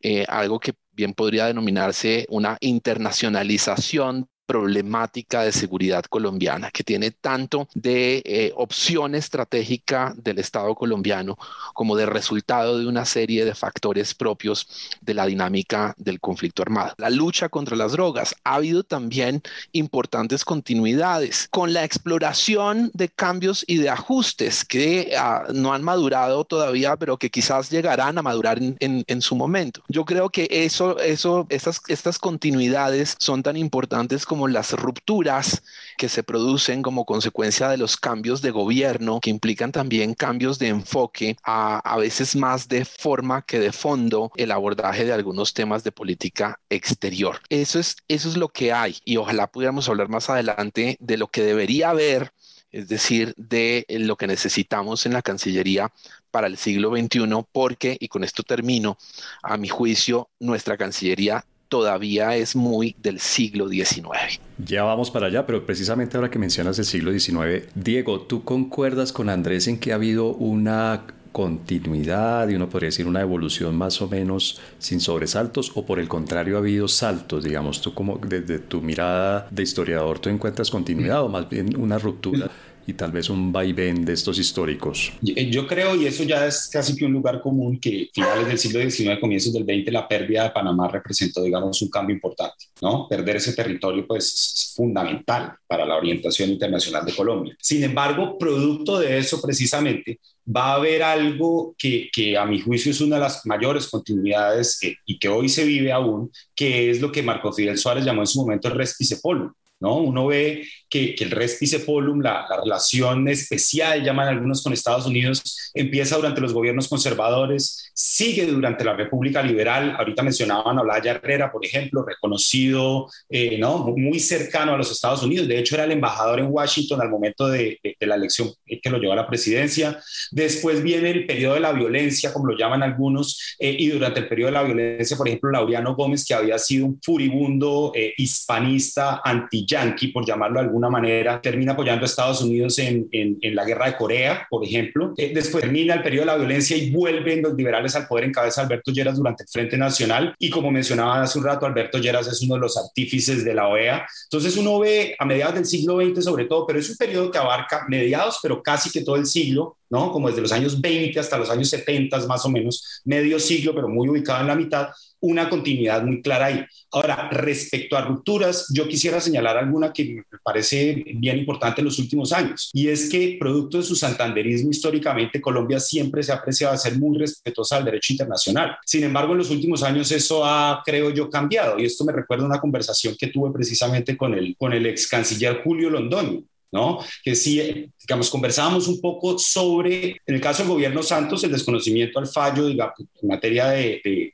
eh, 0.00 0.24
algo 0.28 0.60
que 0.60 0.74
bien 0.92 1.14
podría 1.14 1.46
denominarse 1.46 2.26
una 2.28 2.56
internacionalización 2.60 4.28
problemática 4.50 5.42
de 5.42 5.52
seguridad 5.52 6.04
colombiana, 6.06 6.72
que 6.72 6.82
tiene 6.82 7.12
tanto 7.12 7.68
de 7.72 8.20
eh, 8.24 8.52
opción 8.56 9.14
estratégica 9.14 10.12
del 10.16 10.40
Estado 10.40 10.74
colombiano 10.74 11.38
como 11.72 11.94
de 11.94 12.04
resultado 12.04 12.76
de 12.76 12.88
una 12.88 13.04
serie 13.04 13.44
de 13.44 13.54
factores 13.54 14.12
propios 14.12 14.66
de 15.02 15.14
la 15.14 15.26
dinámica 15.26 15.94
del 15.98 16.18
conflicto 16.18 16.62
armado. 16.62 16.94
La 16.98 17.10
lucha 17.10 17.48
contra 17.48 17.76
las 17.76 17.92
drogas 17.92 18.34
ha 18.42 18.56
habido 18.56 18.82
también 18.82 19.40
importantes 19.70 20.44
continuidades 20.44 21.46
con 21.52 21.72
la 21.72 21.84
exploración 21.84 22.90
de 22.92 23.08
cambios 23.08 23.64
y 23.68 23.76
de 23.76 23.90
ajustes 23.90 24.64
que 24.64 25.14
ah, 25.16 25.44
no 25.54 25.72
han 25.72 25.84
madurado 25.84 26.44
todavía, 26.44 26.96
pero 26.96 27.18
que 27.18 27.30
quizás 27.30 27.70
llegarán 27.70 28.18
a 28.18 28.22
madurar 28.22 28.58
en, 28.60 28.76
en, 28.80 29.22
su 29.22 29.36
momento. 29.36 29.82
Yo 29.86 30.04
creo 30.04 30.28
que 30.30 30.48
eso, 30.50 30.98
eso, 30.98 31.46
estas, 31.50 31.80
estas 31.86 32.18
continuidades 32.18 33.14
son 33.20 33.44
tan 33.44 33.56
importantes 33.56 34.26
como 34.26 34.39
las 34.48 34.72
rupturas 34.72 35.62
que 35.96 36.08
se 36.08 36.22
producen 36.22 36.82
como 36.82 37.04
consecuencia 37.04 37.68
de 37.68 37.76
los 37.76 37.96
cambios 37.96 38.42
de 38.42 38.50
gobierno, 38.50 39.20
que 39.20 39.30
implican 39.30 39.72
también 39.72 40.14
cambios 40.14 40.58
de 40.58 40.68
enfoque, 40.68 41.36
a, 41.42 41.78
a 41.78 41.96
veces 41.98 42.36
más 42.36 42.68
de 42.68 42.84
forma 42.84 43.42
que 43.42 43.58
de 43.58 43.72
fondo, 43.72 44.32
el 44.36 44.50
abordaje 44.50 45.04
de 45.04 45.12
algunos 45.12 45.54
temas 45.54 45.84
de 45.84 45.92
política 45.92 46.60
exterior. 46.70 47.40
Eso 47.48 47.78
es, 47.78 47.96
eso 48.08 48.28
es 48.28 48.36
lo 48.36 48.48
que 48.48 48.72
hay 48.72 48.96
y 49.04 49.16
ojalá 49.16 49.46
pudiéramos 49.46 49.88
hablar 49.88 50.08
más 50.08 50.30
adelante 50.30 50.96
de 51.00 51.16
lo 51.16 51.28
que 51.28 51.42
debería 51.42 51.90
haber 51.90 52.32
es 52.72 52.88
decir, 52.88 53.34
de 53.36 53.84
lo 53.88 54.16
que 54.16 54.26
necesitamos 54.26 55.04
en 55.06 55.12
la 55.12 55.22
Cancillería 55.22 55.92
para 56.30 56.46
el 56.46 56.56
siglo 56.56 56.90
XXI, 56.90 57.26
porque, 57.52 57.96
y 57.98 58.08
con 58.08 58.22
esto 58.22 58.42
termino, 58.42 58.96
a 59.42 59.56
mi 59.56 59.68
juicio, 59.68 60.30
nuestra 60.38 60.76
Cancillería 60.76 61.44
todavía 61.70 62.36
es 62.36 62.54
muy 62.56 62.94
del 63.00 63.20
siglo 63.20 63.68
XIX. 63.68 64.40
Ya 64.58 64.82
vamos 64.82 65.10
para 65.10 65.28
allá, 65.28 65.46
pero 65.46 65.64
precisamente 65.64 66.18
ahora 66.18 66.30
que 66.30 66.38
mencionas 66.38 66.78
el 66.78 66.84
siglo 66.84 67.18
XIX, 67.18 67.68
Diego, 67.74 68.20
¿tú 68.20 68.44
concuerdas 68.44 69.12
con 69.12 69.30
Andrés 69.30 69.68
en 69.68 69.78
que 69.78 69.92
ha 69.92 69.94
habido 69.94 70.34
una 70.34 71.06
continuidad 71.32 72.48
y 72.48 72.56
uno 72.56 72.68
podría 72.68 72.88
decir 72.88 73.06
una 73.06 73.20
evolución 73.20 73.76
más 73.76 74.02
o 74.02 74.08
menos 74.08 74.60
sin 74.80 75.00
sobresaltos 75.00 75.70
o 75.76 75.86
por 75.86 76.00
el 76.00 76.08
contrario 76.08 76.56
ha 76.56 76.58
habido 76.58 76.88
saltos, 76.88 77.44
digamos, 77.44 77.80
tú 77.80 77.94
como 77.94 78.18
desde 78.18 78.58
tu 78.58 78.80
mirada 78.80 79.46
de 79.48 79.62
historiador 79.62 80.18
tú 80.18 80.28
encuentras 80.28 80.70
continuidad 80.70 81.22
o 81.22 81.28
más 81.28 81.48
bien 81.48 81.76
una 81.76 81.98
ruptura 81.98 82.50
y 82.90 82.94
tal 82.94 83.12
vez 83.12 83.30
un 83.30 83.52
vaivén 83.52 84.04
de 84.04 84.12
estos 84.12 84.38
históricos. 84.38 85.12
Yo 85.22 85.66
creo, 85.66 85.94
y 85.94 86.06
eso 86.06 86.24
ya 86.24 86.46
es 86.46 86.68
casi 86.70 86.94
que 86.96 87.04
un 87.04 87.12
lugar 87.12 87.40
común, 87.40 87.78
que 87.78 88.10
finales 88.12 88.46
del 88.46 88.58
siglo 88.58 88.80
XIX, 88.80 89.18
comienzos 89.20 89.52
del 89.52 89.64
XX, 89.64 89.92
la 89.92 90.06
pérdida 90.06 90.44
de 90.44 90.50
Panamá 90.50 90.88
representó, 90.88 91.42
digamos, 91.42 91.80
un 91.82 91.88
cambio 91.88 92.14
importante, 92.14 92.66
¿no? 92.82 93.06
Perder 93.08 93.36
ese 93.36 93.52
territorio, 93.52 94.06
pues, 94.06 94.24
es 94.26 94.72
fundamental 94.74 95.54
para 95.66 95.86
la 95.86 95.96
orientación 95.96 96.50
internacional 96.50 97.04
de 97.04 97.14
Colombia. 97.14 97.56
Sin 97.60 97.82
embargo, 97.82 98.36
producto 98.36 98.98
de 98.98 99.18
eso, 99.18 99.40
precisamente, 99.40 100.18
va 100.44 100.72
a 100.72 100.74
haber 100.74 101.02
algo 101.02 101.74
que, 101.78 102.08
que, 102.12 102.36
a 102.36 102.44
mi 102.44 102.60
juicio 102.60 102.90
es 102.90 103.00
una 103.00 103.16
de 103.16 103.22
las 103.22 103.46
mayores 103.46 103.86
continuidades 103.88 104.82
eh, 104.82 104.96
y 105.06 105.18
que 105.18 105.28
hoy 105.28 105.48
se 105.48 105.64
vive 105.64 105.92
aún, 105.92 106.30
que 106.54 106.90
es 106.90 107.00
lo 107.00 107.12
que 107.12 107.22
Marco 107.22 107.52
Fidel 107.52 107.78
Suárez 107.78 108.04
llamó 108.04 108.22
en 108.22 108.26
su 108.26 108.40
momento 108.40 108.68
el 108.68 108.74
respice 108.74 109.18
polo, 109.22 109.54
¿no? 109.78 109.96
Uno 109.98 110.26
ve 110.26 110.64
que, 110.90 111.14
el 111.18 111.30
respice 111.30 111.80
polum, 111.80 112.20
la, 112.20 112.46
relación 112.62 113.28
especial, 113.28 114.02
llaman 114.02 114.28
algunos 114.28 114.62
con 114.62 114.72
Estados 114.72 115.06
Unidos, 115.06 115.70
empieza 115.72 116.16
durante 116.16 116.40
los 116.40 116.52
gobiernos 116.52 116.88
conservadores, 116.88 117.90
sigue 117.94 118.46
durante 118.46 118.84
la 118.84 118.94
República 118.94 119.42
Liberal. 119.42 119.94
Ahorita 119.98 120.22
mencionaban 120.22 120.78
a 120.78 120.82
Olaya 120.82 121.12
Herrera, 121.12 121.52
por 121.52 121.64
ejemplo, 121.64 122.04
reconocido, 122.04 123.08
eh, 123.28 123.58
¿no? 123.58 123.94
muy 123.96 124.18
cercano 124.18 124.74
a 124.74 124.76
los 124.76 124.90
Estados 124.90 125.22
Unidos. 125.22 125.46
De 125.46 125.58
hecho, 125.58 125.76
era 125.76 125.84
el 125.84 125.92
embajador 125.92 126.40
en 126.40 126.48
Washington 126.50 127.00
al 127.00 127.10
momento 127.10 127.48
de, 127.48 127.78
la 128.00 128.16
elección 128.16 128.52
que 128.82 128.90
lo 128.90 128.98
llevó 128.98 129.12
a 129.12 129.16
la 129.16 129.28
presidencia. 129.28 130.00
Después 130.30 130.82
viene 130.82 131.10
el 131.10 131.26
periodo 131.26 131.54
de 131.54 131.60
la 131.60 131.72
violencia, 131.72 132.32
como 132.32 132.46
lo 132.46 132.56
llaman 132.56 132.82
algunos, 132.82 133.56
eh, 133.58 133.76
y 133.78 133.88
durante 133.88 134.20
el 134.20 134.28
periodo 134.28 134.46
de 134.46 134.52
la 134.52 134.62
violencia, 134.62 135.16
por 135.16 135.28
ejemplo, 135.28 135.50
Laureano 135.50 135.94
Gómez, 135.94 136.24
que 136.24 136.34
había 136.34 136.58
sido 136.58 136.86
un 136.86 137.00
furibundo 137.02 137.92
eh, 137.94 138.14
hispanista 138.16 139.20
anti-yanqui, 139.24 140.08
por 140.08 140.26
llamarlo 140.26 140.60
de 140.60 140.66
alguna 140.84 141.00
manera, 141.00 141.40
termina 141.40 141.72
apoyando 141.72 142.04
a 142.04 142.06
Estados 142.06 142.40
Unidos 142.42 142.78
en, 142.78 143.08
en, 143.12 143.54
la 143.54 143.64
guerra 143.64 143.86
de 143.86 143.96
Corea, 143.96 144.46
por 144.48 144.64
ejemplo. 144.64 145.12
Eh, 145.16 145.32
después 145.34 145.62
termina 145.62 145.94
el 145.94 146.02
periodo 146.02 146.26
de 146.26 146.32
la 146.32 146.36
violencia 146.38 146.76
y 146.76 146.90
vuelven 146.90 147.42
los 147.42 147.54
liberales 147.54 147.94
al 147.96 148.06
poder 148.06 148.24
en 148.24 148.32
cabeza 148.32 148.62
de 148.62 148.66
Alberto 148.66 148.92
Lleras 148.92 149.16
durante 149.16 149.42
el 149.42 149.48
Frente 149.48 149.76
Nacional. 149.76 150.34
Y 150.38 150.50
como 150.50 150.70
mencionaba 150.70 151.22
hace 151.22 151.38
un 151.38 151.44
rato, 151.44 151.66
Alberto 151.66 151.98
Lleras 151.98 152.26
es 152.28 152.40
uno 152.42 152.54
de 152.54 152.60
los 152.60 152.76
artífices 152.76 153.44
de 153.44 153.54
la 153.54 153.68
OEA. 153.68 154.06
Entonces 154.24 154.56
uno 154.56 154.78
ve 154.78 155.14
a 155.18 155.24
mediados 155.24 155.54
del 155.54 155.66
siglo 155.66 156.00
XX 156.00 156.24
sobre 156.24 156.46
todo, 156.46 156.66
pero 156.66 156.78
es 156.78 156.88
un 156.88 156.96
periodo 156.96 157.30
que 157.30 157.38
abarca 157.38 157.84
mediados, 157.88 158.38
pero 158.42 158.62
casi 158.62 158.90
que 158.90 159.02
todo 159.02 159.16
el 159.16 159.26
siglo, 159.26 159.76
¿no? 159.90 160.12
Como 160.12 160.28
desde 160.28 160.42
los 160.42 160.52
años 160.52 160.80
20 160.80 161.18
hasta 161.20 161.38
los 161.38 161.50
años 161.50 161.68
70 161.68 162.26
más 162.26 162.44
o 162.44 162.48
menos, 162.48 163.02
medio 163.04 163.38
siglo, 163.38 163.74
pero 163.74 163.88
muy 163.88 164.08
ubicado 164.08 164.40
en 164.40 164.46
la 164.46 164.54
mitad, 164.54 164.88
una 165.20 165.48
continuidad 165.48 166.02
muy 166.02 166.22
clara 166.22 166.46
ahí. 166.46 166.64
Ahora, 166.92 167.28
respecto 167.30 167.96
a 167.96 168.02
rupturas, 168.02 168.66
yo 168.74 168.88
quisiera 168.88 169.20
señalar 169.20 169.56
alguna 169.56 169.92
que 169.92 170.04
me 170.04 170.38
parece 170.42 171.04
bien 171.16 171.38
importante 171.38 171.80
en 171.80 171.84
los 171.84 171.98
últimos 171.98 172.32
años, 172.32 172.70
y 172.72 172.88
es 172.88 173.08
que 173.08 173.36
producto 173.38 173.78
de 173.78 173.84
su 173.84 173.94
santanderismo 173.94 174.70
históricamente, 174.70 175.40
Colombia 175.40 175.78
siempre 175.78 176.22
se 176.22 176.32
ha 176.32 176.36
apreciado 176.36 176.74
a 176.74 176.78
ser 176.78 176.98
muy 176.98 177.18
respetuosa 177.18 177.76
al 177.76 177.84
derecho 177.84 178.12
internacional. 178.12 178.76
Sin 178.84 179.04
embargo, 179.04 179.32
en 179.32 179.38
los 179.38 179.50
últimos 179.50 179.82
años 179.82 180.10
eso 180.10 180.44
ha, 180.44 180.82
creo 180.84 181.10
yo, 181.10 181.30
cambiado, 181.30 181.78
y 181.78 181.84
esto 181.84 182.04
me 182.04 182.12
recuerda 182.12 182.44
una 182.44 182.60
conversación 182.60 183.14
que 183.18 183.28
tuve 183.28 183.52
precisamente 183.52 184.16
con 184.16 184.34
el, 184.34 184.56
con 184.56 184.72
el 184.72 184.86
ex 184.86 185.06
canciller 185.06 185.62
Julio 185.62 185.90
Londoño, 185.90 186.42
¿no? 186.72 186.98
Que 187.24 187.34
sí, 187.34 187.90
digamos, 188.00 188.30
conversábamos 188.30 188.88
un 188.88 189.00
poco 189.00 189.38
sobre, 189.38 190.10
en 190.26 190.34
el 190.34 190.40
caso 190.40 190.62
del 190.62 190.72
gobierno 190.72 191.02
Santos, 191.02 191.42
el 191.44 191.52
desconocimiento 191.52 192.18
al 192.18 192.26
fallo 192.26 192.68
en 192.68 192.78
materia 193.22 193.68
de, 193.68 194.32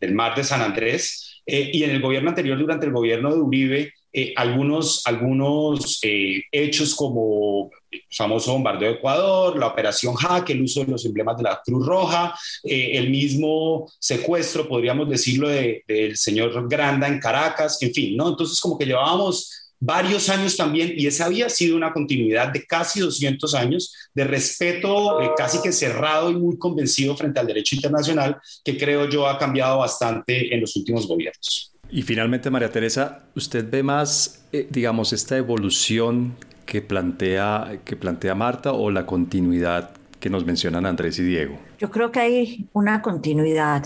del 0.00 0.14
mar 0.14 0.34
de 0.34 0.44
San 0.44 0.62
Andrés, 0.62 1.36
eh, 1.46 1.70
y 1.72 1.84
en 1.84 1.90
el 1.90 2.02
gobierno 2.02 2.30
anterior, 2.30 2.58
durante 2.58 2.86
el 2.86 2.92
gobierno 2.92 3.32
de 3.32 3.40
Uribe, 3.40 3.92
eh, 4.12 4.32
algunos, 4.34 5.06
algunos 5.06 6.00
eh, 6.02 6.42
hechos 6.50 6.94
como 6.94 7.70
el 7.90 8.02
famoso 8.10 8.52
bombardeo 8.52 8.90
de 8.90 8.96
Ecuador, 8.96 9.56
la 9.56 9.68
operación 9.68 10.14
Jaque, 10.14 10.54
el 10.54 10.62
uso 10.62 10.84
de 10.84 10.90
los 10.90 11.04
emblemas 11.04 11.36
de 11.36 11.44
la 11.44 11.60
Cruz 11.64 11.86
Roja, 11.86 12.34
el 12.64 13.10
mismo 13.10 13.88
secuestro, 14.00 14.66
podríamos 14.66 15.08
decirlo, 15.08 15.48
del 15.48 16.16
señor 16.16 16.68
Granda 16.68 17.06
en 17.06 17.20
Caracas, 17.20 17.80
en 17.82 17.92
fin, 17.92 18.16
¿no? 18.16 18.30
Entonces 18.30 18.60
como 18.60 18.76
que 18.76 18.86
llevábamos 18.86 19.65
varios 19.78 20.28
años 20.28 20.56
también, 20.56 20.92
y 20.96 21.06
esa 21.06 21.26
había 21.26 21.48
sido 21.48 21.76
una 21.76 21.92
continuidad 21.92 22.52
de 22.52 22.64
casi 22.64 23.00
200 23.00 23.54
años 23.54 23.94
de 24.14 24.24
respeto 24.24 25.20
eh, 25.20 25.30
casi 25.36 25.60
que 25.60 25.72
cerrado 25.72 26.30
y 26.30 26.34
muy 26.34 26.58
convencido 26.58 27.16
frente 27.16 27.40
al 27.40 27.46
derecho 27.46 27.76
internacional, 27.76 28.38
que 28.64 28.76
creo 28.76 29.08
yo 29.08 29.26
ha 29.28 29.38
cambiado 29.38 29.78
bastante 29.78 30.54
en 30.54 30.60
los 30.60 30.74
últimos 30.76 31.06
gobiernos. 31.06 31.72
Y 31.90 32.02
finalmente, 32.02 32.50
María 32.50 32.70
Teresa, 32.70 33.26
¿usted 33.34 33.68
ve 33.70 33.82
más, 33.82 34.44
eh, 34.52 34.66
digamos, 34.70 35.12
esta 35.12 35.36
evolución 35.36 36.36
que 36.64 36.82
plantea, 36.82 37.80
que 37.84 37.96
plantea 37.96 38.34
Marta 38.34 38.72
o 38.72 38.90
la 38.90 39.06
continuidad 39.06 39.92
que 40.18 40.28
nos 40.28 40.44
mencionan 40.44 40.84
Andrés 40.84 41.18
y 41.18 41.22
Diego? 41.22 41.58
Yo 41.78 41.90
creo 41.90 42.10
que 42.10 42.20
hay 42.20 42.68
una 42.72 43.02
continuidad. 43.02 43.84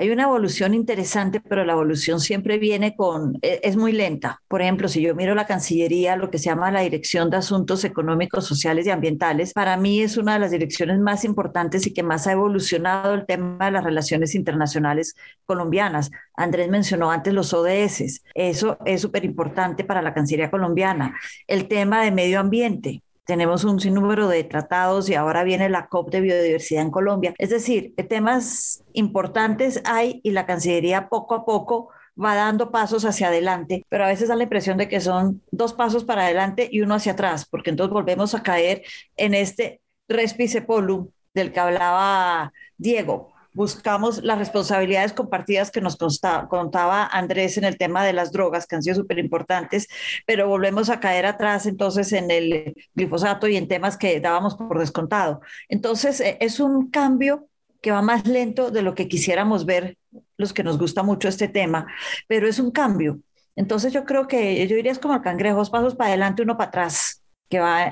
Hay 0.00 0.08
una 0.08 0.22
evolución 0.22 0.72
interesante, 0.72 1.42
pero 1.42 1.62
la 1.62 1.74
evolución 1.74 2.20
siempre 2.20 2.56
viene 2.56 2.96
con, 2.96 3.38
e, 3.42 3.60
es 3.62 3.76
muy 3.76 3.92
lenta. 3.92 4.40
Por 4.48 4.62
ejemplo, 4.62 4.88
si 4.88 5.02
yo 5.02 5.14
miro 5.14 5.34
la 5.34 5.46
Cancillería, 5.46 6.16
lo 6.16 6.30
que 6.30 6.38
se 6.38 6.46
llama 6.46 6.70
la 6.70 6.80
Dirección 6.80 7.28
de 7.28 7.36
Asuntos 7.36 7.84
Económicos, 7.84 8.46
Sociales 8.46 8.86
y 8.86 8.90
Ambientales, 8.90 9.52
para 9.52 9.76
mí 9.76 10.00
es 10.00 10.16
una 10.16 10.32
de 10.32 10.38
las 10.38 10.52
direcciones 10.52 10.98
más 11.00 11.22
importantes 11.26 11.86
y 11.86 11.92
que 11.92 12.02
más 12.02 12.26
ha 12.26 12.32
evolucionado 12.32 13.12
el 13.12 13.26
tema 13.26 13.66
de 13.66 13.72
las 13.72 13.84
relaciones 13.84 14.34
internacionales 14.34 15.16
colombianas. 15.44 16.10
Andrés 16.34 16.70
mencionó 16.70 17.10
antes 17.10 17.34
los 17.34 17.52
ODS. 17.52 18.22
Eso 18.34 18.78
es 18.86 19.02
súper 19.02 19.26
importante 19.26 19.84
para 19.84 20.00
la 20.00 20.14
Cancillería 20.14 20.50
colombiana. 20.50 21.14
El 21.46 21.68
tema 21.68 22.02
de 22.02 22.10
medio 22.10 22.40
ambiente 22.40 23.02
tenemos 23.30 23.62
un 23.62 23.78
sinnúmero 23.78 24.26
de 24.26 24.42
tratados 24.42 25.08
y 25.08 25.14
ahora 25.14 25.44
viene 25.44 25.68
la 25.68 25.86
COP 25.86 26.10
de 26.10 26.20
biodiversidad 26.20 26.82
en 26.82 26.90
Colombia. 26.90 27.32
Es 27.38 27.50
decir, 27.50 27.94
temas 28.08 28.82
importantes 28.92 29.80
hay 29.84 30.20
y 30.24 30.32
la 30.32 30.46
Cancillería 30.46 31.08
poco 31.08 31.36
a 31.36 31.44
poco 31.44 31.90
va 32.20 32.34
dando 32.34 32.72
pasos 32.72 33.04
hacia 33.04 33.28
adelante, 33.28 33.86
pero 33.88 34.02
a 34.02 34.08
veces 34.08 34.26
da 34.26 34.34
la 34.34 34.42
impresión 34.42 34.78
de 34.78 34.88
que 34.88 35.00
son 35.00 35.42
dos 35.52 35.74
pasos 35.74 36.02
para 36.02 36.24
adelante 36.24 36.68
y 36.72 36.80
uno 36.80 36.96
hacia 36.96 37.12
atrás, 37.12 37.46
porque 37.48 37.70
entonces 37.70 37.92
volvemos 37.92 38.34
a 38.34 38.42
caer 38.42 38.82
en 39.16 39.34
este 39.34 39.80
respice 40.08 40.62
polum 40.62 41.06
del 41.32 41.52
que 41.52 41.60
hablaba 41.60 42.52
Diego 42.78 43.32
buscamos 43.52 44.22
las 44.22 44.38
responsabilidades 44.38 45.12
compartidas 45.12 45.70
que 45.70 45.80
nos 45.80 45.96
contaba 45.96 47.06
Andrés 47.06 47.58
en 47.58 47.64
el 47.64 47.76
tema 47.76 48.04
de 48.04 48.12
las 48.12 48.32
drogas, 48.32 48.66
que 48.66 48.76
han 48.76 48.82
sido 48.82 48.96
súper 48.96 49.18
importantes, 49.18 49.88
pero 50.26 50.48
volvemos 50.48 50.90
a 50.90 51.00
caer 51.00 51.26
atrás 51.26 51.66
entonces 51.66 52.12
en 52.12 52.30
el 52.30 52.74
glifosato 52.94 53.48
y 53.48 53.56
en 53.56 53.68
temas 53.68 53.96
que 53.96 54.20
dábamos 54.20 54.54
por 54.56 54.78
descontado. 54.78 55.40
Entonces, 55.68 56.20
e, 56.20 56.38
es 56.40 56.60
un 56.60 56.90
cambio 56.90 57.48
que 57.80 57.90
va 57.90 58.02
más 58.02 58.26
lento 58.26 58.70
de 58.70 58.82
lo 58.82 58.94
que 58.94 59.08
quisiéramos 59.08 59.64
ver 59.64 59.96
los 60.36 60.52
que 60.52 60.62
nos 60.62 60.78
gusta 60.78 61.02
mucho 61.02 61.28
este 61.28 61.48
tema, 61.48 61.86
pero 62.28 62.46
es 62.48 62.58
un 62.58 62.70
cambio. 62.70 63.20
Entonces 63.56 63.92
yo 63.92 64.04
creo 64.04 64.28
que 64.28 64.66
yo 64.66 64.76
diría 64.76 64.92
es 64.92 64.98
como 64.98 65.14
el 65.14 65.22
cangrejo, 65.22 65.58
dos 65.58 65.70
pasos 65.70 65.94
para 65.94 66.08
adelante, 66.08 66.42
uno 66.42 66.56
para 66.56 66.68
atrás, 66.68 67.22
que 67.48 67.58
va 67.58 67.84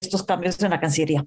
estos 0.00 0.22
cambios 0.22 0.60
en 0.62 0.70
la 0.70 0.80
Cancillería. 0.80 1.24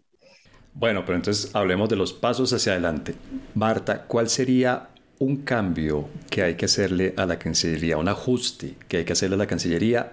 Bueno, 0.75 1.05
pero 1.05 1.15
entonces 1.15 1.55
hablemos 1.55 1.87
de 1.87 1.95
los 1.95 2.11
pasos 2.11 2.51
hacia 2.51 2.73
adelante. 2.73 3.15
Marta, 3.53 4.03
¿cuál 4.03 4.27
sería 4.29 4.89
un 5.19 5.37
cambio 5.37 6.09
que 6.29 6.43
hay 6.43 6.55
que 6.55 6.65
hacerle 6.65 7.13
a 7.15 7.25
la 7.25 7.39
Cancillería, 7.39 7.97
un 7.97 8.09
ajuste 8.09 8.75
que 8.89 8.97
hay 8.97 9.05
que 9.05 9.13
hacerle 9.13 9.35
a 9.35 9.39
la 9.39 9.47
Cancillería 9.47 10.11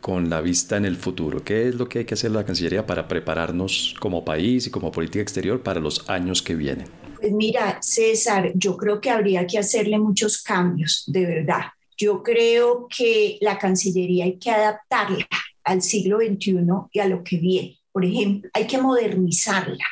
con 0.00 0.30
la 0.30 0.40
vista 0.40 0.78
en 0.78 0.86
el 0.86 0.96
futuro? 0.96 1.44
¿Qué 1.44 1.68
es 1.68 1.74
lo 1.74 1.86
que 1.86 1.98
hay 1.98 2.04
que 2.06 2.14
hacer 2.14 2.30
a 2.30 2.34
la 2.34 2.46
Cancillería 2.46 2.86
para 2.86 3.06
prepararnos 3.08 3.94
como 4.00 4.24
país 4.24 4.66
y 4.66 4.70
como 4.70 4.90
política 4.90 5.20
exterior 5.20 5.62
para 5.62 5.80
los 5.80 6.08
años 6.08 6.40
que 6.40 6.54
vienen? 6.54 6.86
Pues 7.20 7.32
mira, 7.32 7.78
César, 7.82 8.52
yo 8.54 8.78
creo 8.78 9.02
que 9.02 9.10
habría 9.10 9.46
que 9.46 9.58
hacerle 9.58 9.98
muchos 9.98 10.42
cambios, 10.42 11.04
de 11.08 11.26
verdad. 11.26 11.64
Yo 11.98 12.22
creo 12.22 12.88
que 12.88 13.36
la 13.42 13.58
Cancillería 13.58 14.24
hay 14.24 14.38
que 14.38 14.50
adaptarla 14.50 15.26
al 15.62 15.82
siglo 15.82 16.16
XXI 16.16 16.56
y 16.90 17.00
a 17.00 17.06
lo 17.06 17.22
que 17.22 17.36
viene. 17.36 17.79
Por 18.00 18.08
ejemplo, 18.08 18.50
hay 18.54 18.66
que 18.66 18.78
modernizarla. 18.78 19.84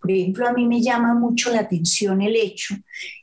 Por 0.00 0.10
ejemplo, 0.10 0.48
a 0.48 0.52
mí 0.54 0.66
me 0.66 0.80
llama 0.80 1.12
mucho 1.12 1.50
la 1.50 1.60
atención 1.60 2.22
el 2.22 2.34
hecho 2.34 2.74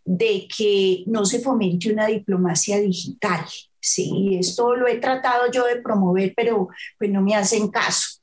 de 0.06 0.48
que 0.56 1.04
no 1.08 1.26
se 1.26 1.40
fomente 1.40 1.92
una 1.92 2.06
diplomacia 2.06 2.80
digital. 2.80 3.44
Sí, 3.80 4.38
esto 4.40 4.76
lo 4.76 4.88
he 4.88 5.00
tratado 5.00 5.52
yo 5.52 5.66
de 5.66 5.78
promover, 5.78 6.34
pero 6.38 6.68
pues 7.00 7.10
no 7.10 7.24
me 7.24 7.34
hacen 7.34 7.70
caso. 7.70 8.22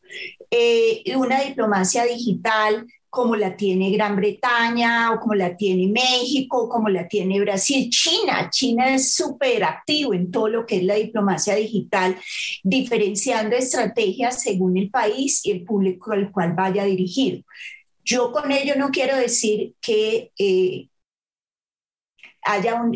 Eh, 0.52 1.02
una 1.16 1.40
diplomacia 1.40 2.04
digital 2.04 2.86
como 3.14 3.36
la 3.36 3.56
tiene 3.56 3.92
Gran 3.92 4.16
Bretaña 4.16 5.12
o 5.12 5.20
como 5.20 5.34
la 5.34 5.56
tiene 5.56 5.86
México, 5.86 6.68
como 6.68 6.88
la 6.88 7.06
tiene 7.06 7.40
Brasil, 7.40 7.88
China. 7.88 8.50
China 8.50 8.92
es 8.92 9.14
súper 9.14 9.62
activo 9.62 10.12
en 10.14 10.32
todo 10.32 10.48
lo 10.48 10.66
que 10.66 10.78
es 10.78 10.82
la 10.82 10.96
diplomacia 10.96 11.54
digital, 11.54 12.16
diferenciando 12.64 13.54
estrategias 13.54 14.42
según 14.42 14.76
el 14.76 14.90
país 14.90 15.46
y 15.46 15.52
el 15.52 15.62
público 15.62 16.10
al 16.10 16.32
cual 16.32 16.54
vaya 16.54 16.84
dirigido. 16.84 17.42
Yo 18.04 18.32
con 18.32 18.50
ello 18.50 18.74
no 18.76 18.90
quiero 18.90 19.16
decir 19.16 19.74
que 19.80 20.32
eh, 20.36 20.88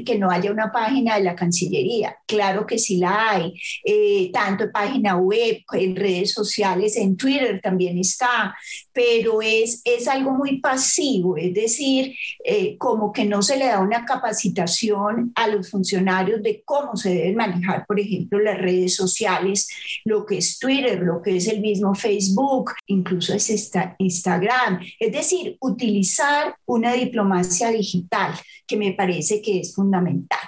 que 0.05 0.19
no 0.19 0.31
haya 0.31 0.51
una 0.51 0.71
página 0.71 1.17
de 1.17 1.25
la 1.25 1.35
Cancillería. 1.35 2.17
Claro 2.27 2.67
que 2.67 2.79
sí 2.79 2.99
la 2.99 3.31
hay, 3.31 3.55
eh, 3.85 4.31
tanto 4.33 4.65
en 4.65 4.73
página 4.73 5.17
web, 5.17 5.63
en 5.73 5.97
redes 5.97 6.33
sociales, 6.33 6.97
en 6.97 7.17
Twitter 7.17 7.61
también 7.63 7.99
está, 7.99 8.55
pero 8.93 9.41
es, 9.43 9.81
es 9.85 10.09
algo 10.09 10.33
muy 10.33 10.61
pasivo, 10.61 11.37
es 11.37 11.55
decir, 11.55 12.15
eh, 12.45 12.77
como 12.79 13.13
que 13.13 13.25
no 13.25 13.43
se 13.43 13.57
le 13.57 13.67
da 13.67 13.81
una 13.81 14.05
capacitación 14.05 15.33
a 15.35 15.49
los 15.49 15.71
funcionarios 15.71 16.43
de 16.43 16.63
cómo 16.65 16.97
se 16.97 17.15
deben 17.15 17.37
manejar, 17.37 17.87
por 17.87 17.99
ejemplo, 17.99 18.39
las 18.39 18.59
redes 18.59 18.95
sociales, 18.95 19.69
lo 20.05 20.27
que 20.27 20.39
es 20.39 20.59
Twitter, 20.59 21.01
lo 21.01 21.23
que 21.23 21.37
es 21.37 21.49
el 21.49 21.61
mismo 21.61 21.95
Facebook, 21.95 22.73
incluso 22.87 23.35
es 23.35 23.49
Instagram. 23.99 24.81
Es 24.99 25.13
decir, 25.13 25.57
utilizar 25.61 26.55
una 26.67 26.93
diplomacia 26.93 27.71
digital 27.71 28.35
que 28.69 28.77
me 28.77 28.93
parece 28.93 29.43
que 29.43 29.61
es 29.61 29.75
fundamental. 29.75 30.39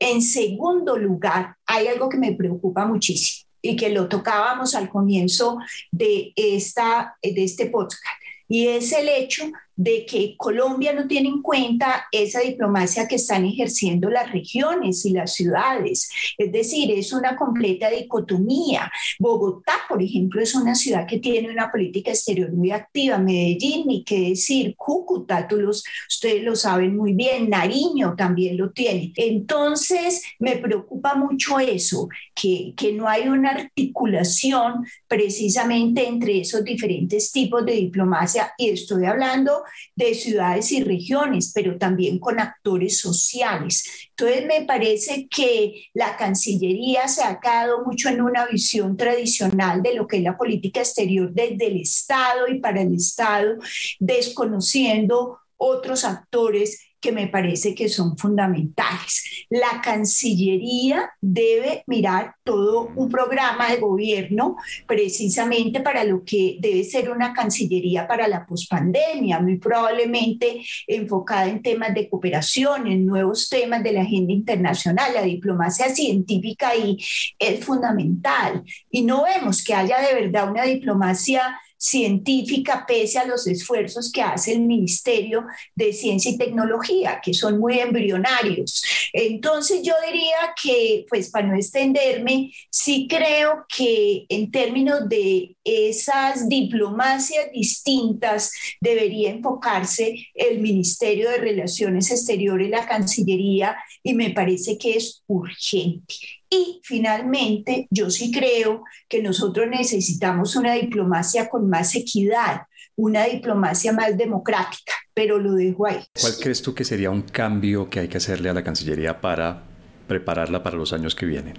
En 0.00 0.20
segundo 0.20 0.98
lugar, 0.98 1.56
hay 1.64 1.86
algo 1.86 2.08
que 2.08 2.18
me 2.18 2.32
preocupa 2.32 2.84
muchísimo 2.84 3.48
y 3.62 3.76
que 3.76 3.88
lo 3.88 4.08
tocábamos 4.08 4.74
al 4.74 4.88
comienzo 4.90 5.58
de, 5.90 6.32
esta, 6.36 7.16
de 7.22 7.42
este 7.42 7.66
podcast, 7.66 8.04
y 8.46 8.66
es 8.66 8.92
el 8.92 9.08
hecho 9.08 9.50
de 9.78 10.04
que 10.04 10.34
Colombia 10.36 10.92
no 10.92 11.06
tiene 11.06 11.28
en 11.28 11.40
cuenta 11.40 12.08
esa 12.10 12.40
diplomacia 12.40 13.06
que 13.06 13.14
están 13.14 13.44
ejerciendo 13.44 14.10
las 14.10 14.32
regiones 14.32 15.06
y 15.06 15.12
las 15.12 15.34
ciudades. 15.34 16.10
Es 16.36 16.50
decir, 16.50 16.90
es 16.90 17.12
una 17.12 17.36
completa 17.36 17.88
dicotomía. 17.88 18.90
Bogotá, 19.20 19.74
por 19.88 20.02
ejemplo, 20.02 20.42
es 20.42 20.56
una 20.56 20.74
ciudad 20.74 21.06
que 21.06 21.20
tiene 21.20 21.48
una 21.48 21.70
política 21.70 22.10
exterior 22.10 22.52
muy 22.52 22.72
activa. 22.72 23.18
Medellín, 23.18 23.86
ni 23.86 24.02
qué 24.02 24.30
decir, 24.30 24.74
Cúcuta, 24.76 25.46
tú 25.46 25.58
los, 25.58 25.84
ustedes 26.08 26.42
lo 26.42 26.56
saben 26.56 26.96
muy 26.96 27.14
bien, 27.14 27.48
Nariño 27.48 28.16
también 28.16 28.56
lo 28.56 28.72
tiene. 28.72 29.12
Entonces, 29.14 30.24
me 30.40 30.56
preocupa 30.56 31.14
mucho 31.14 31.60
eso, 31.60 32.08
que, 32.34 32.74
que 32.76 32.92
no 32.94 33.06
hay 33.06 33.28
una 33.28 33.50
articulación 33.50 34.84
precisamente 35.06 36.08
entre 36.08 36.40
esos 36.40 36.64
diferentes 36.64 37.30
tipos 37.30 37.64
de 37.64 37.74
diplomacia 37.74 38.52
y 38.58 38.70
estoy 38.70 39.04
hablando 39.04 39.62
de 39.94 40.14
ciudades 40.14 40.72
y 40.72 40.82
regiones, 40.82 41.52
pero 41.54 41.78
también 41.78 42.18
con 42.18 42.40
actores 42.40 42.98
sociales. 43.00 44.08
Entonces, 44.10 44.46
me 44.46 44.64
parece 44.64 45.28
que 45.28 45.88
la 45.94 46.16
Cancillería 46.16 47.08
se 47.08 47.22
ha 47.22 47.38
quedado 47.40 47.84
mucho 47.84 48.08
en 48.08 48.20
una 48.20 48.46
visión 48.46 48.96
tradicional 48.96 49.82
de 49.82 49.94
lo 49.94 50.06
que 50.06 50.18
es 50.18 50.22
la 50.22 50.36
política 50.36 50.80
exterior 50.80 51.32
desde 51.32 51.66
el 51.66 51.80
Estado 51.80 52.48
y 52.48 52.60
para 52.60 52.82
el 52.82 52.94
Estado, 52.94 53.56
desconociendo 53.98 55.38
otros 55.56 56.04
actores 56.04 56.87
que 57.00 57.12
me 57.12 57.28
parece 57.28 57.74
que 57.74 57.88
son 57.88 58.16
fundamentales. 58.16 59.46
La 59.50 59.80
Cancillería 59.82 61.10
debe 61.20 61.84
mirar 61.86 62.34
todo 62.44 62.90
un 62.96 63.08
programa 63.08 63.70
de 63.70 63.76
gobierno 63.76 64.56
precisamente 64.86 65.80
para 65.80 66.04
lo 66.04 66.24
que 66.24 66.56
debe 66.60 66.84
ser 66.84 67.10
una 67.10 67.32
Cancillería 67.32 68.06
para 68.06 68.28
la 68.28 68.46
pospandemia, 68.46 69.40
muy 69.40 69.58
probablemente 69.58 70.62
enfocada 70.86 71.48
en 71.48 71.62
temas 71.62 71.94
de 71.94 72.08
cooperación, 72.08 72.86
en 72.86 73.06
nuevos 73.06 73.48
temas 73.48 73.82
de 73.82 73.92
la 73.92 74.02
agenda 74.02 74.32
internacional. 74.32 75.14
La 75.14 75.22
diplomacia 75.22 75.88
científica 75.94 76.70
ahí 76.70 76.98
es 77.38 77.64
fundamental 77.64 78.62
y 78.90 79.02
no 79.02 79.24
vemos 79.24 79.62
que 79.62 79.74
haya 79.74 80.00
de 80.00 80.14
verdad 80.14 80.50
una 80.50 80.64
diplomacia 80.64 81.58
científica 81.78 82.84
pese 82.86 83.18
a 83.18 83.26
los 83.26 83.46
esfuerzos 83.46 84.10
que 84.12 84.20
hace 84.20 84.52
el 84.52 84.62
Ministerio 84.62 85.46
de 85.74 85.92
Ciencia 85.92 86.32
y 86.32 86.36
Tecnología, 86.36 87.20
que 87.22 87.32
son 87.32 87.58
muy 87.58 87.78
embrionarios. 87.78 88.82
Entonces 89.12 89.82
yo 89.82 89.94
diría 90.04 90.54
que, 90.60 91.06
pues 91.08 91.30
para 91.30 91.46
no 91.46 91.54
extenderme, 91.54 92.52
sí 92.70 93.06
creo 93.08 93.64
que 93.74 94.26
en 94.28 94.50
términos 94.50 95.08
de 95.08 95.56
esas 95.64 96.48
diplomacias 96.48 97.50
distintas 97.52 98.52
debería 98.80 99.30
enfocarse 99.30 100.26
el 100.34 100.58
Ministerio 100.58 101.30
de 101.30 101.38
Relaciones 101.38 102.10
Exteriores, 102.10 102.70
la 102.70 102.86
Cancillería, 102.86 103.76
y 104.02 104.14
me 104.14 104.30
parece 104.30 104.76
que 104.78 104.96
es 104.96 105.22
urgente. 105.26 106.37
Y 106.50 106.80
finalmente, 106.82 107.86
yo 107.90 108.10
sí 108.10 108.32
creo 108.32 108.84
que 109.08 109.22
nosotros 109.22 109.66
necesitamos 109.68 110.56
una 110.56 110.74
diplomacia 110.74 111.48
con 111.48 111.68
más 111.68 111.94
equidad, 111.94 112.62
una 112.96 113.24
diplomacia 113.24 113.92
más 113.92 114.16
democrática, 114.16 114.94
pero 115.12 115.38
lo 115.38 115.52
dejo 115.54 115.86
ahí. 115.86 116.02
¿Cuál 116.20 116.34
crees 116.40 116.62
tú 116.62 116.74
que 116.74 116.84
sería 116.84 117.10
un 117.10 117.22
cambio 117.22 117.90
que 117.90 118.00
hay 118.00 118.08
que 118.08 118.16
hacerle 118.16 118.48
a 118.48 118.54
la 118.54 118.64
Cancillería 118.64 119.20
para 119.20 119.62
prepararla 120.06 120.62
para 120.62 120.76
los 120.76 120.92
años 120.92 121.14
que 121.14 121.26
vienen? 121.26 121.54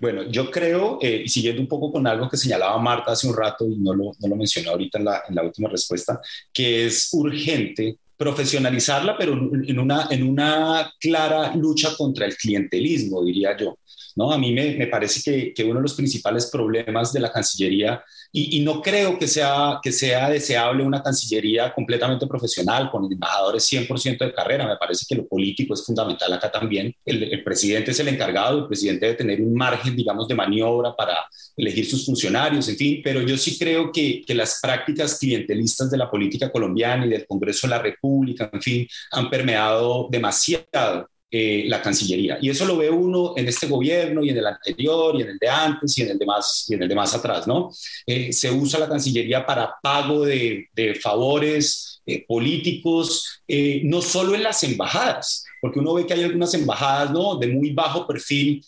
Bueno, 0.00 0.24
yo 0.30 0.50
creo, 0.50 0.98
eh, 1.00 1.24
siguiendo 1.26 1.60
un 1.60 1.68
poco 1.68 1.92
con 1.92 2.06
algo 2.06 2.28
que 2.28 2.36
señalaba 2.36 2.78
Marta 2.78 3.12
hace 3.12 3.28
un 3.28 3.36
rato 3.36 3.66
y 3.66 3.76
no 3.76 3.94
lo, 3.94 4.12
no 4.18 4.28
lo 4.28 4.36
mencionó 4.36 4.72
ahorita 4.72 4.98
en 4.98 5.04
la, 5.04 5.22
en 5.28 5.34
la 5.34 5.42
última 5.42 5.68
respuesta, 5.68 6.20
que 6.52 6.86
es 6.86 7.08
urgente 7.12 7.98
profesionalizarla, 8.22 9.16
pero 9.18 9.32
en 9.32 9.78
una, 9.78 10.06
en 10.08 10.22
una 10.22 10.92
clara 11.00 11.54
lucha 11.56 11.96
contra 11.96 12.24
el 12.24 12.36
clientelismo, 12.36 13.24
diría 13.24 13.56
yo. 13.56 13.78
¿no? 14.14 14.30
A 14.30 14.38
mí 14.38 14.52
me, 14.52 14.76
me 14.76 14.86
parece 14.86 15.20
que, 15.24 15.52
que, 15.52 15.64
uno 15.64 15.76
de 15.76 15.82
los 15.82 15.94
principales 15.94 16.46
problemas 16.46 17.12
de 17.12 17.18
la 17.18 17.32
Cancillería 17.32 18.00
y, 18.34 18.60
no 18.60 18.80
creo 18.80 19.18
que 19.18 19.28
sea, 19.28 19.78
que 19.82 19.92
sea 19.92 20.30
deseable 20.30 20.84
una 20.84 21.02
Cancillería 21.02 21.72
completamente 21.74 22.26
profesional, 22.26 22.90
con 22.90 23.04
embajadores 23.04 23.70
100% 23.70 24.24
de 24.24 24.32
carrera. 24.32 24.66
Me 24.66 24.76
parece 24.78 25.04
que 25.06 25.16
lo 25.16 25.28
político 25.28 25.74
es 25.74 25.84
fundamental 25.84 26.32
acá 26.32 26.50
también. 26.50 26.94
El, 27.04 27.44
presidente 27.44 27.90
es 27.90 28.00
el 28.00 28.08
encargado, 28.08 28.60
el 28.60 28.66
presidente 28.66 29.04
debe 29.04 29.18
tener 29.18 29.42
un 29.42 29.52
margen, 29.52 29.94
digamos, 29.94 30.26
de 30.28 30.34
maniobra 30.34 30.96
para 30.96 31.14
elegir 31.56 31.84
sus 31.84 32.06
funcionarios, 32.06 32.66
en 32.68 32.76
fin, 32.76 33.00
pero 33.04 33.20
yo 33.20 33.36
sí 33.36 33.58
creo 33.58 33.92
que, 33.92 34.22
que 34.26 34.34
las 34.34 34.60
prácticas 34.62 35.18
clientelistas 35.18 35.90
de 35.90 35.98
la 35.98 36.10
política 36.10 36.50
colombiana 36.50 37.04
y 37.04 37.10
del 37.10 37.26
Congreso 37.26 37.66
de 37.66 37.72
la 37.72 37.82
República, 37.82 38.48
en 38.50 38.62
fin, 38.62 38.88
han 39.10 39.28
permeado 39.28 40.08
demasiado 40.10 41.11
eh, 41.34 41.64
la 41.66 41.80
Cancillería. 41.80 42.36
Y 42.42 42.50
eso 42.50 42.66
lo 42.66 42.76
ve 42.76 42.90
uno 42.90 43.32
en 43.38 43.48
este 43.48 43.66
gobierno 43.66 44.22
y 44.22 44.28
en 44.28 44.36
el 44.36 44.46
anterior 44.46 45.18
y 45.18 45.22
en 45.22 45.30
el 45.30 45.38
de 45.38 45.48
antes 45.48 45.96
y 45.96 46.02
en 46.02 46.10
el 46.10 46.18
de 46.18 46.26
más, 46.26 46.66
y 46.68 46.74
en 46.74 46.82
el 46.82 46.88
de 46.90 46.94
más 46.94 47.14
atrás, 47.14 47.46
¿no? 47.46 47.70
Eh, 48.04 48.34
se 48.34 48.50
usa 48.50 48.78
la 48.78 48.86
Cancillería 48.86 49.46
para 49.46 49.76
pago 49.82 50.26
de, 50.26 50.68
favores 51.02 52.02
eh, 52.04 52.22
políticos, 52.28 53.40
no 53.84 54.02
solo 54.02 54.34
en 54.34 54.42
las 54.42 54.62
embajadas, 54.62 55.46
porque 55.62 55.78
uno 55.78 55.94
ve 55.94 56.06
que 56.06 56.12
hay 56.12 56.22
algunas 56.22 56.52
embajadas, 56.52 57.10
¿no? 57.12 57.36
De 57.36 57.46
muy 57.46 57.70
bajo 57.70 58.06
perfil 58.06 58.62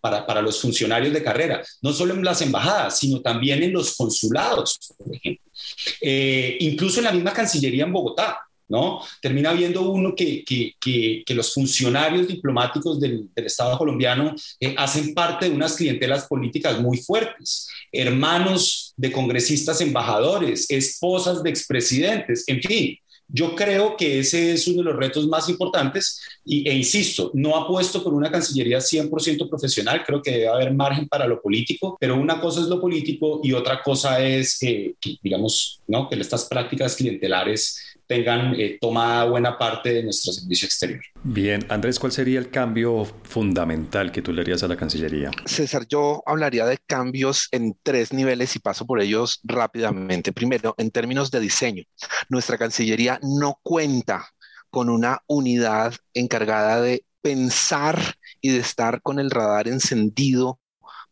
para, 0.00 0.26
para, 0.26 0.42
los 0.42 0.60
funcionarios 0.60 1.12
de 1.12 1.22
carrera, 1.22 1.62
no 1.82 1.92
solo 1.92 2.14
en 2.14 2.24
las 2.24 2.42
embajadas, 2.42 2.98
sino 2.98 3.20
también 3.20 3.62
en 3.62 3.72
los 3.72 3.96
consulados, 3.96 4.76
por 4.98 5.14
ejemplo. 5.14 5.44
incluso 6.58 6.98
en 6.98 7.04
la 7.04 7.12
misma 7.12 7.32
Cancillería 7.32 7.84
en 7.84 7.92
Bogotá. 7.92 8.40
¿No? 8.72 9.00
Termina 9.20 9.52
viendo 9.52 9.82
uno 9.90 10.14
que, 10.16 10.74
los 11.28 11.52
funcionarios 11.52 12.26
diplomáticos 12.26 12.98
del, 12.98 13.28
Estado 13.36 13.76
colombiano 13.76 14.34
eh, 14.60 14.74
hacen 14.78 15.12
parte 15.12 15.48
de 15.48 15.54
unas 15.54 15.76
clientelas 15.76 16.26
políticas 16.26 16.80
muy 16.80 16.96
fuertes, 16.98 17.68
hermanos 17.92 18.94
de 18.96 19.12
congresistas 19.12 19.80
embajadores, 19.82 20.70
esposas 20.70 21.42
de 21.42 21.50
expresidentes, 21.50 22.44
en 22.46 22.62
fin, 22.62 22.98
yo 23.34 23.54
creo 23.54 23.96
que 23.96 24.20
ese 24.20 24.52
es 24.52 24.68
uno 24.68 24.78
de 24.78 24.90
los 24.90 24.96
retos 24.96 25.26
más 25.26 25.48
importantes 25.48 26.20
y, 26.44 26.68
e 26.68 26.74
insisto, 26.74 27.30
no 27.34 27.56
apuesto 27.56 28.04
por 28.04 28.12
una 28.12 28.30
Cancillería 28.30 28.78
100% 28.78 29.48
profesional, 29.48 30.02
creo 30.04 30.20
que 30.20 30.32
debe 30.32 30.48
haber 30.48 30.74
margen 30.74 31.08
para 31.08 31.26
lo 31.26 31.40
político, 31.40 31.96
pero 31.98 32.16
una 32.16 32.40
cosa 32.40 32.60
es 32.60 32.66
lo 32.66 32.80
político 32.80 33.40
y 33.42 33.52
otra 33.52 33.82
cosa 33.82 34.20
es, 34.22 34.58
que, 34.58 34.96
digamos, 35.22 35.80
¿no? 35.86 36.08
que 36.08 36.16
estas 36.16 36.44
prácticas 36.44 36.94
clientelares 36.94 37.78
tengan 38.12 38.54
eh, 38.58 38.76
tomada 38.78 39.24
buena 39.24 39.56
parte 39.56 39.94
de 39.94 40.02
nuestro 40.02 40.34
servicio 40.34 40.66
exterior. 40.66 41.00
Bien, 41.22 41.64
Andrés, 41.70 41.98
¿cuál 41.98 42.12
sería 42.12 42.38
el 42.38 42.50
cambio 42.50 43.06
fundamental 43.22 44.12
que 44.12 44.20
tú 44.20 44.34
le 44.34 44.42
harías 44.42 44.62
a 44.62 44.68
la 44.68 44.76
Cancillería? 44.76 45.30
César, 45.46 45.86
yo 45.88 46.22
hablaría 46.26 46.66
de 46.66 46.76
cambios 46.86 47.48
en 47.52 47.74
tres 47.82 48.12
niveles 48.12 48.54
y 48.54 48.58
paso 48.58 48.84
por 48.84 49.00
ellos 49.00 49.40
rápidamente. 49.44 50.32
Primero, 50.32 50.74
en 50.76 50.90
términos 50.90 51.30
de 51.30 51.40
diseño, 51.40 51.84
nuestra 52.28 52.58
Cancillería 52.58 53.18
no 53.22 53.58
cuenta 53.62 54.26
con 54.68 54.90
una 54.90 55.22
unidad 55.26 55.94
encargada 56.12 56.82
de 56.82 57.06
pensar 57.22 57.98
y 58.42 58.50
de 58.50 58.58
estar 58.58 59.00
con 59.00 59.20
el 59.20 59.30
radar 59.30 59.68
encendido 59.68 60.58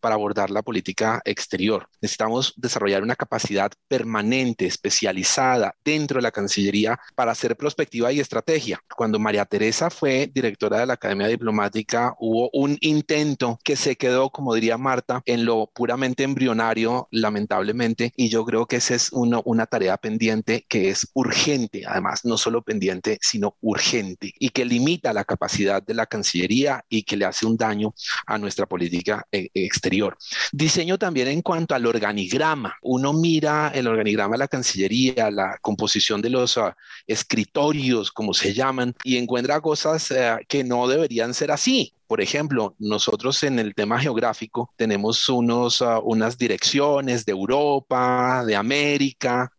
para 0.01 0.15
abordar 0.15 0.51
la 0.51 0.63
política 0.63 1.21
exterior. 1.25 1.89
Necesitamos 2.01 2.55
desarrollar 2.57 3.03
una 3.03 3.17
capacidad 3.17 3.71
permanente, 3.89 4.67
especializada 4.67 5.75
dentro 5.85 6.19
de 6.19 6.23
la 6.23 6.31
Cancillería 6.31 6.99
para 7.15 7.33
hacer 7.33 7.57
prospectiva 7.57 8.13
y 8.13 8.21
estrategia. 8.21 8.81
Cuando 8.97 9.19
María 9.19 9.45
Teresa 9.45 9.91
fue 9.91 10.31
directora 10.33 10.81
de 10.81 10.87
la 10.87 10.95
Academia 10.95 11.29
Diplomática, 11.29 12.15
hubo 12.19 12.51
un 12.53 12.77
intento 12.81 13.59
que 13.65 13.77
se 13.77 13.97
quedó, 13.97 14.31
como 14.31 14.55
diría 14.55 14.79
Marta, 14.79 15.23
en 15.27 15.45
lo 15.45 15.71
puramente 15.75 16.23
embrionario, 16.23 17.09
lamentablemente, 17.11 18.13
y 18.17 18.29
yo 18.29 18.45
creo 18.45 18.67
que 18.67 18.77
esa 18.77 18.95
es 18.95 19.11
una 19.13 19.67
tarea 19.67 19.97
pendiente 19.97 20.65
que 20.69 20.91
es 20.91 21.09
urgente, 21.15 21.83
además, 21.87 22.25
no 22.25 22.37
solo 22.37 22.63
pendiente, 22.63 23.19
sino 23.21 23.57
urgente, 23.61 24.33
y 24.39 24.51
que 24.51 24.65
limita 24.65 25.13
la 25.13 25.25
capacidad 25.25 25.83
de 25.83 25.95
la 25.95 26.07
Cancillería 26.07 26.85
y 26.89 27.03
que 27.03 27.17
le 27.17 27.25
hace 27.25 27.47
un 27.47 27.57
daño 27.57 27.95
a 28.27 28.39
nuestra 28.39 28.67
política 28.67 29.27
eh, 29.33 29.51
exterior 29.91 30.17
Diseño 30.53 30.99
también 30.99 31.29
en 31.29 31.43
cuanto 31.43 31.75
al 31.75 31.87
organigrama. 31.87 32.77
Uno 32.83 33.13
mira 33.13 33.73
el 33.75 33.87
organigrama 33.87 34.35
de 34.35 34.39
la 34.39 34.49
Cancillería, 34.49 35.31
la 35.31 35.59
composición 35.61 36.21
de 36.23 36.31
los 36.31 36.59
ah, 36.59 36.77
escritorios, 37.07 38.11
como 38.11 38.35
se 38.35 38.53
llaman, 38.53 38.95
y 39.05 39.17
encuentra 39.17 39.61
cosas 39.61 40.11
eh, 40.11 40.37
que 40.49 40.65
no 40.65 40.87
deberían 40.89 41.35
ser 41.35 41.51
así. 41.51 41.95
Por 42.07 42.21
ejemplo, 42.21 42.75
nosotros 42.79 43.43
en 43.43 43.59
el 43.59 43.75
tema 43.75 43.99
geográfico 44.01 44.73
tenemos 44.77 45.29
unos, 45.29 45.83
ah, 45.83 46.01
unas 46.01 46.37
direcciones 46.37 47.25
de 47.25 47.33
Europa, 47.33 48.45
de 48.45 48.57
América, 48.57 49.53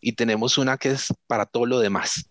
y 0.00 0.12
tenemos 0.12 0.58
una 0.58 0.76
que 0.78 0.90
es 0.90 1.12
para 1.26 1.46
todo 1.46 1.66
lo 1.66 1.78
demás. 1.78 2.29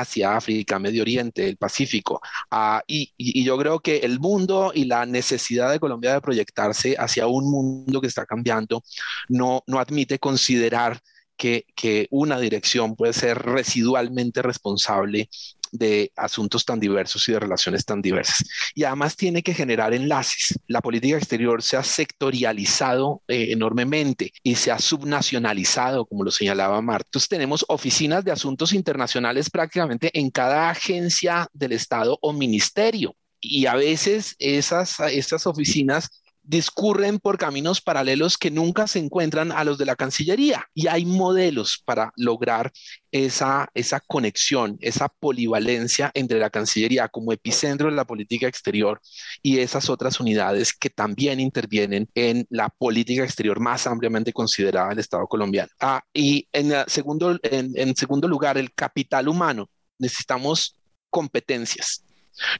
Asia, 0.00 0.36
África, 0.36 0.78
Medio 0.78 1.02
Oriente, 1.02 1.48
el 1.48 1.56
Pacífico. 1.56 2.20
Ah, 2.50 2.82
y, 2.86 3.12
yo 3.44 3.56
creo 3.58 3.80
que 3.80 3.98
el 3.98 4.20
mundo 4.20 4.72
y 4.74 4.84
la 4.84 5.06
necesidad 5.06 5.70
de 5.70 5.80
Colombia 5.80 6.14
de 6.14 6.20
proyectarse 6.20 6.96
hacia 6.98 7.26
un 7.26 7.50
mundo 7.50 8.00
que 8.00 8.06
está 8.06 8.26
cambiando 8.26 8.82
no, 9.28 9.62
no 9.66 9.78
admite 9.78 10.18
considerar 10.18 11.00
que, 11.36 11.66
que, 11.74 12.08
una 12.10 12.38
dirección 12.38 12.94
puede 12.96 13.12
ser 13.12 13.38
residualmente 13.38 14.42
responsable 14.42 15.28
de 15.72 16.12
asuntos 16.16 16.64
tan 16.64 16.78
diversos 16.78 17.28
y 17.28 17.32
de 17.32 17.40
relaciones 17.40 17.84
tan 17.84 18.00
diversas. 18.00 18.46
Y 18.74 18.84
además 18.84 19.16
tiene 19.16 19.42
que 19.42 19.54
generar 19.54 19.94
enlaces. 19.94 20.58
La 20.68 20.80
política 20.80 21.16
exterior 21.16 21.62
se 21.62 21.76
ha 21.76 21.82
sectorializado 21.82 23.22
eh, 23.26 23.48
enormemente 23.50 24.32
y 24.42 24.54
se 24.54 24.70
ha 24.70 24.78
subnacionalizado, 24.78 26.06
como 26.06 26.24
lo 26.24 26.30
señalaba 26.30 26.80
Marta. 26.80 27.08
Entonces 27.08 27.28
tenemos 27.28 27.64
oficinas 27.68 28.24
de 28.24 28.32
asuntos 28.32 28.72
internacionales 28.72 29.50
prácticamente 29.50 30.10
en 30.18 30.30
cada 30.30 30.70
agencia 30.70 31.48
del 31.52 31.72
Estado 31.72 32.18
o 32.20 32.32
ministerio. 32.32 33.16
Y 33.40 33.66
a 33.66 33.74
veces 33.74 34.36
esas, 34.38 35.00
estas 35.00 35.46
oficinas 35.46 36.21
discurren 36.42 37.18
por 37.18 37.38
caminos 37.38 37.80
paralelos 37.80 38.36
que 38.36 38.50
nunca 38.50 38.86
se 38.86 38.98
encuentran 38.98 39.52
a 39.52 39.64
los 39.64 39.78
de 39.78 39.86
la 39.86 39.96
Cancillería. 39.96 40.68
Y 40.74 40.88
hay 40.88 41.04
modelos 41.04 41.82
para 41.84 42.12
lograr 42.16 42.72
esa, 43.10 43.68
esa 43.74 44.00
conexión, 44.00 44.78
esa 44.80 45.08
polivalencia 45.08 46.10
entre 46.14 46.38
la 46.38 46.50
Cancillería 46.50 47.08
como 47.08 47.32
epicentro 47.32 47.88
de 47.88 47.96
la 47.96 48.04
política 48.04 48.48
exterior 48.48 49.00
y 49.42 49.58
esas 49.58 49.88
otras 49.88 50.18
unidades 50.20 50.72
que 50.72 50.90
también 50.90 51.40
intervienen 51.40 52.08
en 52.14 52.46
la 52.50 52.68
política 52.68 53.24
exterior 53.24 53.60
más 53.60 53.86
ampliamente 53.86 54.32
considerada 54.32 54.90
del 54.90 54.98
Estado 54.98 55.26
colombiano. 55.26 55.70
Ah, 55.80 56.02
y 56.12 56.48
en 56.52 56.72
segundo, 56.86 57.38
en 57.42 57.96
segundo 57.96 58.28
lugar, 58.28 58.58
el 58.58 58.72
capital 58.74 59.28
humano. 59.28 59.68
Necesitamos 59.98 60.76
competencias 61.10 62.04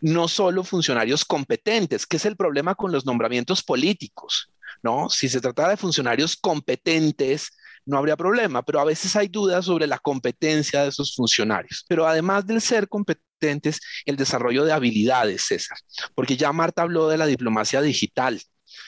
no 0.01 0.29
solo 0.29 0.65
funcionarios 0.65 1.25
competentes, 1.25 2.07
que 2.07 2.17
es 2.17 2.27
el 2.27 2.37
problema 2.37 2.75
con 2.75 2.93
los 2.93 3.07
nombramientos 3.07 3.63
políticos, 3.63 4.51
¿no? 4.83 5.09
Si 5.09 5.29
se 5.29 5.41
tratara 5.41 5.71
de 5.71 5.77
funcionarios 5.77 6.37
competentes, 6.37 7.51
no 7.85 7.99
habría 7.99 8.17
problema, 8.17 8.63
pero 8.63 8.81
a 8.81 8.85
veces 8.85 9.17
hay 9.17 9.29
dudas 9.29 9.65
sobre 9.65 9.87
la 9.87 9.99
competencia 9.99 10.83
de 10.83 10.89
esos 10.89 11.15
funcionarios. 11.15 11.85
Pero 11.89 12.07
además 12.07 12.47
del 12.47 12.61
ser 12.61 12.89
competentes, 12.89 13.81
el 14.07 14.17
desarrollo 14.17 14.65
de 14.65 14.73
habilidades, 14.73 15.43
César, 15.43 15.77
porque 16.15 16.37
ya 16.37 16.53
Marta 16.53 16.83
habló 16.83 17.09
de 17.09 17.19
la 17.19 17.27
diplomacia 17.27 17.83
digital, 17.83 18.41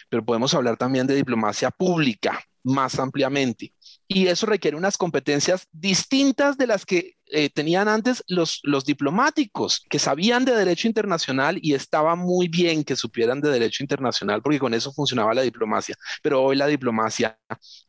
pero 0.08 0.24
podemos 0.24 0.54
hablar 0.54 0.76
también 0.76 1.06
de 1.06 1.16
diplomacia 1.16 1.70
pública 1.70 2.40
más 2.62 2.98
ampliamente. 2.98 3.72
Y 4.08 4.26
eso 4.26 4.46
requiere 4.46 4.76
unas 4.76 4.96
competencias 4.96 5.66
distintas 5.72 6.56
de 6.56 6.66
las 6.66 6.84
que 6.84 7.16
eh, 7.34 7.50
tenían 7.50 7.88
antes 7.88 8.22
los, 8.28 8.60
los 8.62 8.84
diplomáticos, 8.84 9.84
que 9.90 9.98
sabían 9.98 10.44
de 10.44 10.54
derecho 10.54 10.86
internacional 10.86 11.58
y 11.60 11.74
estaba 11.74 12.14
muy 12.14 12.48
bien 12.48 12.84
que 12.84 12.96
supieran 12.96 13.40
de 13.40 13.50
derecho 13.50 13.82
internacional, 13.82 14.40
porque 14.40 14.60
con 14.60 14.72
eso 14.72 14.92
funcionaba 14.92 15.34
la 15.34 15.42
diplomacia. 15.42 15.96
Pero 16.22 16.42
hoy 16.42 16.56
la 16.56 16.66
diplomacia 16.66 17.38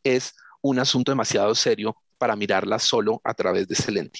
es 0.03 0.33
un 0.61 0.79
asunto 0.79 1.11
demasiado 1.11 1.53
serio 1.53 1.95
para 2.17 2.35
mirarla 2.35 2.79
solo 2.79 3.21
a 3.23 3.33
través 3.33 3.67
de 3.67 3.75
ese. 3.75 4.11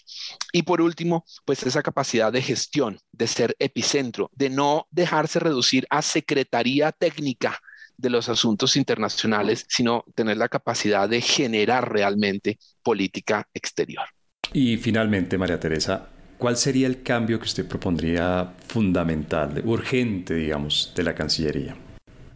Y 0.53 0.63
por 0.63 0.82
último, 0.82 1.26
pues 1.43 1.63
esa 1.63 1.82
capacidad 1.82 2.32
de 2.32 2.41
gestión, 2.41 2.99
de 3.11 3.28
ser 3.28 3.55
epicentro, 3.57 4.30
de 4.34 4.49
no 4.49 4.88
dejarse 4.91 5.39
reducir 5.39 5.88
a 5.89 6.01
secretaría 6.01 6.91
técnica 6.91 7.59
de 7.97 8.09
los 8.09 8.30
asuntos 8.30 8.76
internacionales, 8.76 9.65
sino 9.69 10.03
tener 10.13 10.38
la 10.38 10.49
capacidad 10.49 11.09
de 11.09 11.21
generar 11.21 11.91
realmente 11.91 12.59
política 12.84 13.47
exterior. 13.53 14.05
Y 14.54 14.78
finalmente, 14.78 15.38
María 15.38 15.60
Teresa, 15.60 16.08
¿cuál 16.38 16.58
sería 16.58 16.88
el 16.88 17.02
cambio 17.02 17.39
que 17.39 17.46
usted 17.46 17.68
propondría 17.68 18.54
fundamental, 18.68 19.62
urgente, 19.66 20.34
digamos, 20.36 20.93
de 20.96 21.04
la 21.04 21.16
Cancillería? 21.16 21.76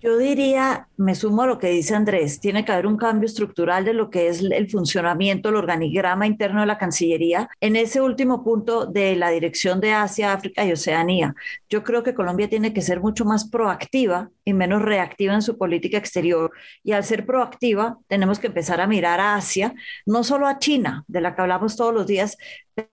Yo 0.01 0.17
diría, 0.17 0.87
me 0.95 1.13
sumo 1.13 1.41
a 1.41 1.47
lo 1.47 1.59
que 1.59 1.67
dice 1.67 1.93
Andrés, 1.93 2.39
tiene 2.39 2.63
que 2.63 2.71
haber 2.71 2.87
un 2.87 2.95
cambio 2.95 3.27
estructural 3.27 3.83
de 3.83 3.91
lo 3.91 4.09
que 4.09 4.29
es 4.29 4.41
el 4.41 4.69
funcionamiento, 4.69 5.49
el 5.49 5.57
organigrama 5.57 6.25
interno 6.25 6.61
de 6.61 6.67
la 6.67 6.77
Cancillería 6.77 7.49
en 7.59 7.75
ese 7.75 7.99
último 7.99 8.41
punto 8.41 8.85
de 8.85 9.17
la 9.17 9.29
dirección 9.29 9.81
de 9.81 9.91
Asia, 9.91 10.31
África 10.31 10.63
y 10.63 10.71
Oceanía. 10.71 11.35
Yo 11.69 11.83
creo 11.83 12.01
que 12.01 12.13
Colombia 12.13 12.47
tiene 12.47 12.71
que 12.71 12.81
ser 12.81 13.01
mucho 13.01 13.25
más 13.25 13.49
proactiva 13.49 14.29
y 14.45 14.53
menos 14.53 14.81
reactiva 14.81 15.33
en 15.33 15.41
su 15.41 15.57
política 15.57 15.97
exterior. 15.97 16.51
Y 16.81 16.93
al 16.93 17.03
ser 17.03 17.25
proactiva, 17.25 17.97
tenemos 18.07 18.39
que 18.39 18.47
empezar 18.47 18.79
a 18.79 18.87
mirar 18.87 19.19
a 19.19 19.35
Asia, 19.35 19.73
no 20.05 20.23
solo 20.23 20.47
a 20.47 20.59
China, 20.59 21.03
de 21.07 21.19
la 21.19 21.35
que 21.35 21.41
hablamos 21.41 21.75
todos 21.75 21.93
los 21.93 22.07
días, 22.07 22.37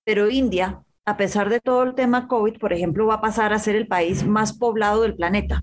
pero 0.03 0.29
India, 0.29 0.81
a 1.05 1.17
pesar 1.17 1.51
de 1.51 1.61
todo 1.61 1.85
el 1.85 1.95
tema 1.95 2.27
COVID, 2.27 2.59
por 2.59 2.73
ejemplo, 2.73 3.07
va 3.07 3.15
a 3.15 3.21
pasar 3.21 3.53
a 3.53 3.61
ser 3.61 3.77
el 3.77 3.87
país 3.87 4.27
más 4.27 4.53
poblado 4.59 5.03
del 5.03 5.15
planeta. 5.15 5.63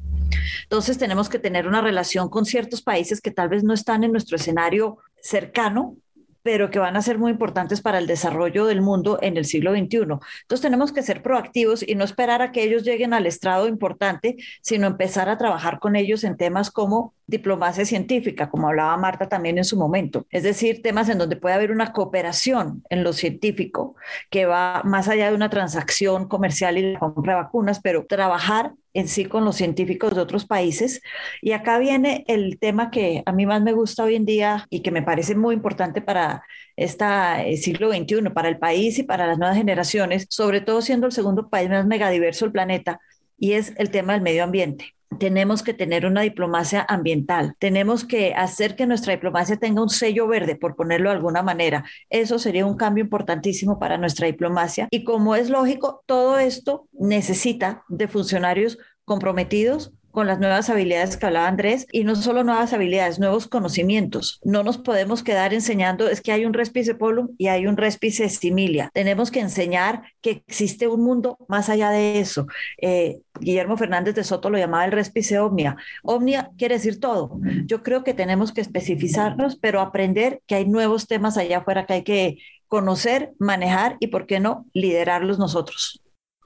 Entonces 0.63 0.97
tenemos 0.97 1.29
que 1.29 1.39
tener 1.39 1.67
una 1.67 1.81
relación 1.81 2.29
con 2.29 2.45
ciertos 2.45 2.81
países 2.81 3.21
que 3.21 3.31
tal 3.31 3.49
vez 3.49 3.63
no 3.63 3.73
están 3.73 4.03
en 4.03 4.11
nuestro 4.11 4.37
escenario 4.37 4.97
cercano, 5.21 5.97
pero 6.43 6.69
que 6.69 6.77
van 6.77 6.95
a 6.95 7.01
ser 7.01 7.17
muy 7.17 7.31
importantes 7.31 7.81
para 7.81 7.97
el 7.97 8.05
desarrollo 8.05 8.65
del 8.65 8.81
mundo 8.81 9.17
en 9.21 9.37
el 9.37 9.45
siglo 9.45 9.71
XXI. 9.71 9.97
Entonces 9.97 10.61
tenemos 10.61 10.91
que 10.91 11.01
ser 11.01 11.23
proactivos 11.23 11.87
y 11.87 11.95
no 11.95 12.03
esperar 12.03 12.41
a 12.41 12.51
que 12.51 12.63
ellos 12.63 12.83
lleguen 12.83 13.13
al 13.13 13.25
estrado 13.25 13.67
importante, 13.67 14.35
sino 14.61 14.85
empezar 14.85 15.29
a 15.29 15.37
trabajar 15.37 15.79
con 15.79 15.95
ellos 15.95 16.23
en 16.23 16.37
temas 16.37 16.69
como 16.69 17.13
diplomacia 17.25 17.85
científica, 17.85 18.49
como 18.49 18.67
hablaba 18.67 18.97
Marta 18.97 19.29
también 19.29 19.57
en 19.57 19.63
su 19.63 19.77
momento. 19.77 20.27
Es 20.29 20.43
decir, 20.43 20.81
temas 20.81 21.07
en 21.07 21.17
donde 21.17 21.37
puede 21.37 21.55
haber 21.55 21.71
una 21.71 21.93
cooperación 21.93 22.83
en 22.89 23.03
lo 23.03 23.13
científico 23.13 23.95
que 24.29 24.45
va 24.45 24.81
más 24.83 25.07
allá 25.07 25.29
de 25.29 25.35
una 25.35 25.49
transacción 25.49 26.27
comercial 26.27 26.77
y 26.77 26.93
la 26.93 26.99
compra 26.99 27.35
de 27.35 27.41
vacunas, 27.41 27.79
pero 27.81 28.05
trabajar 28.05 28.73
en 28.93 29.07
sí 29.07 29.25
con 29.25 29.45
los 29.45 29.55
científicos 29.55 30.15
de 30.15 30.21
otros 30.21 30.45
países. 30.45 31.01
Y 31.41 31.51
acá 31.51 31.79
viene 31.79 32.23
el 32.27 32.59
tema 32.59 32.91
que 32.91 33.23
a 33.25 33.31
mí 33.31 33.45
más 33.45 33.61
me 33.61 33.73
gusta 33.73 34.03
hoy 34.03 34.15
en 34.15 34.25
día 34.25 34.67
y 34.69 34.81
que 34.81 34.91
me 34.91 35.01
parece 35.03 35.35
muy 35.35 35.55
importante 35.55 36.01
para 36.01 36.43
este 36.75 37.57
siglo 37.57 37.91
XXI, 37.91 38.29
para 38.33 38.49
el 38.49 38.57
país 38.57 38.97
y 38.99 39.03
para 39.03 39.27
las 39.27 39.37
nuevas 39.37 39.57
generaciones, 39.57 40.25
sobre 40.29 40.61
todo 40.61 40.81
siendo 40.81 41.07
el 41.07 41.13
segundo 41.13 41.49
país 41.49 41.69
más 41.69 41.85
megadiverso 41.85 42.45
del 42.45 42.51
planeta, 42.51 42.99
y 43.37 43.53
es 43.53 43.73
el 43.77 43.89
tema 43.89 44.13
del 44.13 44.21
medio 44.21 44.43
ambiente 44.43 44.93
tenemos 45.17 45.63
que 45.63 45.73
tener 45.73 46.05
una 46.05 46.21
diplomacia 46.21 46.85
ambiental, 46.87 47.55
tenemos 47.59 48.05
que 48.05 48.33
hacer 48.33 48.75
que 48.75 48.85
nuestra 48.85 49.13
diplomacia 49.13 49.57
tenga 49.57 49.81
un 49.81 49.89
sello 49.89 50.27
verde, 50.27 50.55
por 50.55 50.75
ponerlo 50.75 51.09
de 51.09 51.15
alguna 51.15 51.41
manera. 51.41 51.85
Eso 52.09 52.39
sería 52.39 52.65
un 52.65 52.77
cambio 52.77 53.03
importantísimo 53.03 53.79
para 53.79 53.97
nuestra 53.97 54.27
diplomacia. 54.27 54.87
Y 54.91 55.03
como 55.03 55.35
es 55.35 55.49
lógico, 55.49 56.03
todo 56.05 56.37
esto 56.37 56.87
necesita 56.91 57.83
de 57.89 58.07
funcionarios 58.07 58.77
comprometidos 59.05 59.93
con 60.13 60.27
las 60.27 60.39
nuevas 60.39 60.69
habilidades 60.69 61.17
que 61.17 61.25
hablaba 61.25 61.47
Andrés, 61.47 61.87
y 61.91 62.03
no 62.03 62.15
solo 62.15 62.43
nuevas 62.43 62.71
habilidades, 62.71 63.17
nuevos 63.17 63.47
conocimientos. 63.47 64.39
No 64.43 64.63
nos 64.63 64.77
podemos 64.77 65.23
quedar 65.23 65.55
enseñando, 65.55 66.07
es 66.07 66.21
que 66.21 66.31
hay 66.31 66.45
un 66.45 66.53
respice 66.53 66.93
polum 66.93 67.29
y 67.39 67.47
hay 67.47 67.65
un 67.65 67.77
respice 67.77 68.29
similia. 68.29 68.91
Tenemos 68.93 69.31
que 69.31 69.39
enseñar 69.39 70.03
que 70.21 70.43
existe 70.47 70.87
un 70.87 71.03
mundo 71.03 71.39
más 71.47 71.67
allá 71.67 71.89
de 71.89 72.19
eso. 72.19 72.45
Eh, 72.79 73.21
Guillermo 73.39 73.75
Fernández 73.75 74.13
de 74.13 74.23
Soto 74.23 74.51
lo 74.51 74.59
llamaba 74.59 74.85
el 74.85 74.91
respice 74.91 75.39
omnia. 75.39 75.77
Omnia 76.03 76.51
quiere 76.59 76.75
decir 76.75 76.99
todo. 76.99 77.39
Yo 77.65 77.81
creo 77.81 78.03
que 78.03 78.13
tenemos 78.13 78.53
que 78.53 78.61
especificarnos, 78.61 79.55
pero 79.55 79.81
aprender 79.81 80.41
que 80.45 80.53
hay 80.53 80.67
nuevos 80.67 81.07
temas 81.07 81.37
allá 81.37 81.57
afuera 81.57 81.87
que 81.87 81.93
hay 81.93 82.03
que 82.03 82.37
conocer, 82.67 83.33
manejar 83.39 83.97
y, 83.99 84.07
¿por 84.07 84.27
qué 84.27 84.39
no, 84.39 84.67
liderarlos 84.73 85.39
nosotros. 85.39 86.02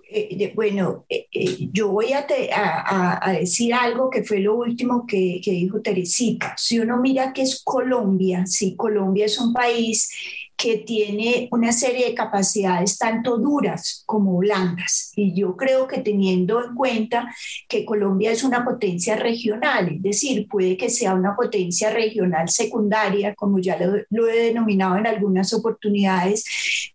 Eh, 0.09 0.53
bueno, 0.55 1.05
eh, 1.09 1.27
eh, 1.31 1.69
yo 1.71 1.89
voy 1.89 2.13
a, 2.13 2.25
decir 3.39 3.73
algo 3.73 4.09
que 4.09 4.23
fue 4.23 4.39
lo 4.39 4.55
último 4.55 5.05
que, 5.05 5.41
que, 5.43 5.51
dijo 5.51 5.81
Teresita. 5.81 6.55
Si 6.57 6.79
uno 6.79 6.97
mira 6.97 7.33
que 7.33 7.41
es 7.41 7.61
Colombia, 7.63 8.45
sí, 8.45 8.75
Colombia 8.75 9.25
es 9.25 9.37
un 9.39 9.53
país 9.53 10.09
que 10.57 10.77
tiene 10.77 11.47
una 11.51 11.71
serie 11.71 12.07
de 12.07 12.15
capacidades 12.15 12.97
tanto 12.97 13.37
duras 13.37 14.03
como 14.07 14.37
blandas. 14.37 15.11
Y 15.15 15.33
yo 15.39 15.55
creo 15.55 15.87
que 15.87 15.99
teniendo 15.99 16.63
en 16.63 16.73
cuenta 16.73 17.31
que 17.69 17.85
Colombia 17.85 18.31
es 18.31 18.43
una 18.43 18.65
potencia 18.65 19.15
regional, 19.15 19.89
es 19.89 20.01
decir, 20.01 20.47
puede 20.47 20.75
que 20.75 20.89
sea 20.89 21.13
una 21.13 21.35
potencia 21.35 21.91
regional 21.91 22.49
secundaria, 22.49 23.35
como 23.35 23.59
ya 23.59 23.77
lo, 23.77 23.97
lo 24.09 24.27
he 24.27 24.45
denominado 24.45 24.97
en 24.97 25.05
algunas 25.05 25.53
oportunidades, 25.53 26.43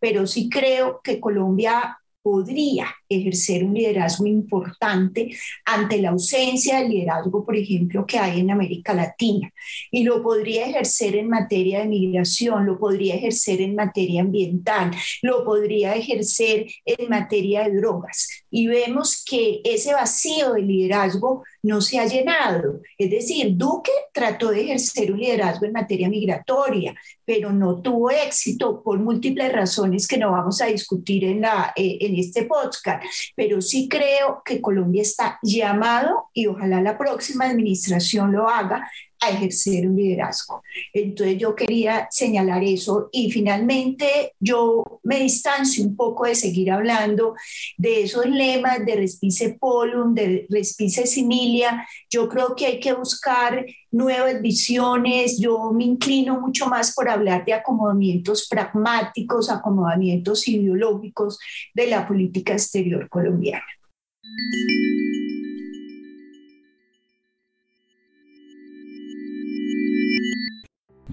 pero 0.01 0.27
sí 0.27 0.49
creo 0.49 1.01
que 1.03 1.21
Colombia 1.21 1.99
podría 2.23 2.87
ejercer 3.15 3.65
un 3.65 3.75
liderazgo 3.75 4.27
importante 4.27 5.31
ante 5.65 6.01
la 6.01 6.11
ausencia 6.11 6.79
de 6.79 6.89
liderazgo, 6.89 7.45
por 7.45 7.57
ejemplo, 7.57 8.07
que 8.07 8.19
hay 8.19 8.41
en 8.41 8.51
América 8.51 8.95
Latina. 8.95 9.53
Y 9.91 10.05
lo 10.05 10.23
podría 10.23 10.67
ejercer 10.67 11.17
en 11.17 11.29
materia 11.29 11.81
de 11.81 11.87
migración, 11.87 12.67
lo 12.67 12.79
podría 12.79 13.15
ejercer 13.15 13.61
en 13.61 13.75
materia 13.75 14.23
ambiental, 14.23 14.91
lo 15.23 15.45
podría 15.45 15.95
ejercer 15.95 16.67
en 16.85 17.09
materia 17.09 17.65
de 17.65 17.77
drogas. 17.77 18.29
Y 18.51 18.67
vemos 18.67 19.25
que 19.25 19.61
ese 19.65 19.93
vacío 19.95 20.53
de 20.55 20.63
liderazgo 20.63 21.43
no 21.63 21.81
se 21.81 21.99
ha 21.99 22.07
llenado. 22.07 22.81
Es 22.99 23.11
decir, 23.11 23.57
Duque 23.57 23.93
trató 24.13 24.51
de 24.51 24.63
ejercer 24.63 25.13
un 25.13 25.21
liderazgo 25.21 25.67
en 25.67 25.73
materia 25.73 26.09
migratoria, 26.09 26.95
pero 27.25 27.53
no 27.53 27.81
tuvo 27.81 28.11
éxito 28.11 28.83
por 28.83 28.99
múltiples 28.99 29.53
razones 29.53 30.07
que 30.07 30.19
no 30.19 30.33
vamos 30.33 30.61
a 30.61 30.67
discutir 30.67 31.25
en, 31.25 31.43
la, 31.43 31.73
eh, 31.77 31.99
en 32.01 32.17
este 32.17 32.45
podcast. 32.45 33.02
Pero 33.35 33.61
sí 33.61 33.89
creo 33.89 34.43
que 34.45 34.61
Colombia 34.61 35.03
está 35.03 35.39
llamado 35.43 36.31
y 36.33 36.47
ojalá 36.47 36.81
la 36.81 36.99
próxima 36.99 37.47
administración 37.47 38.33
lo 38.33 38.49
haga 38.49 38.91
a 39.23 39.31
ejercer 39.31 39.87
un 39.87 39.97
liderazgo. 39.97 40.63
Entonces 40.93 41.39
yo 41.39 41.55
quería 41.55 42.09
señalar 42.11 42.65
eso 42.65 43.09
y 43.13 43.31
finalmente 43.31 44.35
yo 44.41 45.01
me 45.05 45.21
distancio 45.21 45.85
un 45.85 45.95
poco 45.95 46.27
de 46.27 46.35
seguir 46.35 46.71
hablando 46.71 47.35
de 47.77 48.03
esos 48.03 48.27
lemas 48.27 48.85
de 48.85 48.97
respice 48.97 49.57
polum, 49.61 50.13
de 50.15 50.47
respice 50.51 51.07
similia. 51.07 51.87
Yo 52.11 52.29
creo 52.29 52.57
que 52.57 52.67
hay 52.67 52.81
que 52.81 52.93
buscar 52.93 53.65
nuevas 53.93 54.43
visiones. 54.43 55.39
Yo 55.39 55.73
me 55.73 55.85
inclino 55.85 56.41
mucho 56.41 56.67
más 56.67 56.93
por 56.95 57.09
hablar 57.09 57.45
de 57.45 57.55
acomodamientos 57.55 58.49
pragmáticos, 58.49 59.51
acomodamientos 59.51 60.49
ideológicos 60.49 61.39
de 61.75 61.87
la 61.87 62.09
política 62.09 62.55
exterior 62.55 63.09
colombiana. 63.09 63.63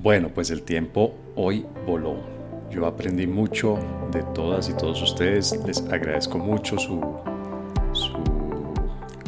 Bueno, 0.02 0.30
pues 0.34 0.50
el 0.50 0.62
tiempo 0.62 1.14
hoy 1.36 1.66
voló. 1.86 2.16
Yo 2.72 2.86
aprendí 2.86 3.28
mucho 3.28 3.78
de 4.14 4.24
todas 4.34 4.70
y 4.70 4.74
todos 4.74 5.02
ustedes. 5.02 5.60
Les 5.66 5.82
agradezco 5.82 6.38
mucho 6.38 6.78
su, 6.78 7.02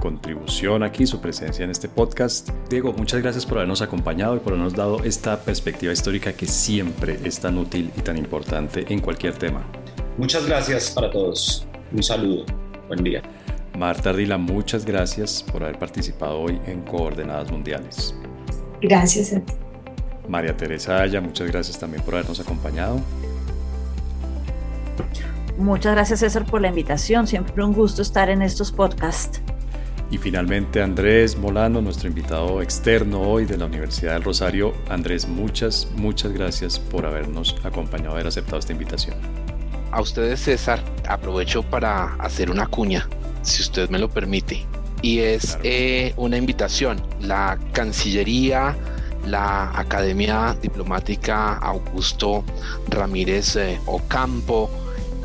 contribución 0.02 0.82
aquí, 0.84 1.06
su 1.06 1.20
presencia 1.20 1.66
en 1.66 1.72
este 1.72 1.90
podcast. 1.90 2.50
Diego, 2.70 2.94
muchas 2.94 3.22
gracias 3.22 3.46
por 3.46 3.58
habernos 3.58 3.82
acompañado 3.82 4.38
y 4.38 4.40
por 4.40 4.54
habernos 4.54 4.74
dado 4.74 5.04
esta 5.04 5.42
perspectiva 5.42 5.92
histórica 5.92 6.32
que 6.32 6.46
siempre 6.46 7.20
es 7.26 7.40
tan 7.42 7.58
útil 7.58 7.92
y 7.98 8.02
tan 8.02 8.18
importante 8.18 8.86
en 8.88 9.02
cualquier 9.02 9.34
tema. 9.36 9.66
Muchas 10.18 10.46
gracias 10.46 10.92
para 10.92 11.12
todos. 11.12 11.68
Un 11.92 12.02
saludo. 12.02 12.46
Buen 12.88 13.04
día. 13.04 13.22
Marta 13.78 14.12
Ardila, 14.12 14.38
muchas 14.38 14.86
gracias 14.86 15.44
por 15.44 15.64
haber 15.64 15.78
participado 15.78 16.40
hoy 16.40 16.62
en 16.66 16.82
Coordenadas 16.84 17.52
Mundiales. 17.52 18.16
Gracias 18.82 19.34
a 19.34 19.42
ti. 19.42 19.61
María 20.28 20.56
Teresa 20.56 21.02
Aya, 21.02 21.22
muchas 21.22 21.48
gracias 21.48 21.80
también 21.80 22.04
por 22.04 22.16
habernos 22.16 22.40
acompañado. 22.40 23.02
Muchas 25.58 25.94
gracias 25.94 26.20
César 26.22 26.46
por 26.46 26.62
la 26.62 26.70
invitación, 26.70 27.28
siempre 27.28 27.64
un 27.64 27.74
gusto 27.74 28.02
estar 28.02 28.30
en 28.30 28.42
estos 28.42 28.72
podcasts. 28.72 29.42
Y 30.10 30.18
finalmente 30.18 30.82
Andrés 30.82 31.38
Molano, 31.38 31.82
nuestro 31.82 32.10
invitado 32.10 32.62
externo 32.62 33.22
hoy 33.22 33.46
de 33.46 33.58
la 33.58 33.66
Universidad 33.66 34.14
del 34.14 34.24
Rosario. 34.24 34.74
Andrés, 34.90 35.26
muchas, 35.26 35.88
muchas 35.96 36.34
gracias 36.34 36.78
por 36.78 37.06
habernos 37.06 37.56
acompañado, 37.64 38.12
haber 38.12 38.28
aceptado 38.28 38.60
esta 38.60 38.74
invitación. 38.74 39.16
A 39.92 40.02
ustedes 40.02 40.42
César, 40.42 40.84
aprovecho 41.08 41.64
para 41.64 42.16
hacer 42.16 42.52
una 42.52 42.68
cuña, 42.68 43.08
si 43.42 43.62
usted 43.62 43.90
me 43.90 44.00
lo 44.00 44.10
permite. 44.10 44.66
Y 45.02 45.20
es 45.20 45.58
eh, 45.64 46.14
una 46.18 46.38
invitación. 46.38 47.02
La 47.22 47.58
Cancillería 47.72 48.76
la 49.26 49.72
Academia 49.78 50.56
Diplomática 50.62 51.58
Augusto 51.58 52.44
Ramírez 52.90 53.56
eh, 53.56 53.80
Ocampo 53.86 54.70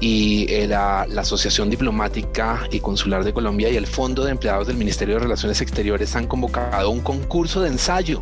y 0.00 0.46
eh, 0.52 0.66
la, 0.66 1.02
Asociación 1.02 1.70
Diplomática 1.70 2.68
y 2.70 2.80
Consular 2.80 3.24
de 3.24 3.32
Colombia 3.32 3.70
y 3.70 3.76
el 3.76 3.86
Fondo 3.86 4.24
de 4.24 4.32
Empleados 4.32 4.66
del 4.66 4.76
Ministerio 4.76 5.14
de 5.14 5.20
Relaciones 5.20 5.60
Exteriores 5.60 6.14
han 6.14 6.26
convocado 6.26 6.90
un 6.90 7.00
concurso 7.00 7.62
de 7.62 7.68
ensayo 7.68 8.20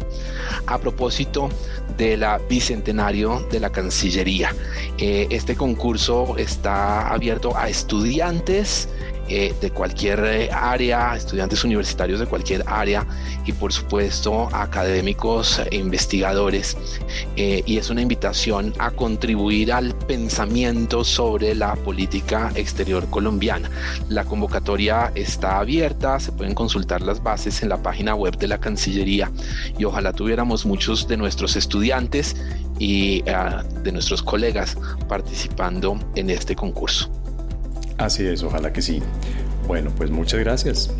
a 0.66 0.79
propósito 0.79 1.49
de 1.97 2.16
la 2.16 2.39
bicentenario 2.39 3.47
de 3.51 3.61
la 3.61 3.70
Cancillería. 3.70 4.55
Eh, 4.99 5.27
este 5.31 5.57
concurso 5.57 6.37
está 6.39 7.09
abierto 7.09 7.57
a 7.57 7.68
estudiantes 7.68 8.89
eh, 9.29 9.55
de 9.59 9.70
cualquier 9.70 10.22
eh, 10.25 10.51
área, 10.53 11.16
estudiantes 11.16 11.64
universitarios 11.64 12.20
de 12.20 12.27
cualquier 12.27 12.62
área 12.66 13.07
y 13.47 13.53
por 13.53 13.72
supuesto 13.72 14.49
académicos 14.53 15.62
e 15.70 15.77
investigadores. 15.77 16.77
Eh, 17.37 17.62
y 17.64 17.79
es 17.79 17.89
una 17.89 18.03
invitación 18.03 18.75
a 18.79 18.91
contribuir 18.91 19.72
al 19.72 19.95
pensamiento 19.95 21.05
sobre 21.05 21.55
la 21.55 21.75
política 21.75 22.53
exterior 22.55 23.09
colombiana. 23.09 23.70
La 24.11 24.25
convocatoria 24.25 25.11
está 25.14 25.59
abierta, 25.59 26.20
se 26.20 26.31
pueden 26.33 26.55
consultar 26.55 27.01
las 27.01 27.22
bases 27.22 27.62
en 27.62 27.70
la 27.70 27.83
página 27.83 28.14
web 28.14 28.37
de 28.37 28.49
la 28.49 28.59
Cancillería 28.59 29.31
y 29.79 29.85
ojalá 29.85 30.12
tuviéramos 30.12 30.66
muchos 30.66 31.09
de 31.09 31.16
nuestros 31.16 31.57
estudiantes 31.57 32.37
y 32.79 33.22
de 33.22 33.93
nuestros 33.93 34.22
colegas 34.22 34.77
participando 35.09 35.99
en 36.14 36.29
este 36.29 36.55
concurso. 36.55 37.24
Así 37.99 38.26
es, 38.26 38.42
ojalá 38.42 38.72
que 38.72 38.82
sí. 38.82 39.03
Bueno, 39.66 39.90
pues 39.97 40.11
muchas 40.11 40.40
gracias. 40.40 40.90